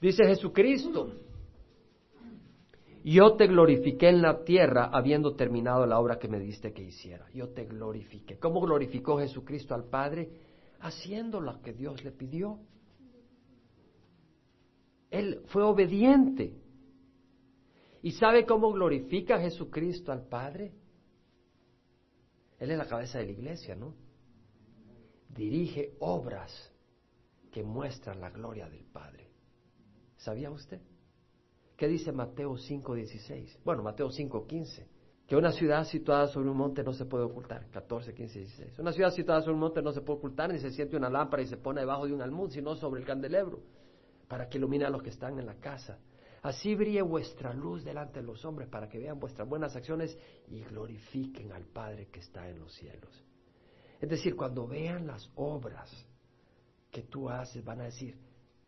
dice 0.00 0.24
Jesucristo, 0.24 1.12
yo 3.12 3.36
te 3.36 3.46
glorifiqué 3.46 4.08
en 4.08 4.22
la 4.22 4.44
tierra 4.44 4.90
habiendo 4.92 5.34
terminado 5.34 5.86
la 5.86 5.98
obra 5.98 6.18
que 6.18 6.28
me 6.28 6.38
diste 6.38 6.72
que 6.72 6.82
hiciera. 6.82 7.30
Yo 7.32 7.50
te 7.50 7.64
glorifiqué. 7.64 8.38
¿Cómo 8.38 8.60
glorificó 8.60 9.18
Jesucristo 9.18 9.74
al 9.74 9.84
Padre? 9.84 10.30
Haciendo 10.80 11.40
lo 11.40 11.60
que 11.62 11.72
Dios 11.72 12.02
le 12.04 12.12
pidió. 12.12 12.58
Él 15.10 15.42
fue 15.46 15.62
obediente. 15.62 16.60
¿Y 18.02 18.12
sabe 18.12 18.44
cómo 18.44 18.72
glorifica 18.72 19.40
Jesucristo 19.40 20.12
al 20.12 20.26
Padre? 20.26 20.74
Él 22.58 22.70
es 22.70 22.78
la 22.78 22.86
cabeza 22.86 23.18
de 23.18 23.26
la 23.26 23.32
iglesia, 23.32 23.74
¿no? 23.74 23.94
Dirige 25.28 25.94
obras 26.00 26.72
que 27.52 27.62
muestran 27.62 28.20
la 28.20 28.30
gloria 28.30 28.68
del 28.68 28.84
Padre. 28.84 29.30
¿Sabía 30.16 30.50
usted? 30.50 30.80
¿Qué 31.78 31.86
dice 31.86 32.10
Mateo 32.10 32.54
5.16? 32.54 33.60
Bueno, 33.64 33.84
Mateo 33.84 34.08
5.15. 34.08 34.84
Que 35.28 35.36
una 35.36 35.52
ciudad 35.52 35.84
situada 35.84 36.26
sobre 36.26 36.50
un 36.50 36.56
monte 36.56 36.82
no 36.82 36.92
se 36.92 37.04
puede 37.04 37.22
ocultar. 37.22 37.70
14, 37.70 38.14
15, 38.14 38.38
16. 38.40 38.78
Una 38.80 38.92
ciudad 38.92 39.12
situada 39.12 39.42
sobre 39.42 39.54
un 39.54 39.60
monte 39.60 39.80
no 39.80 39.92
se 39.92 40.00
puede 40.00 40.18
ocultar 40.18 40.52
ni 40.52 40.58
se 40.58 40.72
siente 40.72 40.96
una 40.96 41.08
lámpara 41.08 41.40
y 41.40 41.46
se 41.46 41.56
pone 41.56 41.82
debajo 41.82 42.08
de 42.08 42.14
un 42.14 42.20
almud, 42.20 42.50
sino 42.50 42.74
sobre 42.74 43.00
el 43.00 43.06
candelebro, 43.06 43.62
para 44.26 44.48
que 44.48 44.58
ilumine 44.58 44.86
a 44.86 44.90
los 44.90 45.04
que 45.04 45.10
están 45.10 45.38
en 45.38 45.46
la 45.46 45.54
casa. 45.54 46.00
Así 46.42 46.74
brille 46.74 47.02
vuestra 47.02 47.54
luz 47.54 47.84
delante 47.84 48.18
de 48.18 48.26
los 48.26 48.44
hombres, 48.44 48.68
para 48.68 48.88
que 48.88 48.98
vean 48.98 49.20
vuestras 49.20 49.48
buenas 49.48 49.76
acciones 49.76 50.18
y 50.48 50.64
glorifiquen 50.64 51.52
al 51.52 51.66
Padre 51.66 52.08
que 52.08 52.18
está 52.18 52.48
en 52.48 52.58
los 52.58 52.72
cielos. 52.72 53.24
Es 54.00 54.08
decir, 54.08 54.34
cuando 54.34 54.66
vean 54.66 55.06
las 55.06 55.30
obras 55.36 55.92
que 56.90 57.02
tú 57.02 57.30
haces, 57.30 57.64
van 57.64 57.82
a 57.82 57.84
decir, 57.84 58.18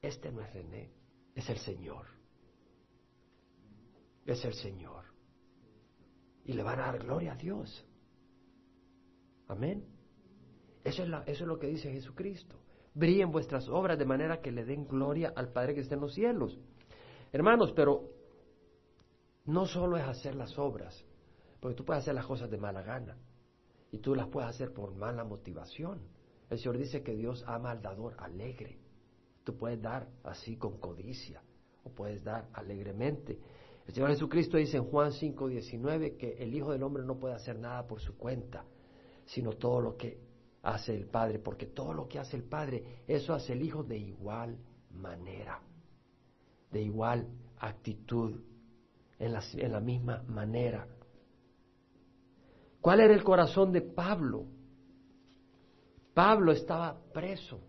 este 0.01 0.31
no 0.31 0.43
es 0.43 0.53
René, 0.53 0.93
es 1.35 1.51
el 1.51 1.59
Señor 1.59 2.20
es 4.27 4.45
el 4.45 4.55
Señor. 4.55 5.05
Y 6.45 6.53
le 6.53 6.63
van 6.63 6.81
a 6.81 6.87
dar 6.87 6.99
gloria 6.99 7.33
a 7.33 7.37
Dios. 7.37 7.87
Amén. 9.49 9.85
Eso 10.85 11.03
es, 11.03 11.09
eso 11.27 11.45
es 11.45 11.49
lo 11.49 11.59
que 11.59 11.67
dice 11.67 11.93
Jesucristo. 11.93 12.57
Brillen 12.95 13.31
vuestras 13.31 13.69
obras 13.69 13.99
de 13.99 14.05
manera 14.05 14.41
que 14.41 14.51
le 14.51 14.65
den 14.65 14.87
gloria 14.87 15.33
al 15.37 15.53
Padre 15.53 15.75
que 15.75 15.81
está 15.81 15.95
en 15.95 16.01
los 16.01 16.15
cielos. 16.15 16.59
Hermanos, 17.33 17.73
pero 17.73 18.11
no 19.45 19.67
solo 19.67 19.97
es 19.97 20.05
hacer 20.05 20.35
las 20.35 20.59
obras, 20.59 21.05
porque 21.61 21.77
tú 21.77 21.85
puedes 21.85 22.03
hacer 22.03 22.15
las 22.15 22.27
cosas 22.27 22.51
de 22.51 22.59
mala 22.59 22.83
gana 22.83 23.17
y 23.93 23.99
tú 23.99 24.15
las 24.15 24.29
puedes 24.29 24.51
hacer 24.51 24.73
por 24.73 24.95
mala 24.95 25.25
motivación. 25.25 26.01
El 26.49 26.59
Señor 26.59 26.79
dice 26.79 27.03
que 27.03 27.15
Dios 27.15 27.45
ama 27.47 27.71
al 27.71 27.83
dador 27.83 28.17
alegre. 28.19 28.79
Tú 29.45 29.57
puedes 29.57 29.81
dar 29.81 30.09
así 30.25 30.57
con 30.57 30.79
codicia 30.79 31.43
o 31.85 31.91
puedes 31.91 32.23
dar 32.25 32.49
alegremente. 32.53 33.39
El 33.87 33.95
Señor 33.95 34.11
Jesucristo 34.11 34.57
dice 34.57 34.77
en 34.77 34.85
Juan 34.85 35.13
5, 35.13 35.49
19 35.49 36.17
que 36.17 36.43
el 36.43 36.55
Hijo 36.55 36.73
del 36.73 36.83
Hombre 36.83 37.05
no 37.05 37.19
puede 37.19 37.35
hacer 37.35 37.59
nada 37.59 37.87
por 37.87 38.01
su 38.01 38.17
cuenta, 38.17 38.65
sino 39.25 39.53
todo 39.53 39.81
lo 39.81 39.97
que 39.97 40.21
hace 40.63 40.95
el 40.95 41.07
Padre, 41.07 41.39
porque 41.39 41.67
todo 41.67 41.93
lo 41.93 42.07
que 42.07 42.19
hace 42.19 42.37
el 42.37 42.45
Padre, 42.45 43.03
eso 43.07 43.33
hace 43.33 43.53
el 43.55 43.63
Hijo 43.63 43.83
de 43.83 43.99
igual 43.99 44.59
manera, 44.91 45.61
de 46.71 46.83
igual 46.83 47.27
actitud, 47.59 48.41
en 49.19 49.33
la, 49.33 49.43
en 49.53 49.73
la 49.73 49.81
misma 49.81 50.23
manera. 50.27 50.87
¿Cuál 52.81 53.01
era 53.01 53.15
el 53.15 53.23
corazón 53.23 53.71
de 53.71 53.83
Pablo? 53.83 54.47
Pablo 56.15 56.53
estaba 56.53 56.99
preso, 57.13 57.61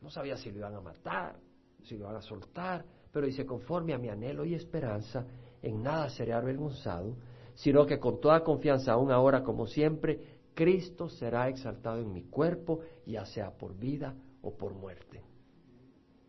no 0.00 0.10
sabía 0.10 0.36
si 0.36 0.50
lo 0.50 0.58
iban 0.58 0.74
a 0.74 0.80
matar, 0.80 1.38
si 1.82 1.96
lo 1.96 2.04
iban 2.04 2.16
a 2.16 2.22
soltar, 2.22 2.84
pero 3.12 3.26
dice, 3.26 3.46
conforme 3.46 3.92
a 3.92 3.98
mi 3.98 4.08
anhelo 4.08 4.44
y 4.44 4.54
esperanza, 4.54 5.26
en 5.66 5.82
nada 5.82 6.08
seré 6.10 6.32
avergonzado, 6.32 7.16
sino 7.54 7.86
que 7.86 7.98
con 7.98 8.20
toda 8.20 8.44
confianza, 8.44 8.92
aún 8.92 9.10
ahora 9.10 9.42
como 9.42 9.66
siempre, 9.66 10.40
Cristo 10.54 11.08
será 11.08 11.48
exaltado 11.48 12.00
en 12.00 12.12
mi 12.12 12.22
cuerpo, 12.24 12.80
ya 13.04 13.26
sea 13.26 13.50
por 13.50 13.76
vida 13.76 14.14
o 14.42 14.56
por 14.56 14.74
muerte. 14.74 15.22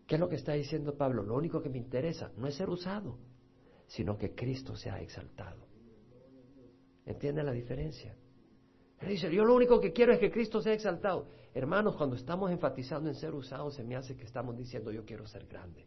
¿Qué 0.07 0.15
es 0.15 0.21
lo 0.21 0.29
que 0.29 0.37
está 0.37 0.53
diciendo 0.53 0.97
Pablo? 0.97 1.21
Lo 1.23 1.35
único 1.35 1.61
que 1.61 1.69
me 1.69 1.77
interesa 1.77 2.31
no 2.37 2.47
es 2.47 2.55
ser 2.55 2.69
usado, 2.69 3.17
sino 3.85 4.17
que 4.17 4.33
Cristo 4.33 4.75
sea 4.75 5.01
exaltado. 5.01 5.67
¿Entiende 7.05 7.43
la 7.43 7.51
diferencia? 7.51 8.15
Él 8.99 9.09
dice, 9.09 9.33
yo 9.33 9.45
lo 9.45 9.53
único 9.53 9.79
que 9.79 9.93
quiero 9.93 10.13
es 10.13 10.19
que 10.19 10.31
Cristo 10.31 10.61
sea 10.61 10.73
exaltado. 10.73 11.27
Hermanos, 11.53 11.95
cuando 11.95 12.15
estamos 12.15 12.49
enfatizando 12.51 13.09
en 13.09 13.15
ser 13.15 13.35
usados, 13.35 13.75
se 13.75 13.83
me 13.83 13.95
hace 13.95 14.15
que 14.15 14.23
estamos 14.23 14.57
diciendo, 14.57 14.91
yo 14.91 15.05
quiero 15.05 15.27
ser 15.27 15.45
grande. 15.45 15.85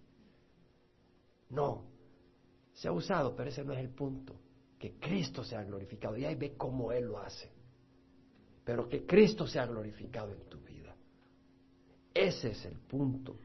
No, 1.48 1.90
se 2.80 2.88
ha 2.88 2.92
usado, 2.92 3.36
pero 3.36 3.50
ese 3.50 3.62
no 3.62 3.74
es 3.74 3.78
el 3.78 3.90
punto. 3.90 4.34
Que 4.78 4.94
Cristo 4.98 5.44
sea 5.44 5.62
glorificado. 5.62 6.16
Y 6.16 6.24
ahí 6.24 6.34
ve 6.34 6.54
cómo 6.56 6.92
Él 6.92 7.04
lo 7.04 7.18
hace. 7.18 7.52
Pero 8.64 8.88
que 8.88 9.04
Cristo 9.04 9.46
sea 9.46 9.66
glorificado 9.66 10.32
en 10.32 10.48
tu 10.48 10.58
vida. 10.60 10.96
Ese 12.14 12.52
es 12.52 12.64
el 12.64 12.78
punto. 12.78 13.36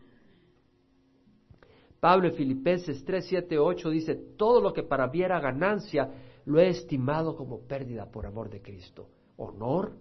Pablo 1.99 2.29
en 2.29 2.35
Filipenses 2.35 3.03
3, 3.03 3.25
7, 3.27 3.59
8 3.59 3.89
dice, 3.89 4.15
todo 4.37 4.61
lo 4.61 4.71
que 4.71 4.83
para 4.83 5.07
mí 5.07 5.21
era 5.21 5.41
ganancia, 5.41 6.09
lo 6.45 6.61
he 6.61 6.69
estimado 6.69 7.35
como 7.35 7.59
pérdida 7.67 8.09
por 8.09 8.25
amor 8.25 8.49
de 8.49 8.61
Cristo. 8.61 9.09
Honor, 9.35 9.97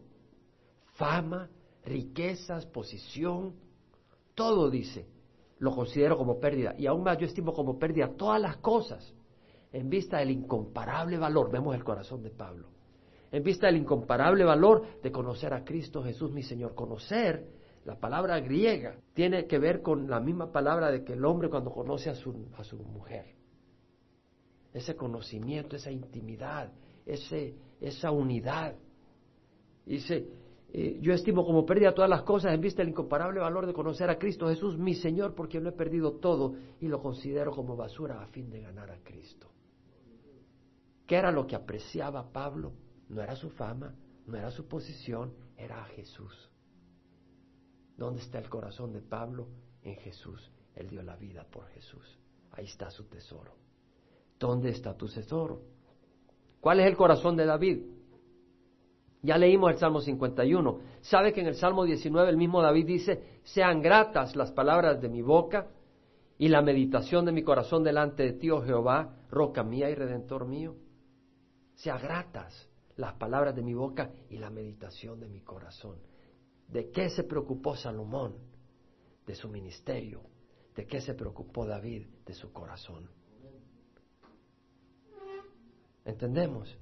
fama, 0.92 1.50
riquezas, 1.84 2.66
posición, 2.66 3.56
todo 4.36 4.70
dice, 4.70 5.08
lo 5.58 5.74
considero 5.74 6.16
como 6.16 6.38
pérdida. 6.38 6.76
Y 6.78 6.86
aún 6.86 7.02
más 7.02 7.18
yo 7.18 7.26
estimo 7.26 7.52
como 7.52 7.80
pérdida 7.80 8.12
todas 8.16 8.40
las 8.40 8.58
cosas 8.58 9.12
en 9.74 9.90
vista 9.90 10.18
del 10.18 10.30
incomparable 10.30 11.18
valor, 11.18 11.50
vemos 11.50 11.74
el 11.74 11.82
corazón 11.82 12.22
de 12.22 12.30
Pablo, 12.30 12.68
en 13.32 13.42
vista 13.42 13.66
del 13.66 13.78
incomparable 13.78 14.44
valor 14.44 15.00
de 15.02 15.10
conocer 15.10 15.52
a 15.52 15.64
Cristo 15.64 16.00
Jesús 16.00 16.30
mi 16.30 16.44
Señor. 16.44 16.76
Conocer, 16.76 17.44
la 17.84 17.98
palabra 17.98 18.38
griega, 18.38 18.94
tiene 19.14 19.46
que 19.46 19.58
ver 19.58 19.82
con 19.82 20.08
la 20.08 20.20
misma 20.20 20.52
palabra 20.52 20.92
de 20.92 21.02
que 21.02 21.14
el 21.14 21.24
hombre 21.24 21.50
cuando 21.50 21.72
conoce 21.72 22.08
a 22.08 22.14
su, 22.14 22.46
a 22.56 22.62
su 22.62 22.76
mujer. 22.76 23.34
Ese 24.72 24.94
conocimiento, 24.94 25.74
esa 25.74 25.90
intimidad, 25.90 26.72
ese, 27.04 27.56
esa 27.80 28.12
unidad. 28.12 28.76
Dice, 29.84 30.28
eh, 30.72 30.98
yo 31.00 31.12
estimo 31.12 31.44
como 31.44 31.66
pérdida 31.66 31.92
todas 31.92 32.08
las 32.08 32.22
cosas 32.22 32.54
en 32.54 32.60
vista 32.60 32.80
del 32.80 32.90
incomparable 32.90 33.40
valor 33.40 33.66
de 33.66 33.72
conocer 33.72 34.08
a 34.08 34.18
Cristo 34.18 34.46
Jesús, 34.48 34.78
mi 34.78 34.94
Señor, 34.94 35.34
porque 35.34 35.58
lo 35.58 35.70
he 35.70 35.72
perdido 35.72 36.12
todo 36.12 36.54
y 36.80 36.86
lo 36.86 37.02
considero 37.02 37.50
como 37.50 37.74
basura 37.74 38.22
a 38.22 38.28
fin 38.28 38.48
de 38.50 38.60
ganar 38.60 38.92
a 38.92 38.98
Cristo. 39.02 39.48
¿Qué 41.06 41.16
era 41.16 41.30
lo 41.30 41.46
que 41.46 41.56
apreciaba 41.56 42.32
Pablo? 42.32 42.72
No 43.08 43.22
era 43.22 43.36
su 43.36 43.50
fama, 43.50 43.94
no 44.26 44.36
era 44.36 44.50
su 44.50 44.66
posición, 44.66 45.34
era 45.56 45.82
a 45.82 45.86
Jesús. 45.86 46.50
¿Dónde 47.96 48.20
está 48.20 48.38
el 48.38 48.48
corazón 48.48 48.92
de 48.92 49.00
Pablo? 49.00 49.48
En 49.82 49.96
Jesús. 49.96 50.50
Él 50.74 50.88
dio 50.88 51.02
la 51.02 51.16
vida 51.16 51.44
por 51.44 51.66
Jesús. 51.68 52.18
Ahí 52.52 52.64
está 52.64 52.90
su 52.90 53.04
tesoro. 53.04 53.54
¿Dónde 54.38 54.70
está 54.70 54.96
tu 54.96 55.06
tesoro? 55.06 55.62
¿Cuál 56.60 56.80
es 56.80 56.86
el 56.86 56.96
corazón 56.96 57.36
de 57.36 57.44
David? 57.44 57.82
Ya 59.22 59.38
leímos 59.38 59.70
el 59.70 59.78
Salmo 59.78 60.00
51. 60.00 60.80
¿Sabe 61.02 61.32
que 61.32 61.40
en 61.40 61.46
el 61.46 61.54
Salmo 61.54 61.84
19 61.84 62.30
el 62.30 62.36
mismo 62.36 62.62
David 62.62 62.86
dice, 62.86 63.40
sean 63.44 63.80
gratas 63.80 64.34
las 64.34 64.50
palabras 64.52 65.00
de 65.00 65.08
mi 65.08 65.22
boca 65.22 65.68
y 66.36 66.48
la 66.48 66.62
meditación 66.62 67.24
de 67.24 67.32
mi 67.32 67.42
corazón 67.42 67.84
delante 67.84 68.22
de 68.22 68.32
ti, 68.32 68.50
oh 68.50 68.62
Jehová, 68.62 69.16
roca 69.30 69.62
mía 69.62 69.88
y 69.90 69.94
redentor 69.94 70.46
mío? 70.46 70.74
Sean 71.74 72.00
gratas 72.00 72.68
las 72.96 73.14
palabras 73.14 73.54
de 73.54 73.62
mi 73.62 73.74
boca 73.74 74.10
y 74.30 74.38
la 74.38 74.50
meditación 74.50 75.20
de 75.20 75.28
mi 75.28 75.40
corazón. 75.40 75.98
¿De 76.68 76.90
qué 76.90 77.10
se 77.10 77.24
preocupó 77.24 77.76
Salomón? 77.76 78.36
De 79.26 79.34
su 79.34 79.48
ministerio. 79.48 80.22
¿De 80.74 80.86
qué 80.86 81.00
se 81.00 81.14
preocupó 81.14 81.66
David? 81.66 82.06
De 82.24 82.34
su 82.34 82.52
corazón. 82.52 83.08
¿Entendemos? 86.04 86.76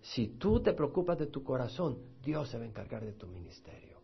Si 0.00 0.28
tú 0.36 0.60
te 0.60 0.72
preocupas 0.72 1.18
de 1.18 1.26
tu 1.26 1.42
corazón, 1.42 1.98
Dios 2.22 2.48
se 2.48 2.58
va 2.58 2.64
a 2.64 2.66
encargar 2.66 3.04
de 3.04 3.12
tu 3.12 3.26
ministerio. 3.26 4.00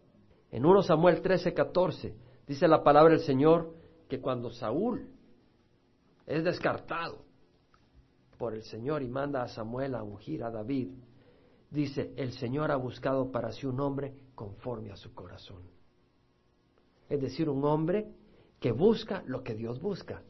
En 0.51 0.65
1 0.65 0.83
Samuel 0.83 1.21
13, 1.21 1.53
14 1.53 2.15
dice 2.47 2.67
la 2.69 2.83
palabra 2.83 3.15
del 3.15 3.23
Señor 3.23 3.75
que 4.09 4.21
cuando 4.21 4.51
Saúl 4.51 5.11
es 6.27 6.45
descartado 6.45 7.28
por 8.39 8.55
el 8.55 8.63
Señor 8.63 9.03
y 9.03 9.09
manda 9.09 9.43
a 9.43 9.49
Samuel 9.49 9.95
a 9.95 10.03
ungir 10.03 10.45
a 10.45 10.51
David, 10.51 10.91
dice, 11.71 12.13
el 12.17 12.33
Señor 12.33 12.71
ha 12.71 12.77
buscado 12.77 13.31
para 13.31 13.53
sí 13.53 13.67
un 13.67 13.81
hombre 13.81 14.15
conforme 14.35 14.93
a 14.93 14.97
su 14.97 15.13
corazón. 15.13 15.63
Es 17.09 17.21
decir, 17.21 17.49
un 17.49 17.65
hombre 17.65 18.09
que 18.61 18.73
busca 18.73 19.23
lo 19.27 19.43
que 19.43 19.55
Dios 19.55 19.81
busca, 19.81 20.23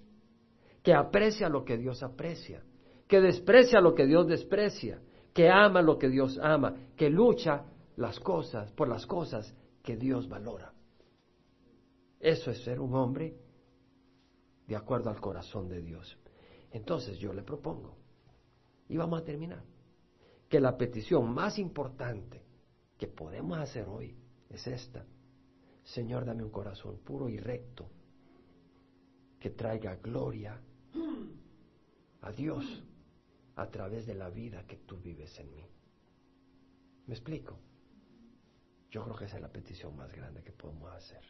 que 0.82 0.94
aprecia 0.94 1.48
lo 1.48 1.64
que 1.64 1.76
Dios 1.76 2.02
aprecia, 2.02 2.62
que 3.06 3.20
desprecia 3.20 3.80
lo 3.80 3.94
que 3.94 4.06
Dios 4.06 4.26
desprecia, 4.26 5.00
que 5.32 5.48
ama 5.48 5.82
lo 5.82 5.98
que 5.98 6.09
Dios 6.09 6.38
ama, 6.42 6.74
que 6.96 7.11
lucha 7.11 7.64
las 7.96 8.18
cosas 8.20 8.72
por 8.72 8.88
las 8.88 9.06
cosas 9.06 9.54
que 9.82 9.96
Dios 9.96 10.28
valora. 10.28 10.72
Eso 12.20 12.50
es 12.50 12.62
ser 12.64 12.80
un 12.80 12.94
hombre 12.94 13.36
de 14.66 14.76
acuerdo 14.76 15.11
al 15.11 15.20
corazón 15.20 15.68
de 15.68 15.80
Dios. 15.80 16.16
Entonces 16.70 17.18
yo 17.18 17.32
le 17.32 17.42
propongo, 17.42 17.96
y 18.88 18.96
vamos 18.96 19.20
a 19.20 19.24
terminar, 19.24 19.62
que 20.48 20.60
la 20.60 20.76
petición 20.76 21.32
más 21.32 21.58
importante 21.58 22.42
que 22.96 23.06
podemos 23.06 23.58
hacer 23.58 23.86
hoy 23.88 24.16
es 24.48 24.66
esta. 24.66 25.04
Señor, 25.84 26.24
dame 26.24 26.42
un 26.42 26.50
corazón 26.50 26.98
puro 26.98 27.28
y 27.28 27.38
recto 27.38 27.88
que 29.38 29.50
traiga 29.50 29.96
gloria 29.96 30.60
a 32.22 32.32
Dios 32.32 32.64
a 33.56 33.68
través 33.70 34.06
de 34.06 34.14
la 34.14 34.30
vida 34.30 34.66
que 34.66 34.76
tú 34.76 34.98
vives 34.98 35.38
en 35.38 35.54
mí. 35.54 35.66
¿Me 37.06 37.14
explico? 37.14 37.58
Yo 38.90 39.04
creo 39.04 39.16
que 39.16 39.24
esa 39.26 39.36
es 39.36 39.42
la 39.42 39.52
petición 39.52 39.96
más 39.96 40.10
grande 40.12 40.42
que 40.42 40.52
podemos 40.52 40.92
hacer. 40.92 41.22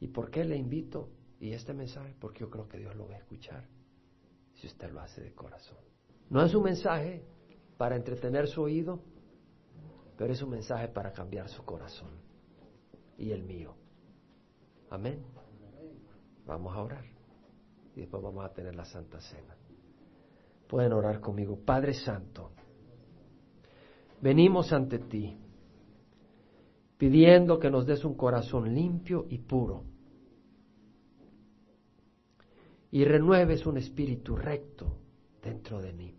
¿Y 0.00 0.08
por 0.08 0.30
qué 0.30 0.44
le 0.44 0.56
invito 0.56 1.10
y 1.40 1.52
este 1.52 1.72
mensaje? 1.72 2.14
Porque 2.18 2.40
yo 2.40 2.50
creo 2.50 2.68
que 2.68 2.78
Dios 2.78 2.94
lo 2.96 3.08
va 3.08 3.14
a 3.14 3.18
escuchar 3.18 3.64
si 4.54 4.66
usted 4.66 4.90
lo 4.90 5.00
hace 5.00 5.22
de 5.22 5.32
corazón. 5.32 5.78
No 6.30 6.44
es 6.44 6.54
un 6.54 6.64
mensaje 6.64 7.24
para 7.76 7.96
entretener 7.96 8.48
su 8.48 8.62
oído, 8.62 9.00
pero 10.16 10.32
es 10.32 10.42
un 10.42 10.50
mensaje 10.50 10.88
para 10.88 11.12
cambiar 11.12 11.48
su 11.48 11.64
corazón 11.64 12.10
y 13.16 13.30
el 13.30 13.42
mío. 13.44 13.74
Amén. 14.90 15.24
Vamos 16.46 16.74
a 16.74 16.82
orar 16.82 17.04
y 17.94 18.00
después 18.00 18.22
vamos 18.22 18.44
a 18.44 18.52
tener 18.52 18.74
la 18.74 18.84
Santa 18.84 19.20
Cena. 19.20 19.56
Pueden 20.66 20.92
orar 20.92 21.20
conmigo. 21.20 21.58
Padre 21.64 21.94
Santo, 21.94 22.50
venimos 24.20 24.72
ante 24.72 24.98
ti 24.98 25.36
pidiendo 26.96 27.58
que 27.58 27.70
nos 27.70 27.86
des 27.86 28.04
un 28.04 28.14
corazón 28.14 28.74
limpio 28.74 29.26
y 29.28 29.38
puro 29.38 29.84
y 32.90 33.04
renueves 33.04 33.66
un 33.66 33.76
espíritu 33.76 34.34
recto 34.36 34.98
dentro 35.42 35.80
de 35.80 35.92
mí. 35.92 36.14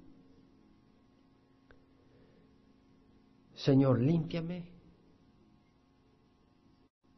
Señor, 3.55 3.99
límpiame, 3.99 4.71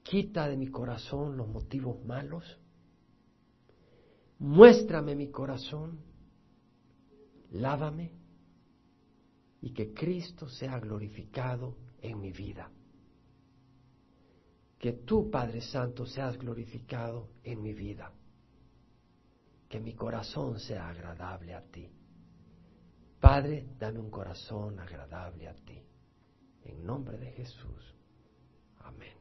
quita 0.02 0.48
de 0.48 0.58
mi 0.58 0.68
corazón 0.68 1.38
los 1.38 1.48
motivos 1.48 2.04
malos, 2.06 2.60
muéstrame 4.40 5.16
mi 5.16 5.30
corazón, 5.30 6.00
lávame. 7.52 8.20
Y 9.64 9.74
que 9.74 9.94
Cristo 9.94 10.50
sea 10.50 10.80
glorificado 10.80 11.78
en 12.02 12.20
mi 12.20 12.32
vida. 12.32 12.72
Que 14.80 14.94
tú, 14.94 15.30
Padre 15.30 15.62
Santo, 15.62 16.08
seas 16.08 16.36
glorificado 16.40 17.30
en 17.44 17.62
mi 17.62 17.72
vida 17.72 18.12
que 19.72 19.80
mi 19.80 19.94
corazón 19.94 20.60
sea 20.60 20.90
agradable 20.90 21.56
a 21.56 21.62
ti. 21.62 21.90
Padre, 23.22 23.70
dame 23.80 24.00
un 24.00 24.12
corazón 24.12 24.78
agradable 24.80 25.48
a 25.48 25.56
ti. 25.56 25.82
En 26.66 26.86
nombre 26.86 27.18
de 27.18 27.32
Jesús. 27.32 27.96
Amén. 28.80 29.21